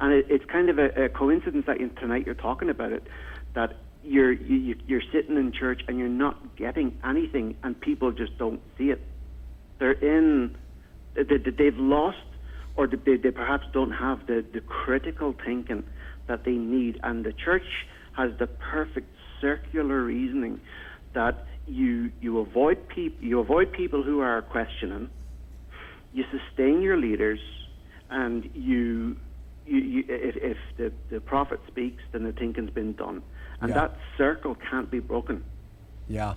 And 0.01 0.11
it, 0.11 0.25
it's 0.29 0.43
kind 0.51 0.69
of 0.69 0.79
a, 0.79 1.05
a 1.05 1.07
coincidence 1.09 1.65
that 1.65 1.77
in, 1.79 1.91
tonight 1.95 2.25
you're 2.25 2.35
talking 2.35 2.69
about 2.69 2.91
it, 2.91 3.07
that 3.55 3.77
you're 4.03 4.33
you, 4.33 4.55
you- 4.57 4.79
you're 4.85 5.01
sitting 5.13 5.37
in 5.37 5.53
church 5.53 5.81
and 5.87 5.97
you're 5.97 6.09
not 6.09 6.57
getting 6.57 6.97
anything, 7.05 7.55
and 7.63 7.79
people 7.79 8.11
just 8.11 8.37
don't 8.37 8.59
see 8.77 8.89
it. 8.91 9.01
They're 9.79 9.91
in, 9.93 10.57
they, 11.17 11.37
they've 11.57 11.77
lost, 11.77 12.17
or 12.75 12.87
they, 12.87 13.17
they 13.17 13.31
perhaps 13.31 13.65
don't 13.73 13.91
have 13.91 14.25
the, 14.27 14.45
the 14.53 14.61
critical 14.61 15.33
thinking 15.45 15.83
that 16.27 16.43
they 16.45 16.51
need, 16.51 16.99
and 17.03 17.25
the 17.25 17.33
church 17.33 17.63
has 18.15 18.31
the 18.39 18.47
perfect 18.47 19.09
circular 19.41 20.03
reasoning 20.03 20.59
that 21.13 21.45
you 21.65 22.11
you 22.21 22.39
avoid 22.39 22.77
peop, 22.93 23.17
you 23.21 23.39
avoid 23.39 23.71
people 23.71 24.03
who 24.03 24.19
are 24.21 24.41
questioning, 24.41 25.09
you 26.13 26.23
sustain 26.31 26.81
your 26.81 26.97
leaders, 26.97 27.39
and 28.09 28.45
you, 28.53 29.17
you, 29.65 29.77
you 29.79 30.03
if, 30.07 30.35
if 30.37 30.57
the, 30.77 30.93
the 31.11 31.19
prophet 31.19 31.59
speaks, 31.67 32.01
then 32.13 32.23
the 32.23 32.31
thinking's 32.31 32.69
been 32.71 32.93
done. 32.93 33.21
And 33.61 33.69
Yeah. 33.69 33.75
that 33.81 33.97
circle 34.17 34.55
can't 34.69 34.89
be 34.89 34.99
broken. 34.99 35.43
Yeah. 36.07 36.35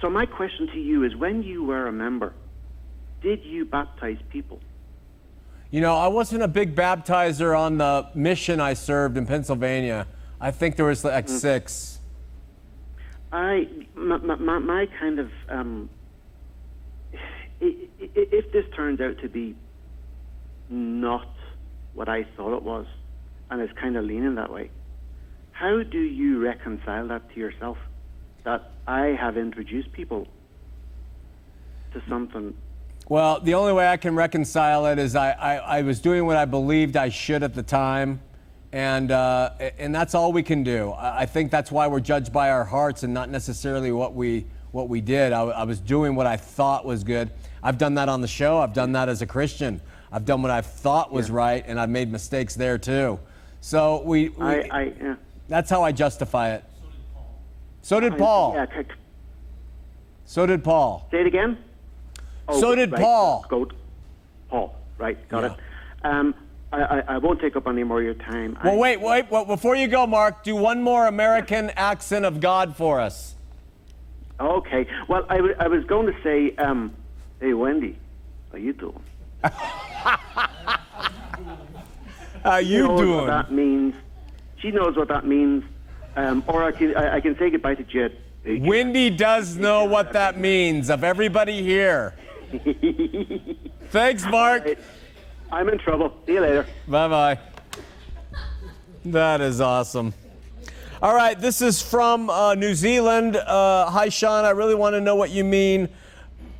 So 0.00 0.10
my 0.10 0.26
question 0.26 0.66
to 0.72 0.78
you 0.78 1.04
is 1.04 1.14
when 1.16 1.42
you 1.42 1.64
were 1.64 1.86
a 1.86 1.92
member, 1.92 2.34
did 3.22 3.44
you 3.44 3.64
baptize 3.64 4.18
people? 4.30 4.60
You 5.70 5.80
know, 5.80 5.96
I 5.96 6.08
wasn't 6.08 6.42
a 6.42 6.48
big 6.48 6.74
baptizer 6.74 7.58
on 7.58 7.78
the 7.78 8.08
mission 8.14 8.60
I 8.60 8.74
served 8.74 9.16
in 9.16 9.26
Pennsylvania. 9.26 10.06
I 10.40 10.50
think 10.50 10.76
there 10.76 10.84
was 10.84 11.04
like 11.04 11.28
six. 11.28 12.00
I 13.32 13.68
my, 13.94 14.18
my, 14.18 14.58
my 14.58 14.86
kind 15.00 15.18
of 15.18 15.30
um, 15.48 15.88
if 17.60 18.52
this 18.52 18.64
turns 18.74 19.00
out 19.00 19.18
to 19.22 19.28
be 19.28 19.54
not 20.68 21.28
what 21.94 22.08
I 22.08 22.24
thought 22.36 22.56
it 22.56 22.62
was, 22.62 22.86
and 23.50 23.60
it's 23.60 23.72
kind 23.78 23.96
of 23.96 24.04
leaning 24.04 24.34
that 24.34 24.52
way, 24.52 24.70
how 25.52 25.82
do 25.82 26.00
you 26.00 26.42
reconcile 26.42 27.08
that 27.08 27.30
to 27.30 27.40
yourself? 27.40 27.78
That 28.44 28.72
I 28.86 29.16
have 29.18 29.38
introduced 29.38 29.92
people 29.92 30.26
to 31.92 32.02
something. 32.08 32.54
Well, 33.12 33.40
the 33.40 33.52
only 33.52 33.74
way 33.74 33.86
I 33.86 33.98
can 33.98 34.14
reconcile 34.14 34.86
it 34.86 34.98
is 34.98 35.14
I, 35.14 35.32
I, 35.32 35.56
I 35.56 35.82
was 35.82 36.00
doing 36.00 36.24
what 36.24 36.38
I 36.38 36.46
believed 36.46 36.96
I 36.96 37.10
should 37.10 37.42
at 37.42 37.52
the 37.52 37.62
time. 37.62 38.22
And, 38.72 39.10
uh, 39.10 39.50
and 39.78 39.94
that's 39.94 40.14
all 40.14 40.32
we 40.32 40.42
can 40.42 40.62
do. 40.62 40.92
I 40.92 41.20
I 41.20 41.26
think 41.26 41.50
that's 41.50 41.70
why 41.70 41.88
we're 41.88 42.00
judged 42.00 42.32
by 42.32 42.48
our 42.48 42.64
hearts 42.64 43.02
and 43.02 43.12
not 43.12 43.28
necessarily 43.28 43.92
what 43.92 44.14
we, 44.14 44.46
what 44.70 44.88
we 44.88 45.02
did. 45.02 45.34
I, 45.34 45.42
I 45.42 45.64
was 45.64 45.78
doing 45.78 46.14
what 46.14 46.26
I 46.26 46.38
thought 46.38 46.86
was 46.86 47.04
good. 47.04 47.30
I've 47.62 47.76
done 47.76 47.96
that 47.96 48.08
on 48.08 48.22
the 48.22 48.26
show. 48.26 48.56
I've 48.56 48.72
done 48.72 48.92
that 48.92 49.10
as 49.10 49.20
a 49.20 49.26
Christian. 49.26 49.82
I've 50.10 50.24
done 50.24 50.40
what 50.40 50.50
I 50.50 50.62
thought 50.62 51.12
was 51.12 51.30
right, 51.30 51.62
and 51.66 51.78
I've 51.78 51.90
made 51.90 52.10
mistakes 52.10 52.54
there 52.54 52.78
too. 52.78 53.20
So 53.60 54.02
we, 54.06 54.30
we 54.30 54.42
I, 54.46 54.54
I 54.70 54.82
yeah. 54.98 55.16
that's 55.50 55.68
how 55.68 55.82
I 55.82 55.92
justify 55.92 56.54
it. 56.54 56.64
So 57.82 58.00
did 58.00 58.16
Paul. 58.16 58.54
Yeah, 58.54 58.64
c- 58.74 58.88
So 60.24 60.46
did 60.46 60.64
Paul. 60.64 61.08
Say 61.10 61.20
it 61.20 61.26
again. 61.26 61.58
Oh, 62.48 62.60
So 62.60 62.74
did 62.74 62.92
right, 62.92 63.00
Paul. 63.00 63.44
Go, 63.48 63.68
Paul. 64.48 64.74
Right, 64.98 65.28
got 65.28 65.42
Yeah. 65.44 65.52
it. 65.52 65.58
Um, 66.04 66.34
I, 66.72 66.82
I, 66.82 67.02
I 67.08 67.18
won't 67.18 67.40
take 67.40 67.54
up 67.56 67.66
any 67.68 67.84
more 67.84 67.98
of 67.98 68.04
your 68.04 68.14
time. 68.14 68.56
Well, 68.64 68.74
I- 68.74 68.76
wait, 68.76 69.00
wait, 69.00 69.30
well, 69.30 69.44
before 69.44 69.76
you 69.76 69.88
go, 69.88 70.06
Mark, 70.06 70.42
do 70.42 70.56
one 70.56 70.82
more 70.82 71.06
American 71.06 71.70
accent 71.70 72.24
of 72.24 72.40
God 72.40 72.76
for 72.76 73.00
us. 73.00 73.34
Okay. 74.40 74.86
Well, 75.08 75.24
I, 75.28 75.36
w- 75.36 75.54
I 75.58 75.68
was 75.68 75.84
going 75.84 76.06
to 76.06 76.22
say, 76.22 76.54
um, 76.56 76.94
hey, 77.40 77.52
Wendy, 77.54 77.98
how 78.50 78.58
you 78.58 78.72
doing? 78.72 79.02
How 82.44 82.56
you 82.56 82.88
knows 82.88 83.00
doing? 83.00 83.16
what 83.18 83.26
that 83.26 83.52
means. 83.52 83.94
She 84.58 84.70
knows 84.72 84.96
what 84.96 85.06
that 85.08 85.24
means. 85.26 85.62
Um, 86.16 86.42
or 86.48 86.64
I 86.64 86.72
can, 86.72 86.96
I, 86.96 87.16
I 87.16 87.20
can 87.20 87.38
say 87.38 87.50
goodbye 87.50 87.76
to. 87.76 87.84
Jed. 87.84 88.16
Wendy 88.44 89.10
does 89.10 89.56
know 89.56 89.84
what 89.84 90.12
that 90.14 90.38
means 90.38 90.90
of 90.90 91.04
everybody 91.04 91.62
here. 91.62 92.14
Thanks, 93.90 94.24
Mark. 94.26 94.78
I'm 95.50 95.68
in 95.68 95.78
trouble. 95.78 96.14
See 96.26 96.34
you 96.34 96.40
later. 96.40 96.66
Bye 96.86 97.08
bye. 97.08 97.38
That 99.06 99.40
is 99.40 99.60
awesome. 99.60 100.14
All 101.00 101.14
right, 101.14 101.38
this 101.38 101.62
is 101.62 101.82
from 101.82 102.30
uh, 102.30 102.54
New 102.54 102.74
Zealand. 102.74 103.36
Uh, 103.36 103.90
hi, 103.90 104.08
Shawn. 104.08 104.44
I 104.44 104.50
really 104.50 104.74
want 104.74 104.94
to 104.94 105.00
know 105.00 105.16
what 105.16 105.30
you 105.30 105.44
mean 105.44 105.88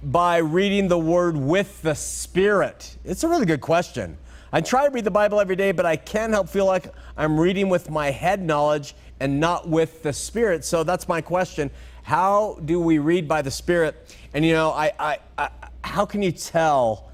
by 0.03 0.39
reading 0.39 0.89
the 0.89 0.99
word 0.99 1.37
with 1.37 1.81
the 1.83 1.95
Spirit. 1.95 2.97
It's 3.05 3.23
a 3.23 3.29
really 3.29 3.47
good 3.47 3.61
question. 3.61 4.19
I 4.53 4.61
try 4.61 4.85
to 4.85 4.91
read 4.91 5.05
the 5.05 5.11
Bible 5.11 5.41
every 5.41 5.57
day, 5.57 5.73
but 5.73 5.87
I 5.87 5.97
can't 5.97 6.33
help 6.33 6.49
feel 6.49 6.67
like 6.67 6.93
I'm 7.17 7.39
reading 7.39 7.69
with 7.69 7.89
my 7.89 8.11
head 8.11 8.43
knowledge 8.43 8.95
and 9.21 9.39
not 9.39 9.69
with 9.69 10.03
the 10.03 10.13
Spirit. 10.13 10.65
So 10.65 10.83
that's 10.83 11.07
my 11.07 11.21
question. 11.21 11.71
How 12.03 12.59
do 12.65 12.81
we 12.81 12.99
read 12.99 13.29
by 13.29 13.43
the 13.43 13.51
Spirit? 13.51 14.17
And 14.35 14.45
you 14.45 14.53
know, 14.55 14.71
I, 14.71 14.91
I, 14.99 15.19
I 15.39 15.51
how 15.85 16.05
can 16.07 16.23
you 16.23 16.33
tell? 16.33 17.11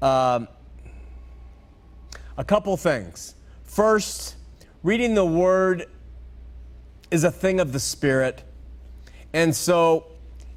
Um, 0.00 0.48
a 2.36 2.44
couple 2.44 2.76
things. 2.76 3.34
First, 3.64 4.36
reading 4.82 5.14
the 5.14 5.24
Word 5.24 5.86
is 7.10 7.24
a 7.24 7.30
thing 7.30 7.60
of 7.60 7.72
the 7.72 7.80
Spirit. 7.80 8.42
And 9.32 9.54
so, 9.54 10.06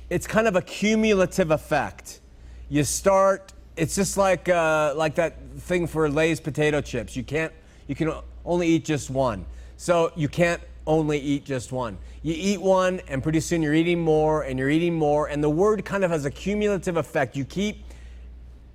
it's 0.09 0.27
kind 0.27 0.47
of 0.47 0.55
a 0.55 0.61
cumulative 0.61 1.51
effect. 1.51 2.21
You 2.69 2.83
start, 2.83 3.53
it's 3.75 3.95
just 3.95 4.17
like 4.17 4.49
uh, 4.49 4.93
like 4.95 5.15
that 5.15 5.37
thing 5.57 5.87
for 5.87 6.09
Lay's 6.09 6.39
potato 6.39 6.81
chips. 6.81 7.15
You 7.15 7.23
can't, 7.23 7.53
you 7.87 7.95
can 7.95 8.13
only 8.43 8.67
eat 8.67 8.85
just 8.85 9.09
one. 9.09 9.45
So 9.77 10.11
you 10.15 10.29
can't 10.29 10.61
only 10.87 11.19
eat 11.19 11.45
just 11.45 11.71
one. 11.71 11.97
You 12.25 12.33
eat 12.35 12.59
one, 12.59 13.01
and 13.07 13.21
pretty 13.21 13.39
soon 13.39 13.61
you're 13.61 13.75
eating 13.75 14.01
more, 14.01 14.41
and 14.41 14.57
you're 14.57 14.71
eating 14.71 14.95
more, 14.95 15.27
and 15.27 15.43
the 15.43 15.49
word 15.49 15.85
kind 15.85 16.03
of 16.03 16.09
has 16.09 16.25
a 16.25 16.31
cumulative 16.31 16.97
effect. 16.97 17.35
You 17.35 17.45
keep 17.45 17.85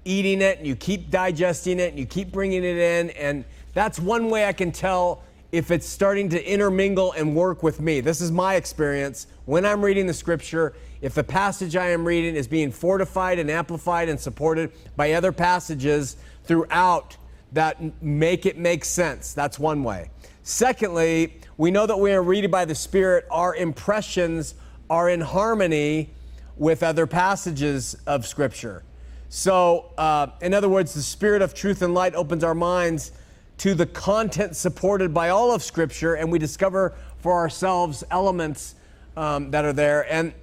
eating 0.04 0.40
it, 0.40 0.58
and 0.58 0.66
you 0.68 0.76
keep 0.76 1.10
digesting 1.10 1.80
it, 1.80 1.90
and 1.90 1.98
you 1.98 2.06
keep 2.06 2.30
bringing 2.30 2.62
it 2.62 2.76
in, 2.76 3.10
and 3.10 3.44
that's 3.74 3.98
one 3.98 4.30
way 4.30 4.44
I 4.44 4.52
can 4.52 4.70
tell 4.70 5.24
if 5.50 5.72
it's 5.72 5.84
starting 5.88 6.28
to 6.28 6.40
intermingle 6.48 7.10
and 7.14 7.34
work 7.34 7.64
with 7.64 7.80
me. 7.80 8.00
This 8.00 8.20
is 8.20 8.30
my 8.30 8.54
experience 8.54 9.26
when 9.46 9.66
I'm 9.66 9.84
reading 9.84 10.06
the 10.06 10.14
scripture. 10.14 10.74
If 11.00 11.14
the 11.14 11.24
passage 11.24 11.74
I 11.74 11.88
am 11.88 12.06
reading 12.06 12.36
is 12.36 12.46
being 12.46 12.70
fortified 12.70 13.40
and 13.40 13.50
amplified 13.50 14.08
and 14.08 14.20
supported 14.20 14.70
by 14.94 15.14
other 15.14 15.32
passages 15.32 16.14
throughout 16.44 17.16
that 17.50 18.00
make 18.00 18.46
it 18.46 18.58
make 18.58 18.84
sense, 18.84 19.34
that's 19.34 19.58
one 19.58 19.82
way. 19.82 20.08
Secondly, 20.50 21.32
we 21.58 21.70
know 21.70 21.86
that 21.86 21.96
we 21.96 22.10
are 22.10 22.24
reading 22.24 22.50
by 22.50 22.64
the 22.64 22.74
Spirit, 22.74 23.24
our 23.30 23.54
impressions 23.54 24.56
are 24.90 25.08
in 25.08 25.20
harmony 25.20 26.10
with 26.56 26.82
other 26.82 27.06
passages 27.06 27.96
of 28.04 28.26
Scripture. 28.26 28.82
So, 29.28 29.92
uh, 29.96 30.26
in 30.42 30.52
other 30.52 30.68
words, 30.68 30.92
the 30.92 31.02
Spirit 31.02 31.40
of 31.40 31.54
truth 31.54 31.82
and 31.82 31.94
light 31.94 32.16
opens 32.16 32.42
our 32.42 32.56
minds 32.56 33.12
to 33.58 33.74
the 33.74 33.86
content 33.86 34.56
supported 34.56 35.14
by 35.14 35.28
all 35.28 35.54
of 35.54 35.62
Scripture, 35.62 36.14
and 36.14 36.32
we 36.32 36.40
discover 36.40 36.94
for 37.18 37.34
ourselves 37.34 38.02
elements 38.10 38.74
um, 39.16 39.52
that 39.52 39.64
are 39.64 39.72
there. 39.72 40.12
And 40.12 40.34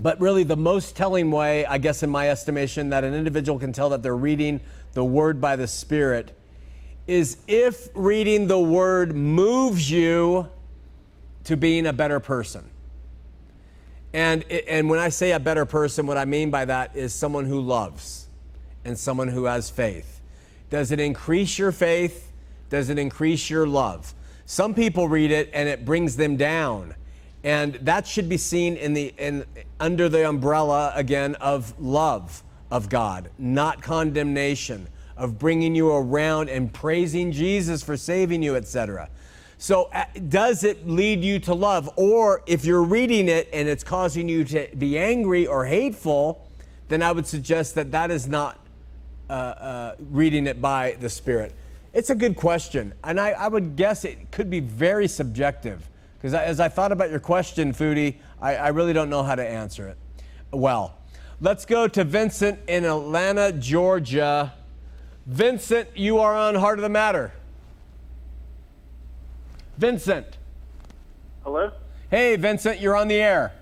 but 0.00 0.20
really, 0.20 0.44
the 0.44 0.56
most 0.56 0.94
telling 0.94 1.32
way, 1.32 1.66
I 1.66 1.78
guess, 1.78 2.04
in 2.04 2.08
my 2.08 2.30
estimation, 2.30 2.90
that 2.90 3.02
an 3.02 3.14
individual 3.14 3.58
can 3.58 3.72
tell 3.72 3.88
that 3.88 4.00
they're 4.04 4.16
reading 4.16 4.60
the 4.92 5.04
Word 5.04 5.40
by 5.40 5.56
the 5.56 5.66
Spirit 5.66 6.36
is 7.06 7.36
if 7.46 7.88
reading 7.94 8.46
the 8.46 8.58
Word 8.58 9.14
moves 9.14 9.90
you 9.90 10.48
to 11.44 11.56
being 11.56 11.86
a 11.86 11.92
better 11.92 12.20
person. 12.20 12.64
And, 14.12 14.44
and 14.50 14.88
when 14.88 15.00
I 15.00 15.08
say 15.08 15.32
a 15.32 15.40
better 15.40 15.66
person, 15.66 16.06
what 16.06 16.16
I 16.16 16.24
mean 16.24 16.50
by 16.50 16.64
that 16.64 16.94
is 16.94 17.12
someone 17.12 17.46
who 17.46 17.60
loves 17.60 18.28
and 18.84 18.98
someone 18.98 19.28
who 19.28 19.44
has 19.44 19.68
faith. 19.68 20.20
Does 20.70 20.92
it 20.92 21.00
increase 21.00 21.58
your 21.58 21.72
faith? 21.72 22.32
Does 22.70 22.90
it 22.90 22.98
increase 22.98 23.50
your 23.50 23.66
love? 23.66 24.14
Some 24.46 24.74
people 24.74 25.08
read 25.08 25.30
it 25.30 25.50
and 25.52 25.68
it 25.68 25.84
brings 25.84 26.16
them 26.16 26.36
down. 26.36 26.94
And 27.42 27.74
that 27.74 28.06
should 28.06 28.28
be 28.28 28.36
seen 28.36 28.76
in 28.76 28.94
the, 28.94 29.12
in, 29.18 29.44
under 29.78 30.08
the 30.08 30.28
umbrella, 30.28 30.92
again, 30.94 31.34
of 31.36 31.78
love 31.78 32.42
of 32.70 32.88
God, 32.88 33.30
not 33.38 33.82
condemnation, 33.82 34.88
of 35.16 35.38
bringing 35.38 35.74
you 35.74 35.90
around 35.90 36.48
and 36.48 36.72
praising 36.72 37.32
Jesus 37.32 37.82
for 37.82 37.96
saving 37.96 38.42
you, 38.42 38.56
etc. 38.56 39.08
So, 39.58 39.84
uh, 39.92 40.04
does 40.28 40.64
it 40.64 40.86
lead 40.88 41.22
you 41.22 41.38
to 41.40 41.54
love? 41.54 41.88
Or 41.96 42.42
if 42.46 42.64
you're 42.64 42.82
reading 42.82 43.28
it 43.28 43.48
and 43.52 43.68
it's 43.68 43.84
causing 43.84 44.28
you 44.28 44.44
to 44.44 44.68
be 44.76 44.98
angry 44.98 45.46
or 45.46 45.64
hateful, 45.64 46.50
then 46.88 47.02
I 47.02 47.12
would 47.12 47.26
suggest 47.26 47.74
that 47.76 47.92
that 47.92 48.10
is 48.10 48.26
not 48.26 48.58
uh, 49.30 49.32
uh, 49.32 49.94
reading 50.10 50.46
it 50.46 50.60
by 50.60 50.96
the 51.00 51.08
Spirit. 51.08 51.54
It's 51.92 52.10
a 52.10 52.14
good 52.14 52.36
question. 52.36 52.92
And 53.04 53.20
I, 53.20 53.30
I 53.30 53.48
would 53.48 53.76
guess 53.76 54.04
it 54.04 54.30
could 54.32 54.50
be 54.50 54.60
very 54.60 55.08
subjective. 55.08 55.88
Because 56.18 56.34
as 56.34 56.58
I 56.58 56.68
thought 56.68 56.90
about 56.90 57.10
your 57.10 57.20
question, 57.20 57.72
Foodie, 57.72 58.16
I, 58.40 58.56
I 58.56 58.68
really 58.68 58.92
don't 58.92 59.10
know 59.10 59.22
how 59.22 59.34
to 59.34 59.46
answer 59.46 59.88
it. 59.88 59.96
Well, 60.50 60.98
let's 61.40 61.64
go 61.64 61.86
to 61.88 62.04
Vincent 62.04 62.58
in 62.66 62.84
Atlanta, 62.84 63.52
Georgia. 63.52 64.52
Vincent, 65.26 65.88
you 65.96 66.18
are 66.18 66.34
on 66.34 66.54
Heart 66.54 66.78
of 66.78 66.82
the 66.82 66.88
Matter. 66.88 67.32
Vincent. 69.78 70.36
Hello? 71.42 71.70
Hey, 72.10 72.36
Vincent, 72.36 72.80
you're 72.80 72.96
on 72.96 73.08
the 73.08 73.16
air. 73.16 73.52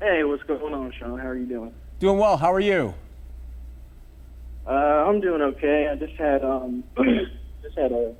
Hey, 0.00 0.24
what's 0.24 0.42
going 0.44 0.74
on, 0.74 0.92
Shawn? 0.98 1.18
How 1.18 1.26
are 1.26 1.36
you 1.36 1.46
doing? 1.46 1.72
Doing 2.00 2.18
well. 2.18 2.36
How 2.36 2.52
are 2.52 2.60
you? 2.60 2.94
Uh, 4.66 4.70
I'm 4.70 5.20
doing 5.20 5.40
okay. 5.40 5.88
I 5.90 5.94
just 5.94 6.14
had 6.14 6.44
um, 6.44 6.84
just 7.62 7.78
had 7.78 7.92
a 7.92 8.14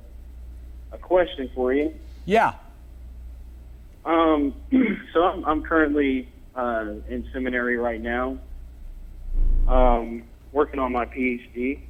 a 0.91 0.97
question 0.97 1.49
for 1.53 1.73
you. 1.73 1.93
Yeah. 2.25 2.53
Um, 4.03 4.55
so 5.13 5.23
I'm 5.23 5.45
I'm 5.45 5.61
currently 5.61 6.27
uh, 6.55 6.93
in 7.07 7.27
seminary 7.31 7.77
right 7.77 8.01
now. 8.01 8.39
Um, 9.67 10.23
working 10.51 10.79
on 10.79 10.91
my 10.91 11.05
PhD. 11.05 11.81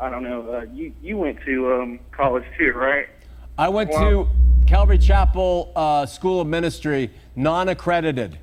I 0.00 0.10
don't 0.10 0.22
know. 0.22 0.52
Uh, 0.52 0.66
you 0.72 0.92
you 1.02 1.16
went 1.16 1.38
to 1.44 1.72
um, 1.74 2.00
college 2.12 2.44
too, 2.56 2.72
right? 2.72 3.08
I 3.56 3.68
went 3.68 3.90
Well- 3.90 4.24
to 4.24 4.28
Calvary 4.66 4.98
Chapel 4.98 5.72
uh, 5.74 6.06
School 6.06 6.40
of 6.40 6.46
Ministry, 6.46 7.10
non 7.34 7.68
accredited. 7.68 8.38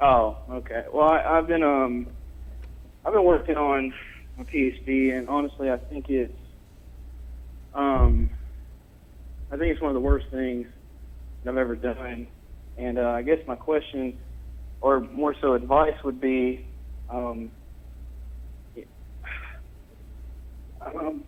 Oh, 0.00 0.36
okay. 0.50 0.84
Well, 0.92 1.08
I, 1.08 1.38
I've 1.38 1.46
been 1.46 1.62
um, 1.62 2.06
I've 3.04 3.12
been 3.12 3.24
working 3.24 3.56
on 3.56 3.92
a 4.38 4.44
PhD, 4.44 5.16
and 5.16 5.28
honestly, 5.28 5.70
I 5.70 5.76
think 5.78 6.08
it's 6.10 6.32
um, 7.74 8.30
I 9.50 9.56
think 9.56 9.72
it's 9.72 9.80
one 9.80 9.90
of 9.90 9.94
the 9.94 10.00
worst 10.00 10.26
things 10.30 10.66
that 11.44 11.50
I've 11.50 11.56
ever 11.56 11.76
done. 11.76 12.26
And 12.78 12.98
uh, 12.98 13.08
I 13.10 13.22
guess 13.22 13.38
my 13.46 13.56
question, 13.56 14.16
or 14.80 15.00
more 15.00 15.34
so 15.40 15.54
advice, 15.54 15.94
would 16.04 16.20
be, 16.20 16.64
um, 17.10 17.50
um, 20.84 21.24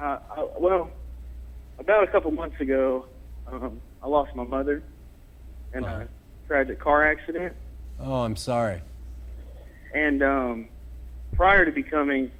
uh, 0.00 0.18
I, 0.36 0.48
well, 0.58 0.90
about 1.78 2.04
a 2.04 2.06
couple 2.06 2.30
months 2.30 2.60
ago, 2.60 3.06
um, 3.46 3.80
I 4.02 4.08
lost 4.08 4.34
my 4.34 4.44
mother 4.44 4.82
in 5.74 5.84
Uh-huh. 5.84 6.04
a 6.04 6.46
tragic 6.46 6.80
car 6.80 7.06
accident. 7.10 7.54
Oh, 8.00 8.22
I'm 8.22 8.36
sorry. 8.36 8.82
And 9.94 10.22
um, 10.22 10.68
prior 11.34 11.64
to 11.64 11.70
becoming 11.72 12.30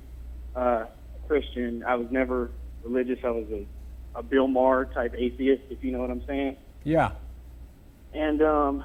uh, 0.56 0.86
Christian, 1.28 1.84
I 1.86 1.94
was 1.96 2.06
never 2.10 2.50
religious. 2.84 3.18
I 3.24 3.30
was 3.30 3.46
a, 3.50 3.66
a 4.14 4.22
Bill 4.22 4.48
Maher 4.48 4.86
type 4.86 5.14
atheist, 5.16 5.62
if 5.70 5.84
you 5.84 5.92
know 5.92 6.00
what 6.00 6.10
I'm 6.10 6.22
saying. 6.26 6.56
Yeah. 6.84 7.12
And 8.12 8.42
um, 8.42 8.84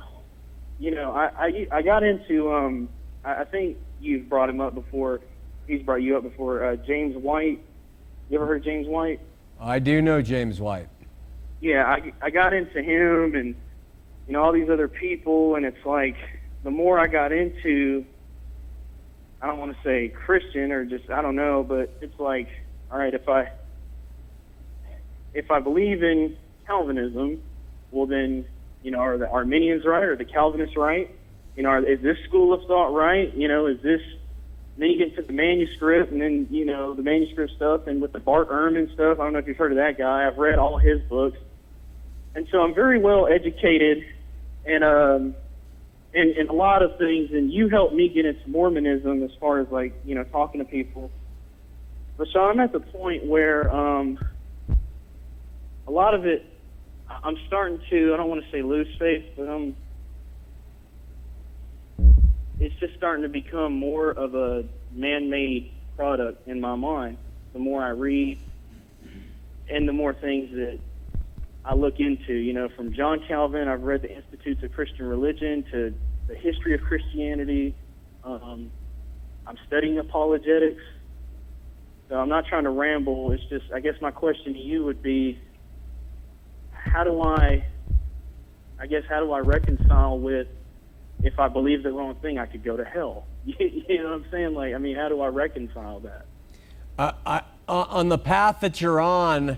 you 0.79 0.91
know, 0.93 1.11
I, 1.13 1.29
I 1.37 1.67
I 1.71 1.81
got 1.81 2.03
into 2.03 2.53
um, 2.53 2.89
I, 3.27 3.41
I 3.41 3.45
think 3.45 3.77
you've 3.99 4.29
brought 4.29 4.49
him 4.49 4.61
up 4.61 4.73
before. 4.73 5.21
He's 5.67 5.83
brought 5.83 6.01
you 6.01 6.17
up 6.17 6.23
before. 6.23 6.63
Uh, 6.63 6.75
James 6.77 7.15
White. 7.17 7.59
You 8.29 8.37
ever 8.37 8.47
heard 8.47 8.57
of 8.59 8.63
James 8.63 8.87
White? 8.87 9.19
I 9.59 9.79
do 9.79 10.01
know 10.01 10.21
James 10.21 10.59
White. 10.61 10.87
yeah, 11.61 11.85
I, 11.85 12.13
I 12.21 12.29
got 12.29 12.53
into 12.53 12.81
him 12.81 13.35
and 13.35 13.55
you 14.27 14.33
know 14.33 14.43
all 14.43 14.51
these 14.51 14.69
other 14.69 14.87
people, 14.87 15.55
and 15.55 15.65
it's 15.65 15.85
like 15.85 16.15
the 16.63 16.71
more 16.71 16.99
I 16.99 17.07
got 17.07 17.31
into, 17.31 18.05
I 19.41 19.47
don't 19.47 19.57
want 19.57 19.75
to 19.75 19.77
say 19.83 20.09
Christian 20.09 20.71
or 20.71 20.85
just 20.85 21.09
I 21.09 21.21
don't 21.21 21.35
know, 21.35 21.63
but 21.63 21.97
it's 22.01 22.19
like, 22.19 22.49
all 22.91 22.99
right, 22.99 23.13
if 23.13 23.27
I 23.27 23.49
if 25.33 25.49
I 25.49 25.59
believe 25.59 26.03
in 26.03 26.35
Calvinism, 26.65 27.41
well 27.91 28.05
then 28.05 28.45
you 28.83 28.91
know 28.91 28.99
are 28.99 29.17
the 29.17 29.29
Arminians 29.29 29.85
right 29.85 30.03
or 30.03 30.15
the 30.15 30.25
Calvinists 30.25 30.77
right? 30.77 31.09
You 31.57 31.63
know, 31.63 31.83
is 31.83 31.99
this 32.01 32.17
school 32.27 32.53
of 32.53 32.65
thought 32.67 32.93
right? 32.93 33.35
You 33.35 33.47
know, 33.47 33.65
is 33.65 33.81
this 33.81 34.01
then 34.77 34.91
you 34.91 34.97
get 34.99 35.15
to 35.15 35.23
the 35.23 35.33
manuscript, 35.33 36.11
and 36.11 36.21
then 36.21 36.47
you 36.51 36.65
know 36.65 36.93
the 36.93 37.01
manuscript 37.01 37.53
stuff, 37.55 37.87
and 37.87 37.99
with 37.99 38.13
the 38.13 38.19
Bart 38.19 38.49
Ehrman 38.49 38.93
stuff. 38.93 39.19
I 39.19 39.23
don't 39.23 39.33
know 39.33 39.39
if 39.39 39.47
you've 39.47 39.57
heard 39.57 39.71
of 39.71 39.77
that 39.77 39.97
guy. 39.97 40.27
I've 40.27 40.37
read 40.37 40.59
all 40.59 40.77
his 40.77 41.01
books, 41.09 41.37
and 42.35 42.47
so 42.51 42.61
I'm 42.61 42.75
very 42.75 42.99
well 42.99 43.27
educated, 43.27 44.05
and 44.65 44.83
um, 44.83 45.35
in, 46.13 46.35
in 46.37 46.47
a 46.47 46.53
lot 46.53 46.83
of 46.83 46.99
things. 46.99 47.31
And 47.31 47.51
you 47.51 47.69
helped 47.69 47.95
me 47.95 48.07
get 48.07 48.27
into 48.27 48.47
Mormonism 48.47 49.23
as 49.23 49.31
far 49.39 49.59
as 49.59 49.67
like 49.71 49.99
you 50.05 50.13
know 50.13 50.23
talking 50.25 50.59
to 50.59 50.65
people. 50.65 51.09
But 52.17 52.27
so 52.31 52.41
I'm 52.41 52.59
at 52.59 52.71
the 52.71 52.79
point 52.79 53.25
where 53.25 53.73
um, 53.75 54.19
a 55.87 55.91
lot 55.91 56.13
of 56.13 56.27
it, 56.27 56.45
I'm 57.09 57.37
starting 57.47 57.79
to. 57.89 58.13
I 58.13 58.17
don't 58.17 58.29
want 58.29 58.45
to 58.45 58.51
say 58.51 58.61
lose 58.61 58.95
faith, 58.99 59.25
but 59.35 59.49
I'm 59.49 59.75
it's 62.59 62.75
just 62.79 62.95
starting 62.95 63.23
to 63.23 63.29
become 63.29 63.73
more 63.73 64.11
of 64.11 64.35
a 64.35 64.65
man-made 64.91 65.71
product 65.95 66.47
in 66.47 66.59
my 66.59 66.75
mind. 66.75 67.17
The 67.53 67.59
more 67.59 67.83
I 67.83 67.89
read, 67.89 68.39
and 69.69 69.87
the 69.87 69.93
more 69.93 70.13
things 70.13 70.49
that 70.51 70.79
I 71.65 71.73
look 71.73 71.99
into, 71.99 72.33
you 72.33 72.53
know, 72.53 72.69
from 72.69 72.93
John 72.93 73.21
Calvin, 73.27 73.67
I've 73.67 73.83
read 73.83 74.01
the 74.01 74.15
Institutes 74.15 74.63
of 74.63 74.71
Christian 74.73 75.05
Religion 75.05 75.65
to 75.71 75.93
the 76.27 76.35
history 76.35 76.73
of 76.73 76.81
Christianity. 76.81 77.75
Um, 78.23 78.71
I'm 79.45 79.57
studying 79.67 79.97
apologetics. 79.97 80.81
So 82.09 82.15
I'm 82.15 82.29
not 82.29 82.45
trying 82.47 82.63
to 82.63 82.69
ramble. 82.69 83.31
It's 83.31 83.43
just, 83.49 83.65
I 83.73 83.81
guess 83.81 83.95
my 84.01 84.11
question 84.11 84.53
to 84.53 84.59
you 84.59 84.85
would 84.85 85.01
be, 85.01 85.39
how 86.71 87.03
do 87.03 87.21
I, 87.21 87.65
I 88.79 88.87
guess, 88.87 89.03
how 89.09 89.19
do 89.19 89.33
I 89.33 89.39
reconcile 89.39 90.17
with 90.17 90.47
if 91.23 91.39
I 91.39 91.47
believe 91.47 91.83
the 91.83 91.91
wrong 91.91 92.15
thing, 92.15 92.37
I 92.37 92.45
could 92.45 92.63
go 92.63 92.77
to 92.77 92.85
hell? 92.85 93.25
you 93.45 93.83
know 93.89 94.03
what 94.05 94.13
I'm 94.13 94.25
saying? 94.31 94.53
Like, 94.53 94.73
I 94.73 94.77
mean, 94.77 94.95
how 94.95 95.09
do 95.09 95.21
I 95.21 95.27
reconcile 95.27 95.99
that? 96.01 96.25
Uh, 96.97 97.11
I, 97.25 97.41
uh, 97.67 97.85
on 97.89 98.09
the 98.09 98.17
path 98.17 98.59
that 98.61 98.81
you're 98.81 98.99
on, 98.99 99.57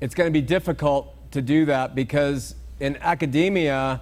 it's 0.00 0.14
going 0.14 0.28
to 0.28 0.32
be 0.32 0.40
difficult 0.40 1.14
to 1.32 1.42
do 1.42 1.64
that 1.66 1.94
because 1.94 2.54
in 2.80 2.96
academia, 2.98 4.00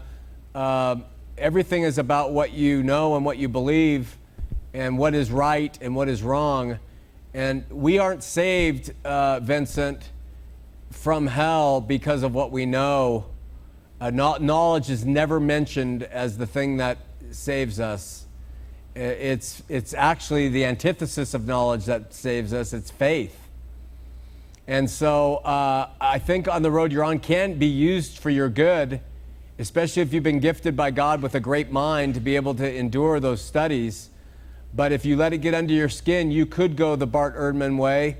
uh, 0.54 0.96
everything 1.36 1.82
is 1.82 1.98
about 1.98 2.32
what 2.32 2.52
you 2.52 2.82
know 2.82 3.16
and 3.16 3.24
what 3.24 3.38
you 3.38 3.48
believe 3.48 4.16
and 4.72 4.96
what 4.98 5.14
is 5.14 5.30
right 5.30 5.76
and 5.80 5.94
what 5.94 6.08
is 6.08 6.22
wrong. 6.22 6.78
And 7.34 7.64
we 7.70 7.98
aren't 7.98 8.22
saved, 8.22 8.92
uh, 9.04 9.40
Vincent, 9.40 10.10
from 10.90 11.26
hell 11.26 11.80
because 11.80 12.22
of 12.22 12.34
what 12.34 12.50
we 12.50 12.66
know. 12.66 13.26
Uh, 14.00 14.10
knowledge 14.10 14.90
is 14.90 15.04
never 15.04 15.40
mentioned 15.40 16.04
as 16.04 16.38
the 16.38 16.46
thing 16.46 16.76
that 16.76 16.98
saves 17.32 17.80
us. 17.80 18.26
It's, 18.94 19.62
it's 19.68 19.92
actually 19.92 20.48
the 20.48 20.64
antithesis 20.64 21.34
of 21.34 21.46
knowledge 21.46 21.84
that 21.86 22.14
saves 22.14 22.52
us, 22.52 22.72
it's 22.72 22.90
faith. 22.90 23.48
And 24.68 24.88
so 24.88 25.36
uh, 25.36 25.88
I 26.00 26.18
think 26.18 26.46
on 26.46 26.62
the 26.62 26.70
road 26.70 26.92
you're 26.92 27.02
on 27.02 27.18
can 27.18 27.54
be 27.54 27.66
used 27.66 28.18
for 28.18 28.30
your 28.30 28.48
good, 28.48 29.00
especially 29.58 30.02
if 30.02 30.12
you've 30.12 30.22
been 30.22 30.40
gifted 30.40 30.76
by 30.76 30.90
God 30.90 31.22
with 31.22 31.34
a 31.34 31.40
great 31.40 31.72
mind 31.72 32.14
to 32.14 32.20
be 32.20 32.36
able 32.36 32.54
to 32.54 32.72
endure 32.72 33.18
those 33.18 33.40
studies. 33.40 34.10
But 34.74 34.92
if 34.92 35.04
you 35.04 35.16
let 35.16 35.32
it 35.32 35.38
get 35.38 35.54
under 35.54 35.72
your 35.72 35.88
skin, 35.88 36.30
you 36.30 36.46
could 36.46 36.76
go 36.76 36.94
the 36.96 37.06
Bart 37.06 37.36
Ehrman 37.36 37.78
way. 37.78 38.18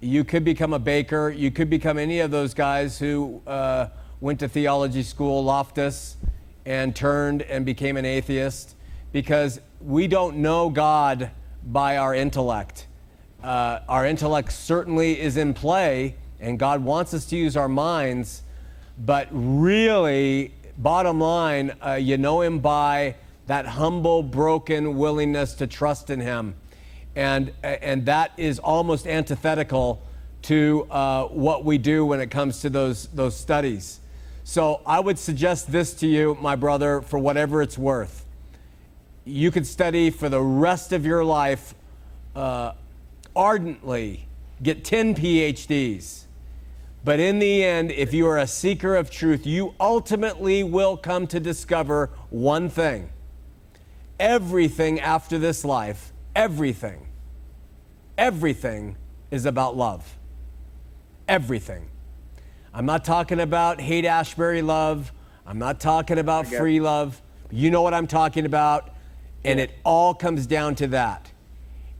You 0.00 0.22
could 0.22 0.44
become 0.44 0.72
a 0.72 0.78
Barker. 0.78 1.30
You 1.30 1.50
could 1.50 1.70
become 1.70 1.98
any 1.98 2.20
of 2.20 2.30
those 2.30 2.52
guys 2.52 2.98
who 2.98 3.40
uh, 3.46 3.88
went 4.20 4.40
to 4.40 4.48
theology 4.48 5.02
school, 5.02 5.44
Loftus, 5.44 6.16
and 6.64 6.94
turned 6.96 7.42
and 7.42 7.64
became 7.64 7.96
an 7.96 8.04
atheist 8.04 8.74
because 9.12 9.60
we 9.80 10.06
don't 10.06 10.36
know 10.38 10.68
God 10.70 11.30
by 11.64 11.96
our 11.96 12.14
intellect. 12.14 12.86
Uh, 13.42 13.80
our 13.88 14.06
intellect 14.06 14.52
certainly 14.52 15.20
is 15.20 15.36
in 15.36 15.54
play, 15.54 16.16
and 16.40 16.58
God 16.58 16.82
wants 16.82 17.14
us 17.14 17.26
to 17.26 17.36
use 17.36 17.56
our 17.56 17.68
minds, 17.68 18.42
but 18.98 19.28
really, 19.30 20.52
bottom 20.78 21.20
line, 21.20 21.76
uh, 21.84 21.92
you 21.92 22.16
know 22.16 22.40
Him 22.40 22.58
by 22.58 23.14
that 23.46 23.66
humble, 23.66 24.22
broken 24.22 24.96
willingness 24.96 25.54
to 25.54 25.66
trust 25.66 26.10
in 26.10 26.20
Him. 26.20 26.54
And, 27.14 27.52
and 27.62 28.04
that 28.06 28.32
is 28.36 28.58
almost 28.58 29.06
antithetical 29.06 30.02
to 30.42 30.86
uh, 30.90 31.24
what 31.28 31.64
we 31.64 31.78
do 31.78 32.04
when 32.04 32.20
it 32.20 32.30
comes 32.30 32.60
to 32.60 32.70
those, 32.70 33.06
those 33.08 33.36
studies. 33.36 34.00
So 34.48 34.80
I 34.86 35.00
would 35.00 35.18
suggest 35.18 35.72
this 35.72 35.92
to 35.94 36.06
you, 36.06 36.38
my 36.40 36.54
brother, 36.54 37.02
for 37.02 37.18
whatever 37.18 37.62
it's 37.62 37.76
worth. 37.76 38.24
You 39.24 39.50
could 39.50 39.66
study 39.66 40.08
for 40.08 40.28
the 40.28 40.40
rest 40.40 40.92
of 40.92 41.04
your 41.04 41.24
life 41.24 41.74
uh, 42.36 42.74
ardently, 43.34 44.28
get 44.62 44.84
10 44.84 45.16
PhDs. 45.16 46.26
But 47.02 47.18
in 47.18 47.40
the 47.40 47.64
end, 47.64 47.90
if 47.90 48.14
you 48.14 48.28
are 48.28 48.38
a 48.38 48.46
seeker 48.46 48.94
of 48.94 49.10
truth, 49.10 49.48
you 49.48 49.74
ultimately 49.80 50.62
will 50.62 50.96
come 50.96 51.26
to 51.26 51.40
discover 51.40 52.10
one 52.30 52.68
thing 52.68 53.10
everything 54.20 55.00
after 55.00 55.38
this 55.38 55.64
life, 55.64 56.12
everything, 56.36 57.08
everything 58.16 58.96
is 59.32 59.44
about 59.44 59.76
love. 59.76 60.16
Everything. 61.26 61.88
I'm 62.76 62.84
not 62.84 63.06
talking 63.06 63.40
about 63.40 63.80
Haight-Ashbury 63.80 64.60
love. 64.60 65.10
I'm 65.46 65.58
not 65.58 65.80
talking 65.80 66.18
about 66.18 66.46
free 66.46 66.78
love. 66.78 67.22
You 67.50 67.70
know 67.70 67.80
what 67.80 67.94
I'm 67.94 68.06
talking 68.06 68.44
about. 68.44 68.90
And 69.44 69.58
it 69.58 69.70
all 69.82 70.12
comes 70.12 70.46
down 70.46 70.74
to 70.74 70.88
that. 70.88 71.32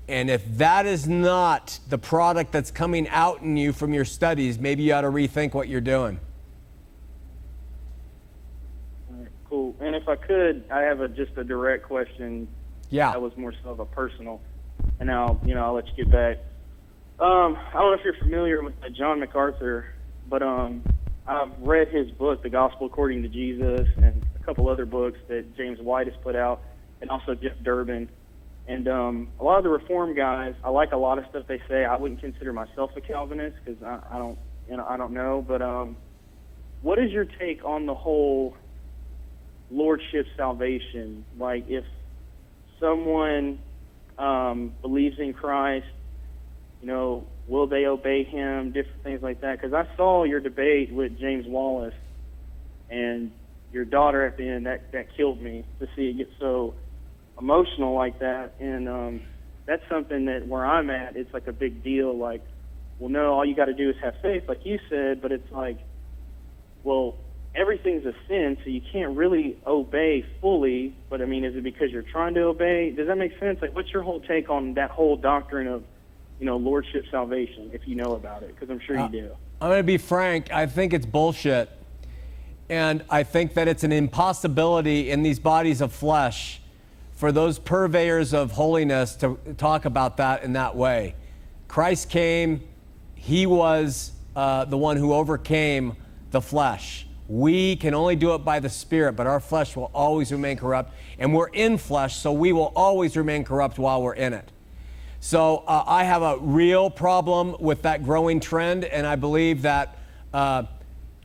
And 0.07 0.29
if 0.29 0.45
that 0.59 0.85
is 0.85 1.09
not 1.09 1.81
the 1.89 1.97
product 1.97 2.53
that's 2.53 2.71
coming 2.71 3.09
out 3.09 3.41
in 3.41 3.57
you 3.57 3.73
from 3.73 3.95
your 3.95 4.05
studies, 4.05 4.59
maybe 4.59 4.83
you 4.83 4.93
ought 4.93 5.01
to 5.01 5.11
rethink 5.11 5.55
what 5.55 5.69
you're 5.69 5.81
doing. 5.81 6.21
Cool. 9.49 9.75
And 9.81 9.97
if 9.97 10.07
I 10.07 10.17
could, 10.17 10.63
I 10.71 10.83
have 10.83 11.01
a, 11.01 11.09
just 11.09 11.33
a 11.39 11.45
direct 11.45 11.85
question. 11.85 12.49
Yeah. 12.91 13.13
That 13.13 13.23
was 13.23 13.35
more 13.39 13.55
so 13.65 13.71
of 13.71 13.81
a 13.81 13.87
personal. 13.87 14.43
And 15.01 15.07
now, 15.07 15.41
you 15.43 15.55
know, 15.55 15.65
I'll 15.65 15.73
let 15.73 15.87
you 15.89 16.05
get 16.05 16.13
back. 16.13 16.37
Um, 17.19 17.57
I 17.57 17.73
don't 17.73 17.93
know 17.93 17.95
if 17.95 18.05
you're 18.05 18.19
familiar 18.19 18.63
with 18.63 18.75
John 18.93 19.21
MacArthur, 19.21 19.95
but 20.29 20.43
um, 20.43 20.85
I've 21.27 21.51
read 21.61 21.89
his 21.89 22.11
book, 22.13 22.43
The 22.43 22.51
Gospel 22.51 22.87
According 22.87 23.23
to 23.23 23.29
Jesus, 23.29 23.89
and 24.03 24.23
a 24.35 24.45
couple 24.45 24.69
other 24.69 24.87
books 24.87 25.19
that 25.29 25.57
James 25.57 25.79
White 25.81 26.07
has 26.07 26.17
put 26.23 26.37
out, 26.37 26.63
and 27.01 27.11
also 27.11 27.35
Jeff 27.35 27.53
Durbin. 27.63 28.09
And 28.69 28.89
um, 28.89 29.29
a 29.41 29.45
lot 29.45 29.59
of 29.59 29.65
the 29.65 29.71
Reform 29.71 30.17
guys, 30.17 30.55
I 30.65 30.71
like 30.71 30.93
a 30.93 30.97
lot 30.97 31.19
of 31.19 31.25
stuff 31.31 31.45
they 31.49 31.61
say. 31.69 31.85
I 31.85 31.97
wouldn't 31.97 32.21
consider 32.21 32.53
myself 32.53 32.91
a 32.97 33.01
Calvinist 33.01 33.57
because 33.65 33.81
I, 33.83 34.01
I 34.11 34.19
don't, 34.19 34.39
you 34.69 34.77
know, 34.77 34.87
I 34.89 34.97
don't 34.97 35.13
know. 35.13 35.45
But 35.47 35.63
um, 35.63 35.97
what 36.83 36.99
is 36.99 37.13
your 37.13 37.27
take 37.39 37.65
on 37.65 37.87
the 37.87 37.95
whole 37.95 38.57
lordship 39.71 40.27
salvation. 40.37 41.25
Like 41.39 41.65
if 41.69 41.85
someone 42.81 43.59
um, 44.19 44.73
believes 44.83 45.17
in 45.19 45.33
Christ, 45.33 45.87
you 46.81 46.89
know, 46.89 47.27
will 47.49 47.67
they 47.67 47.87
obey 47.87 48.25
him? 48.25 48.73
Different 48.73 49.03
things 49.03 49.23
like 49.23 49.41
that. 49.41 49.61
Because 49.61 49.75
I 49.75 49.85
saw 49.97 50.25
your 50.25 50.41
debate 50.41 50.93
with 50.93 51.19
James 51.19 51.45
Wallace 51.47 51.95
and 52.91 53.31
your 53.73 53.85
daughter 53.85 54.27
at 54.27 54.37
the 54.37 54.49
end. 54.49 54.67
That 54.67 54.93
that 54.93 55.07
killed 55.17 55.41
me 55.41 55.65
to 55.81 55.87
see 55.97 56.11
it 56.11 56.19
get 56.19 56.29
so 56.41 56.75
emotional 57.39 57.95
like 57.95 58.19
that. 58.21 58.55
And 58.61 58.89
um, 58.89 59.21
that's 59.67 59.83
something 59.91 60.27
that 60.27 60.47
where 60.47 60.65
I'm 60.65 60.91
at, 60.91 61.17
it's 61.17 61.33
like 61.33 61.47
a 61.47 61.53
big 61.53 61.83
deal. 61.83 62.17
Like, 62.17 62.43
well, 62.99 63.11
no, 63.11 63.35
all 63.35 63.45
you 63.45 63.55
got 63.55 63.67
to 63.67 63.75
do 63.75 63.91
is 63.91 63.97
have 64.03 64.15
faith, 64.23 64.45
like 64.49 64.61
you 64.65 64.79
said. 64.89 65.21
But 65.21 65.33
it's 65.33 65.51
like, 65.53 65.79
well, 66.85 67.17
everything's 67.55 68.05
a 68.05 68.13
sin, 68.29 68.57
so 68.63 68.71
you 68.71 68.81
can't 68.93 69.17
really 69.17 69.57
obey 69.67 70.25
fully. 70.41 70.95
But 71.11 71.21
I 71.21 71.27
mean, 71.27 71.45
is 71.45 71.55
it 71.57 71.65
because 71.65 71.89
you're 71.91 72.03
trying 72.03 72.35
to 72.35 72.43
obey? 72.43 72.93
Does 72.97 73.09
that 73.09 73.17
make 73.17 73.33
sense? 73.41 73.59
Like, 73.61 73.75
what's 73.75 73.93
your 73.93 74.03
whole 74.03 74.21
take 74.21 74.49
on 74.51 74.75
that 74.75 74.91
whole 74.91 75.17
doctrine 75.17 75.67
of, 75.67 75.83
you 76.39 76.47
know, 76.47 76.57
lordship 76.57 77.05
salvation, 77.11 77.71
if 77.73 77.87
you 77.87 77.95
know 77.95 78.15
about 78.15 78.43
it? 78.43 78.55
Because 78.55 78.71
I'm 78.71 78.81
sure 78.81 78.99
uh, 78.99 79.07
you 79.07 79.23
do. 79.23 79.37
I'm 79.61 79.69
going 79.71 79.81
to 79.81 79.85
be 79.85 79.99
frank. 79.99 80.53
I 80.53 80.67
think 80.67 80.93
it's 80.93 81.07
bullshit. 81.07 81.71
And 82.69 83.05
I 83.09 83.23
think 83.23 83.55
that 83.55 83.69
it's 83.69 83.85
an 83.85 83.93
impossibility 83.93 85.11
in 85.11 85.23
these 85.23 85.39
bodies 85.39 85.81
of 85.81 85.93
flesh 85.93 86.61
for 87.13 87.33
those 87.33 87.59
purveyors 87.59 88.35
of 88.35 88.53
holiness 88.53 89.15
to 89.17 89.39
talk 89.57 89.85
about 89.85 90.19
that 90.19 90.43
in 90.43 90.53
that 90.55 90.77
way. 90.77 91.15
Christ 91.69 92.11
came, 92.11 92.61
He 93.15 93.47
was 93.47 94.13
uh, 94.35 94.67
the 94.67 94.77
one 94.77 94.97
who 94.97 95.15
overcame 95.15 95.97
the 96.31 96.41
flesh. 96.41 97.07
We 97.29 97.77
can 97.77 97.95
only 97.95 98.17
do 98.17 98.35
it 98.35 98.39
by 98.39 98.61
the 98.61 98.69
Spirit, 98.69 99.15
but 99.15 99.27
our 99.27 99.41
flesh 99.41 99.75
will 99.75 99.91
always 99.95 100.31
remain 100.31 100.57
corrupt. 100.57 100.93
And 101.19 101.35
we're 101.35 101.49
in 101.49 101.79
flesh, 101.79 102.17
so 102.17 102.33
we 102.33 102.53
will 102.53 102.73
always 102.77 103.17
remain 103.17 103.45
corrupt 103.45 103.79
while 103.79 104.03
we're 104.03 104.15
in 104.15 104.33
it. 104.33 104.53
So 105.21 105.65
uh, 105.67 105.85
I 105.87 106.05
have 106.05 106.23
a 106.23 106.39
real 106.39 106.91
problem 106.91 107.57
with 107.59 107.83
that 107.83 108.05
growing 108.05 108.41
trend, 108.41 108.85
and 108.85 109.07
I 109.07 109.17
believe 109.17 109.63
that 109.63 109.99
uh, 110.33 110.65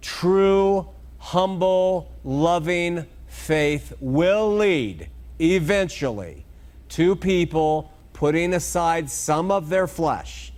true, 0.01 0.87
humble, 1.17 2.11
loving 2.23 3.05
faith 3.27 3.93
will 3.99 4.55
lead 4.55 5.09
eventually 5.39 6.45
to 6.89 7.15
people 7.15 7.91
putting 8.13 8.53
aside 8.53 9.09
some 9.09 9.51
of 9.51 9.69
their 9.69 9.87
flesh. 9.87 10.53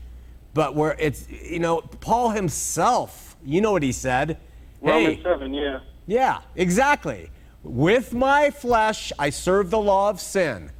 But 0.53 0.75
where 0.75 0.95
it's, 0.99 1.29
you 1.29 1.59
know, 1.59 1.81
Paul 1.81 2.29
himself, 2.29 3.35
you 3.43 3.61
know 3.61 3.71
what 3.71 3.83
he 3.83 3.91
said 3.91 4.37
Romans 4.83 5.17
hey, 5.17 5.23
7, 5.23 5.53
yeah. 5.53 5.79
Yeah, 6.05 6.41
exactly. 6.55 7.29
With 7.63 8.13
my 8.13 8.49
flesh, 8.49 9.13
I 9.17 9.29
serve 9.29 9.69
the 9.69 9.79
law 9.79 10.09
of 10.09 10.19
sin. 10.19 10.71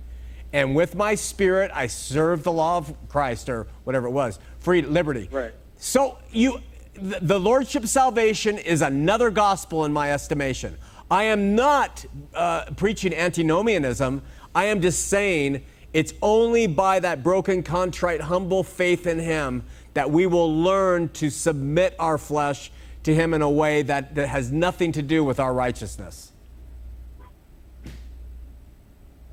And 0.54 0.76
with 0.76 0.94
my 0.94 1.16
spirit, 1.16 1.72
I 1.74 1.88
serve 1.88 2.44
the 2.44 2.52
law 2.52 2.78
of 2.78 2.96
Christ 3.10 3.50
or 3.50 3.68
whatever 3.84 4.08
it 4.08 4.12
was, 4.12 4.40
free 4.60 4.84
liberty. 4.84 5.28
Right. 5.32 5.52
So 5.78 6.20
you, 6.32 6.62
the 6.94 7.40
lordship 7.40 7.88
salvation 7.88 8.60
is 8.60 8.84
another 8.84 9.32
gospel 9.32 9.84
in 9.84 9.92
my 9.92 10.12
estimation. 10.14 10.78
I 11.10 11.24
am 11.24 11.56
not 11.56 12.06
uh, 12.34 12.66
preaching 12.76 13.14
antinomianism. 13.14 14.22
I 14.54 14.66
am 14.66 14.82
just 14.82 15.08
saying 15.08 15.66
it's 15.92 16.14
only 16.22 16.68
by 16.68 17.00
that 17.00 17.24
broken, 17.24 17.64
contrite, 17.64 18.22
humble 18.22 18.64
faith 18.64 19.08
in 19.08 19.20
Him 19.20 19.64
that 19.94 20.10
we 20.10 20.26
will 20.26 20.56
learn 20.56 21.10
to 21.10 21.30
submit 21.30 21.96
our 22.00 22.18
flesh 22.18 22.72
to 23.04 23.14
Him 23.14 23.34
in 23.34 23.42
a 23.42 23.50
way 23.50 23.82
that, 23.84 24.16
that 24.16 24.28
has 24.28 24.52
nothing 24.52 24.92
to 24.94 25.02
do 25.02 25.24
with 25.24 25.40
our 25.40 25.54
righteousness. 25.54 26.33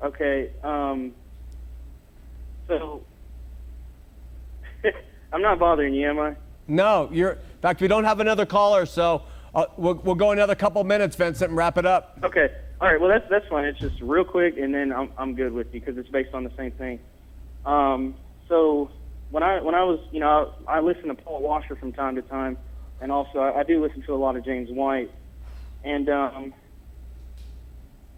Okay. 0.03 0.49
Um, 0.63 1.13
so, 2.67 3.03
I'm 5.33 5.41
not 5.41 5.59
bothering 5.59 5.93
you, 5.93 6.09
am 6.09 6.19
I? 6.19 6.35
No, 6.67 7.09
you're. 7.11 7.33
In 7.33 7.61
fact, 7.61 7.81
we 7.81 7.87
don't 7.87 8.05
have 8.05 8.19
another 8.19 8.45
caller, 8.45 8.85
so 8.85 9.23
uh, 9.53 9.65
we'll, 9.77 9.95
we'll 9.95 10.15
go 10.15 10.31
another 10.31 10.55
couple 10.55 10.83
minutes, 10.83 11.15
Vincent, 11.15 11.49
and 11.49 11.57
wrap 11.57 11.77
it 11.77 11.85
up. 11.85 12.17
Okay. 12.23 12.51
All 12.79 12.87
right. 12.87 12.99
Well, 12.99 13.09
that's 13.09 13.29
that's 13.29 13.47
fine. 13.47 13.65
It's 13.65 13.79
just 13.79 14.01
real 14.01 14.23
quick, 14.23 14.57
and 14.57 14.73
then 14.73 14.91
I'm 14.91 15.11
I'm 15.17 15.35
good 15.35 15.53
with 15.53 15.73
you 15.73 15.79
because 15.79 15.97
it's 15.97 16.09
based 16.09 16.33
on 16.33 16.43
the 16.43 16.51
same 16.57 16.71
thing. 16.71 16.99
Um, 17.65 18.15
so 18.47 18.89
when 19.29 19.43
I 19.43 19.61
when 19.61 19.75
I 19.75 19.83
was 19.83 19.99
you 20.11 20.19
know 20.19 20.53
I, 20.67 20.77
I 20.77 20.79
listen 20.79 21.07
to 21.09 21.13
Paul 21.13 21.41
Washer 21.41 21.75
from 21.75 21.91
time 21.93 22.15
to 22.15 22.23
time, 22.23 22.57
and 22.99 23.11
also 23.11 23.39
I, 23.39 23.59
I 23.59 23.63
do 23.63 23.83
listen 23.83 24.01
to 24.03 24.15
a 24.15 24.17
lot 24.17 24.35
of 24.35 24.43
James 24.43 24.71
White, 24.71 25.11
and 25.83 26.09
um, 26.09 26.53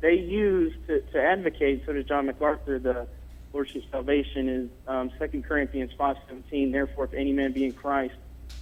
they 0.03 0.15
use 0.15 0.73
to, 0.87 0.99
to 0.99 1.21
advocate. 1.21 1.83
So 1.85 1.93
does 1.93 2.05
John 2.05 2.25
MacArthur. 2.25 2.77
The 2.77 3.07
Lordship 3.53 3.83
salvation 3.89 4.49
is 4.49 4.69
um, 4.85 5.09
2 5.17 5.41
Corinthians 5.43 5.91
5:17. 5.97 6.73
Therefore, 6.73 7.05
if 7.05 7.13
any 7.13 7.31
man 7.31 7.53
be 7.53 7.63
in 7.63 7.71
Christ, 7.71 8.15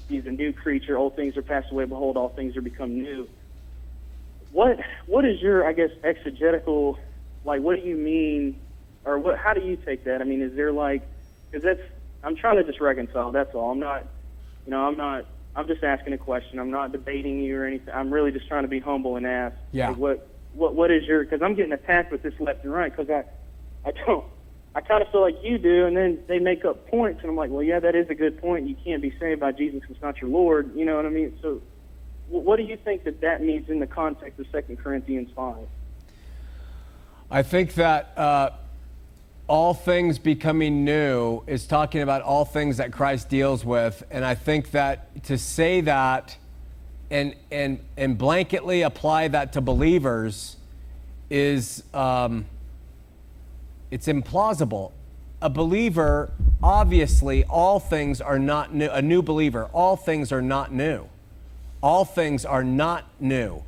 he 0.07 0.17
is 0.17 0.27
a 0.27 0.31
new 0.31 0.53
creature. 0.53 0.97
Old 0.97 1.15
things 1.15 1.35
are 1.35 1.41
passed 1.41 1.71
away. 1.71 1.85
Behold, 1.85 2.15
all 2.15 2.29
things 2.29 2.55
are 2.55 2.61
become 2.61 3.01
new. 3.01 3.27
What 4.51 4.79
what 5.07 5.25
is 5.25 5.41
your 5.41 5.65
I 5.65 5.73
guess 5.73 5.89
exegetical 6.03 6.99
like? 7.43 7.61
What 7.61 7.81
do 7.81 7.87
you 7.87 7.95
mean, 7.95 8.59
or 9.03 9.17
what? 9.17 9.39
How 9.39 9.53
do 9.53 9.61
you 9.61 9.77
take 9.77 10.03
that? 10.03 10.21
I 10.21 10.25
mean, 10.25 10.43
is 10.43 10.55
there 10.55 10.71
like 10.71 11.01
because 11.49 11.63
that's 11.63 11.81
I'm 12.23 12.35
trying 12.35 12.57
to 12.57 12.63
just 12.63 12.79
reconcile. 12.79 13.31
That's 13.31 13.55
all. 13.55 13.71
I'm 13.71 13.79
not, 13.79 14.05
you 14.65 14.71
know, 14.71 14.85
I'm 14.85 14.97
not. 14.97 15.25
I'm 15.55 15.65
just 15.67 15.83
asking 15.83 16.13
a 16.13 16.19
question. 16.19 16.59
I'm 16.59 16.69
not 16.69 16.91
debating 16.91 17.39
you 17.39 17.59
or 17.59 17.65
anything. 17.65 17.93
I'm 17.93 18.13
really 18.13 18.31
just 18.31 18.47
trying 18.47 18.61
to 18.61 18.69
be 18.69 18.79
humble 18.79 19.15
and 19.15 19.25
ask. 19.25 19.55
Yeah. 19.71 19.89
Like, 19.89 19.97
what 19.97 20.30
what 20.53 20.75
what 20.75 20.91
is 20.91 21.03
your? 21.05 21.23
Because 21.23 21.41
I'm 21.41 21.55
getting 21.55 21.73
attacked 21.73 22.11
with 22.11 22.23
this 22.23 22.33
left 22.39 22.63
and 22.63 22.73
right. 22.73 22.95
Because 22.95 23.09
I 23.09 23.23
I 23.87 23.91
don't. 24.05 24.25
I 24.73 24.79
kind 24.79 25.01
of 25.01 25.11
feel 25.11 25.21
like 25.21 25.35
you 25.43 25.57
do, 25.57 25.85
and 25.85 25.97
then 25.97 26.19
they 26.27 26.39
make 26.39 26.63
up 26.63 26.87
points, 26.87 27.19
and 27.21 27.29
I'm 27.29 27.35
like, 27.35 27.49
well, 27.49 27.63
yeah, 27.63 27.79
that 27.81 27.93
is 27.93 28.09
a 28.09 28.15
good 28.15 28.39
point. 28.39 28.69
You 28.69 28.75
can't 28.85 29.01
be 29.01 29.13
saved 29.19 29.41
by 29.41 29.51
Jesus; 29.51 29.81
it's 29.89 30.01
not 30.01 30.21
your 30.21 30.29
Lord. 30.29 30.73
You 30.75 30.85
know 30.85 30.95
what 30.95 31.05
I 31.05 31.09
mean? 31.09 31.37
So, 31.41 31.61
what 32.29 32.55
do 32.55 32.63
you 32.63 32.77
think 32.77 33.03
that 33.03 33.19
that 33.21 33.41
means 33.41 33.69
in 33.69 33.79
the 33.79 33.87
context 33.87 34.39
of 34.39 34.47
Second 34.51 34.77
Corinthians 34.77 35.29
five? 35.35 35.67
I 37.29 37.43
think 37.43 37.73
that 37.73 38.17
uh, 38.17 38.51
all 39.47 39.73
things 39.73 40.19
becoming 40.19 40.85
new 40.85 41.43
is 41.47 41.67
talking 41.67 42.01
about 42.01 42.21
all 42.21 42.45
things 42.45 42.77
that 42.77 42.93
Christ 42.93 43.27
deals 43.27 43.65
with, 43.65 44.03
and 44.09 44.23
I 44.23 44.35
think 44.35 44.71
that 44.71 45.25
to 45.25 45.37
say 45.37 45.81
that 45.81 46.37
and 47.11 47.35
and 47.51 47.79
and 47.97 48.17
blanketly 48.17 48.83
apply 48.83 49.27
that 49.27 49.53
to 49.53 49.61
believers 49.61 50.55
is 51.29 51.83
um, 51.93 52.45
it's 53.91 54.07
implausible. 54.07 54.93
A 55.41 55.49
believer, 55.49 56.31
obviously, 56.63 57.43
all 57.45 57.79
things 57.79 58.21
are 58.21 58.39
not 58.39 58.73
new. 58.73 58.89
A 58.89 59.01
new 59.01 59.21
believer, 59.21 59.65
all 59.73 59.95
things 59.95 60.31
are 60.31 60.41
not 60.41 60.71
new. 60.71 61.09
All 61.83 62.05
things 62.05 62.45
are 62.45 62.63
not 62.63 63.05
new. 63.19 63.63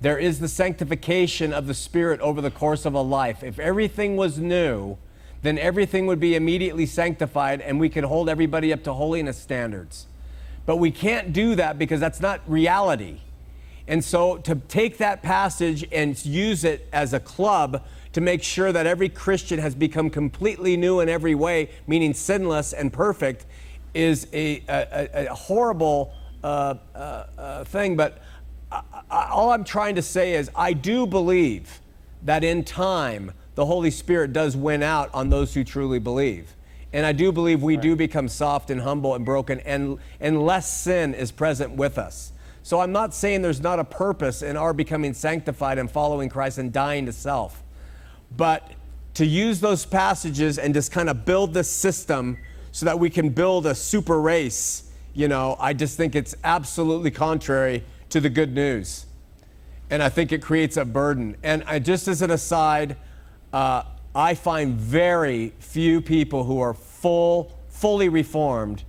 There 0.00 0.18
is 0.18 0.40
the 0.40 0.48
sanctification 0.48 1.52
of 1.54 1.66
the 1.66 1.74
Spirit 1.74 2.20
over 2.20 2.40
the 2.42 2.50
course 2.50 2.84
of 2.84 2.92
a 2.92 3.00
life. 3.00 3.42
If 3.42 3.58
everything 3.58 4.16
was 4.16 4.38
new, 4.38 4.98
then 5.42 5.58
everything 5.58 6.06
would 6.06 6.20
be 6.20 6.34
immediately 6.36 6.84
sanctified 6.84 7.62
and 7.62 7.80
we 7.80 7.88
could 7.88 8.04
hold 8.04 8.28
everybody 8.28 8.72
up 8.74 8.82
to 8.84 8.92
holiness 8.92 9.38
standards. 9.38 10.06
But 10.66 10.76
we 10.76 10.90
can't 10.90 11.32
do 11.32 11.54
that 11.54 11.78
because 11.78 12.00
that's 12.00 12.20
not 12.20 12.40
reality. 12.46 13.20
And 13.88 14.04
so 14.04 14.36
to 14.38 14.56
take 14.56 14.98
that 14.98 15.22
passage 15.22 15.86
and 15.92 16.22
use 16.24 16.64
it 16.64 16.88
as 16.92 17.12
a 17.12 17.20
club 17.20 17.84
to 18.12 18.20
make 18.20 18.42
sure 18.42 18.72
that 18.72 18.86
every 18.86 19.08
Christian 19.08 19.60
has 19.60 19.74
become 19.74 20.10
completely 20.10 20.76
new 20.76 21.00
in 21.00 21.08
every 21.08 21.34
way, 21.34 21.70
meaning 21.86 22.14
sinless 22.14 22.72
and 22.72 22.92
perfect, 22.92 23.46
is 23.94 24.26
a, 24.32 24.62
a, 24.68 25.26
a 25.28 25.34
horrible 25.34 26.12
uh, 26.42 26.74
uh, 26.94 27.26
uh, 27.38 27.64
thing. 27.64 27.96
But 27.96 28.22
I, 28.72 28.82
I, 29.10 29.28
all 29.30 29.50
I'm 29.50 29.64
trying 29.64 29.94
to 29.94 30.02
say 30.02 30.34
is 30.34 30.50
I 30.56 30.72
do 30.72 31.06
believe 31.06 31.80
that 32.22 32.42
in 32.42 32.64
time 32.64 33.32
the 33.54 33.66
Holy 33.66 33.90
Spirit 33.90 34.32
does 34.32 34.56
win 34.56 34.82
out 34.82 35.10
on 35.14 35.30
those 35.30 35.54
who 35.54 35.62
truly 35.62 35.98
believe. 35.98 36.55
And 36.92 37.04
I 37.04 37.12
do 37.12 37.32
believe 37.32 37.62
we 37.62 37.76
do 37.76 37.96
become 37.96 38.28
soft 38.28 38.70
and 38.70 38.80
humble 38.80 39.14
and 39.14 39.24
broken, 39.24 39.60
and, 39.60 39.98
and 40.20 40.44
less 40.44 40.70
sin 40.70 41.14
is 41.14 41.32
present 41.32 41.72
with 41.72 41.98
us. 41.98 42.32
So 42.62 42.80
I'm 42.80 42.92
not 42.92 43.14
saying 43.14 43.42
there's 43.42 43.60
not 43.60 43.78
a 43.78 43.84
purpose 43.84 44.42
in 44.42 44.56
our 44.56 44.72
becoming 44.72 45.14
sanctified 45.14 45.78
and 45.78 45.90
following 45.90 46.28
Christ 46.28 46.58
and 46.58 46.72
dying 46.72 47.06
to 47.06 47.12
self. 47.12 47.62
But 48.36 48.72
to 49.14 49.24
use 49.24 49.60
those 49.60 49.86
passages 49.86 50.58
and 50.58 50.74
just 50.74 50.92
kind 50.92 51.08
of 51.08 51.24
build 51.24 51.54
this 51.54 51.70
system 51.70 52.38
so 52.72 52.86
that 52.86 52.98
we 52.98 53.08
can 53.08 53.30
build 53.30 53.66
a 53.66 53.74
super 53.74 54.20
race, 54.20 54.90
you 55.14 55.28
know, 55.28 55.56
I 55.58 55.72
just 55.72 55.96
think 55.96 56.14
it's 56.14 56.34
absolutely 56.44 57.10
contrary 57.10 57.84
to 58.10 58.20
the 58.20 58.28
good 58.28 58.52
news. 58.52 59.06
And 59.88 60.02
I 60.02 60.08
think 60.08 60.32
it 60.32 60.42
creates 60.42 60.76
a 60.76 60.84
burden. 60.84 61.36
And 61.42 61.62
I, 61.66 61.78
just 61.78 62.08
as 62.08 62.20
an 62.20 62.30
aside, 62.30 62.96
uh, 63.52 63.84
I 64.16 64.34
find 64.34 64.80
very 64.80 65.52
few 65.58 66.00
people 66.00 66.44
who 66.44 66.58
are 66.58 66.72
full, 66.72 67.52
fully 67.68 68.08
reformed, 68.08 68.82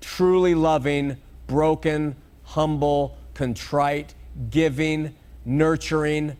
truly 0.00 0.56
loving, 0.56 1.18
broken, 1.46 2.16
humble, 2.42 3.16
contrite, 3.32 4.16
giving, 4.50 5.14
nurturing 5.44 6.36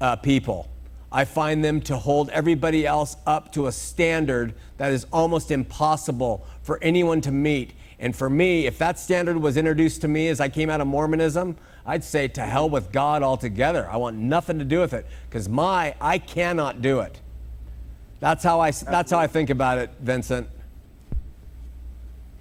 uh, 0.00 0.16
people. 0.16 0.68
I 1.12 1.26
find 1.26 1.64
them 1.64 1.80
to 1.82 1.96
hold 1.96 2.28
everybody 2.30 2.84
else 2.84 3.18
up 3.24 3.52
to 3.52 3.68
a 3.68 3.72
standard 3.72 4.54
that 4.78 4.90
is 4.90 5.06
almost 5.12 5.52
impossible 5.52 6.44
for 6.62 6.82
anyone 6.82 7.20
to 7.20 7.30
meet. 7.30 7.72
And 8.00 8.16
for 8.16 8.28
me, 8.28 8.66
if 8.66 8.78
that 8.78 8.98
standard 8.98 9.36
was 9.36 9.56
introduced 9.56 10.00
to 10.00 10.08
me 10.08 10.26
as 10.26 10.40
I 10.40 10.48
came 10.48 10.70
out 10.70 10.80
of 10.80 10.88
Mormonism, 10.88 11.56
I'd 11.86 12.02
say 12.02 12.26
to 12.26 12.42
hell 12.42 12.68
with 12.68 12.90
God 12.90 13.22
altogether. 13.22 13.88
I 13.88 13.96
want 13.96 14.16
nothing 14.16 14.58
to 14.58 14.64
do 14.64 14.80
with 14.80 14.92
it 14.92 15.06
because 15.30 15.48
my 15.48 15.94
I 16.00 16.18
cannot 16.18 16.82
do 16.82 16.98
it. 16.98 17.20
That's 18.20 18.42
how 18.42 18.60
I 18.60 18.70
that's 18.70 19.10
how 19.10 19.18
I 19.18 19.26
think 19.26 19.50
about 19.50 19.78
it, 19.78 19.90
Vincent. 20.00 20.48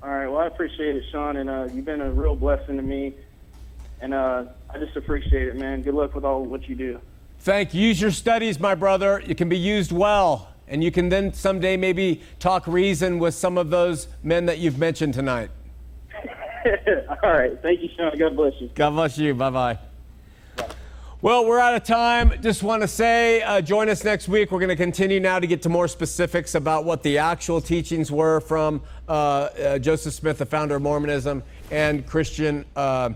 All 0.02 0.10
right. 0.10 0.28
Well, 0.28 0.40
I 0.40 0.48
appreciate 0.48 0.96
it, 0.96 1.04
Shawn, 1.12 1.38
and 1.38 1.50
uh, 1.50 1.68
you've 1.74 1.86
been 1.86 2.02
a 2.02 2.12
real 2.12 2.36
blessing 2.36 2.78
to 2.78 2.84
me, 2.84 3.14
and 4.02 4.14
uh, 4.14 4.46
I 4.70 4.78
just 4.78 4.96
appreciate 4.96 5.48
it, 5.48 5.56
man. 5.56 5.82
Good 5.82 5.96
luck 5.96 6.14
with 6.14 6.24
all 6.24 6.44
what 6.44 6.70
you 6.70 6.76
do. 6.76 7.02
Thank 7.40 7.74
you. 7.74 7.82
Use 7.88 8.00
your 8.00 8.12
studies, 8.12 8.60
my 8.60 8.76
brother. 8.76 9.22
It 9.26 9.38
can 9.38 9.50
be 9.50 9.58
used 9.58 9.92
well. 9.92 10.50
And 10.68 10.84
you 10.84 10.92
can 10.92 11.10
then 11.10 11.34
someday 11.34 11.78
maybe 11.78 12.22
talk 12.40 12.66
reason 12.66 13.20
with 13.20 13.36
some 13.36 13.58
of 13.58 13.70
those 13.70 14.08
men 14.24 14.48
that 14.48 14.58
you've 14.58 14.80
mentioned 14.80 15.14
tonight. 15.14 15.52
all 17.24 17.32
right. 17.32 17.62
Thank 17.62 17.82
you, 17.82 17.90
Shawn. 17.96 18.18
God 18.18 18.36
bless 18.36 18.54
you. 18.60 18.70
God 18.74 18.92
bless 18.92 19.18
you. 19.18 19.36
Bye 19.36 19.50
bye. 19.50 19.80
Well, 21.22 21.46
we're 21.46 21.60
out 21.60 21.76
of 21.76 21.86
time. 21.86 22.34
Just 22.42 22.62
want 22.62 22.82
to 22.82 22.90
say, 22.90 23.42
uh, 23.42 23.62
join 23.62 23.88
us 23.88 24.04
next 24.04 24.28
week. 24.28 24.52
We're 24.52 24.60
going 24.60 24.68
to 24.68 24.76
continue 24.76 25.22
now 25.22 25.40
to 25.40 25.48
get 25.48 25.62
to 25.62 25.70
more 25.70 25.88
specifics 25.88 26.56
about 26.56 26.84
what 26.84 27.04
the 27.04 27.20
actual 27.20 27.62
teachings 27.62 28.12
were 28.12 28.42
from 28.42 28.82
uh, 29.08 29.12
uh, 29.12 29.80
Joseph 29.80 30.14
Smith, 30.14 30.40
the 30.40 30.46
founder 30.46 30.76
of 30.76 30.82
Mormonism, 30.82 31.42
and 31.72 32.06
Christian 32.06 32.66
uh, 32.76 33.12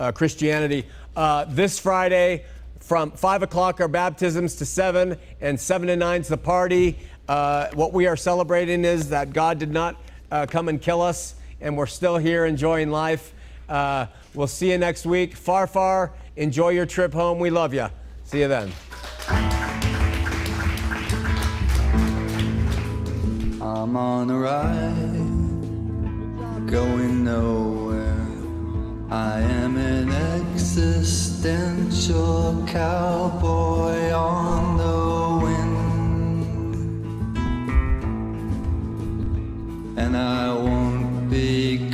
uh, 0.00 0.10
Christianity. 0.10 0.86
Uh, 1.14 1.44
this 1.48 1.78
Friday, 1.78 2.44
from 2.80 3.12
5 3.12 3.44
o'clock 3.44 3.80
are 3.80 3.88
baptisms 3.88 4.56
to 4.56 4.66
7, 4.66 5.16
and 5.40 5.58
7 5.58 5.86
to 5.86 5.94
9 5.94 6.20
is 6.22 6.28
the 6.28 6.36
party. 6.36 6.98
What 7.28 7.92
we 7.92 8.08
are 8.08 8.16
celebrating 8.16 8.84
is 8.84 9.10
that 9.10 9.32
God 9.32 9.60
did 9.60 9.70
not 9.70 9.96
come 10.48 10.68
and 10.68 10.82
kill 10.82 11.00
us, 11.00 11.36
and 11.60 11.76
we're 11.76 11.86
still 11.86 12.18
here 12.18 12.44
enjoying 12.44 12.90
life. 12.90 13.32
We'll 14.34 14.48
see 14.48 14.72
you 14.72 14.78
next 14.78 15.06
week. 15.06 15.36
Far, 15.36 15.68
far. 15.68 16.12
Enjoy 16.36 16.68
your 16.68 16.84
trip 16.84 17.14
home. 17.14 17.38
We 17.38 17.48
love 17.48 17.72
you. 17.72 17.88
See 18.24 18.40
you 18.40 18.48
then. 18.48 18.70
I'm 23.62 23.96
on 23.96 24.30
a 24.30 24.38
ride, 24.38 25.06
going 26.70 27.24
nowhere. 27.24 28.26
I 29.10 29.40
am 29.40 29.78
an 29.78 30.10
existential 30.42 31.02
cowboy 32.66 34.10
on 34.10 34.76
the 34.76 35.38
wind. 35.44 36.44
And 39.98 40.14
I 40.14 40.52
won't 40.52 41.30
be 41.30 41.88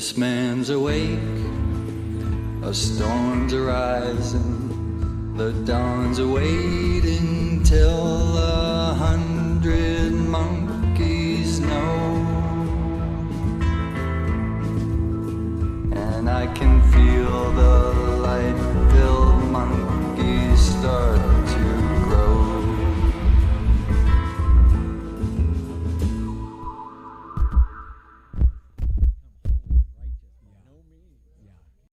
This 0.00 0.16
man's 0.16 0.70
awake, 0.70 1.18
a 2.62 2.72
storm's 2.72 3.52
arising, 3.52 5.34
the 5.36 5.52
dawn's 5.70 6.18
awaiting 6.18 7.62
till 7.62 8.38
a 8.38 8.94
hundred 8.94 10.12
monkeys 10.12 11.60
know. 11.60 12.14
And 15.92 16.30
I 16.30 16.46
can 16.54 16.80
feel 16.92 17.52
the 17.52 17.92
light-filled 18.22 19.44
monkeys 19.52 20.60
start 20.78 21.49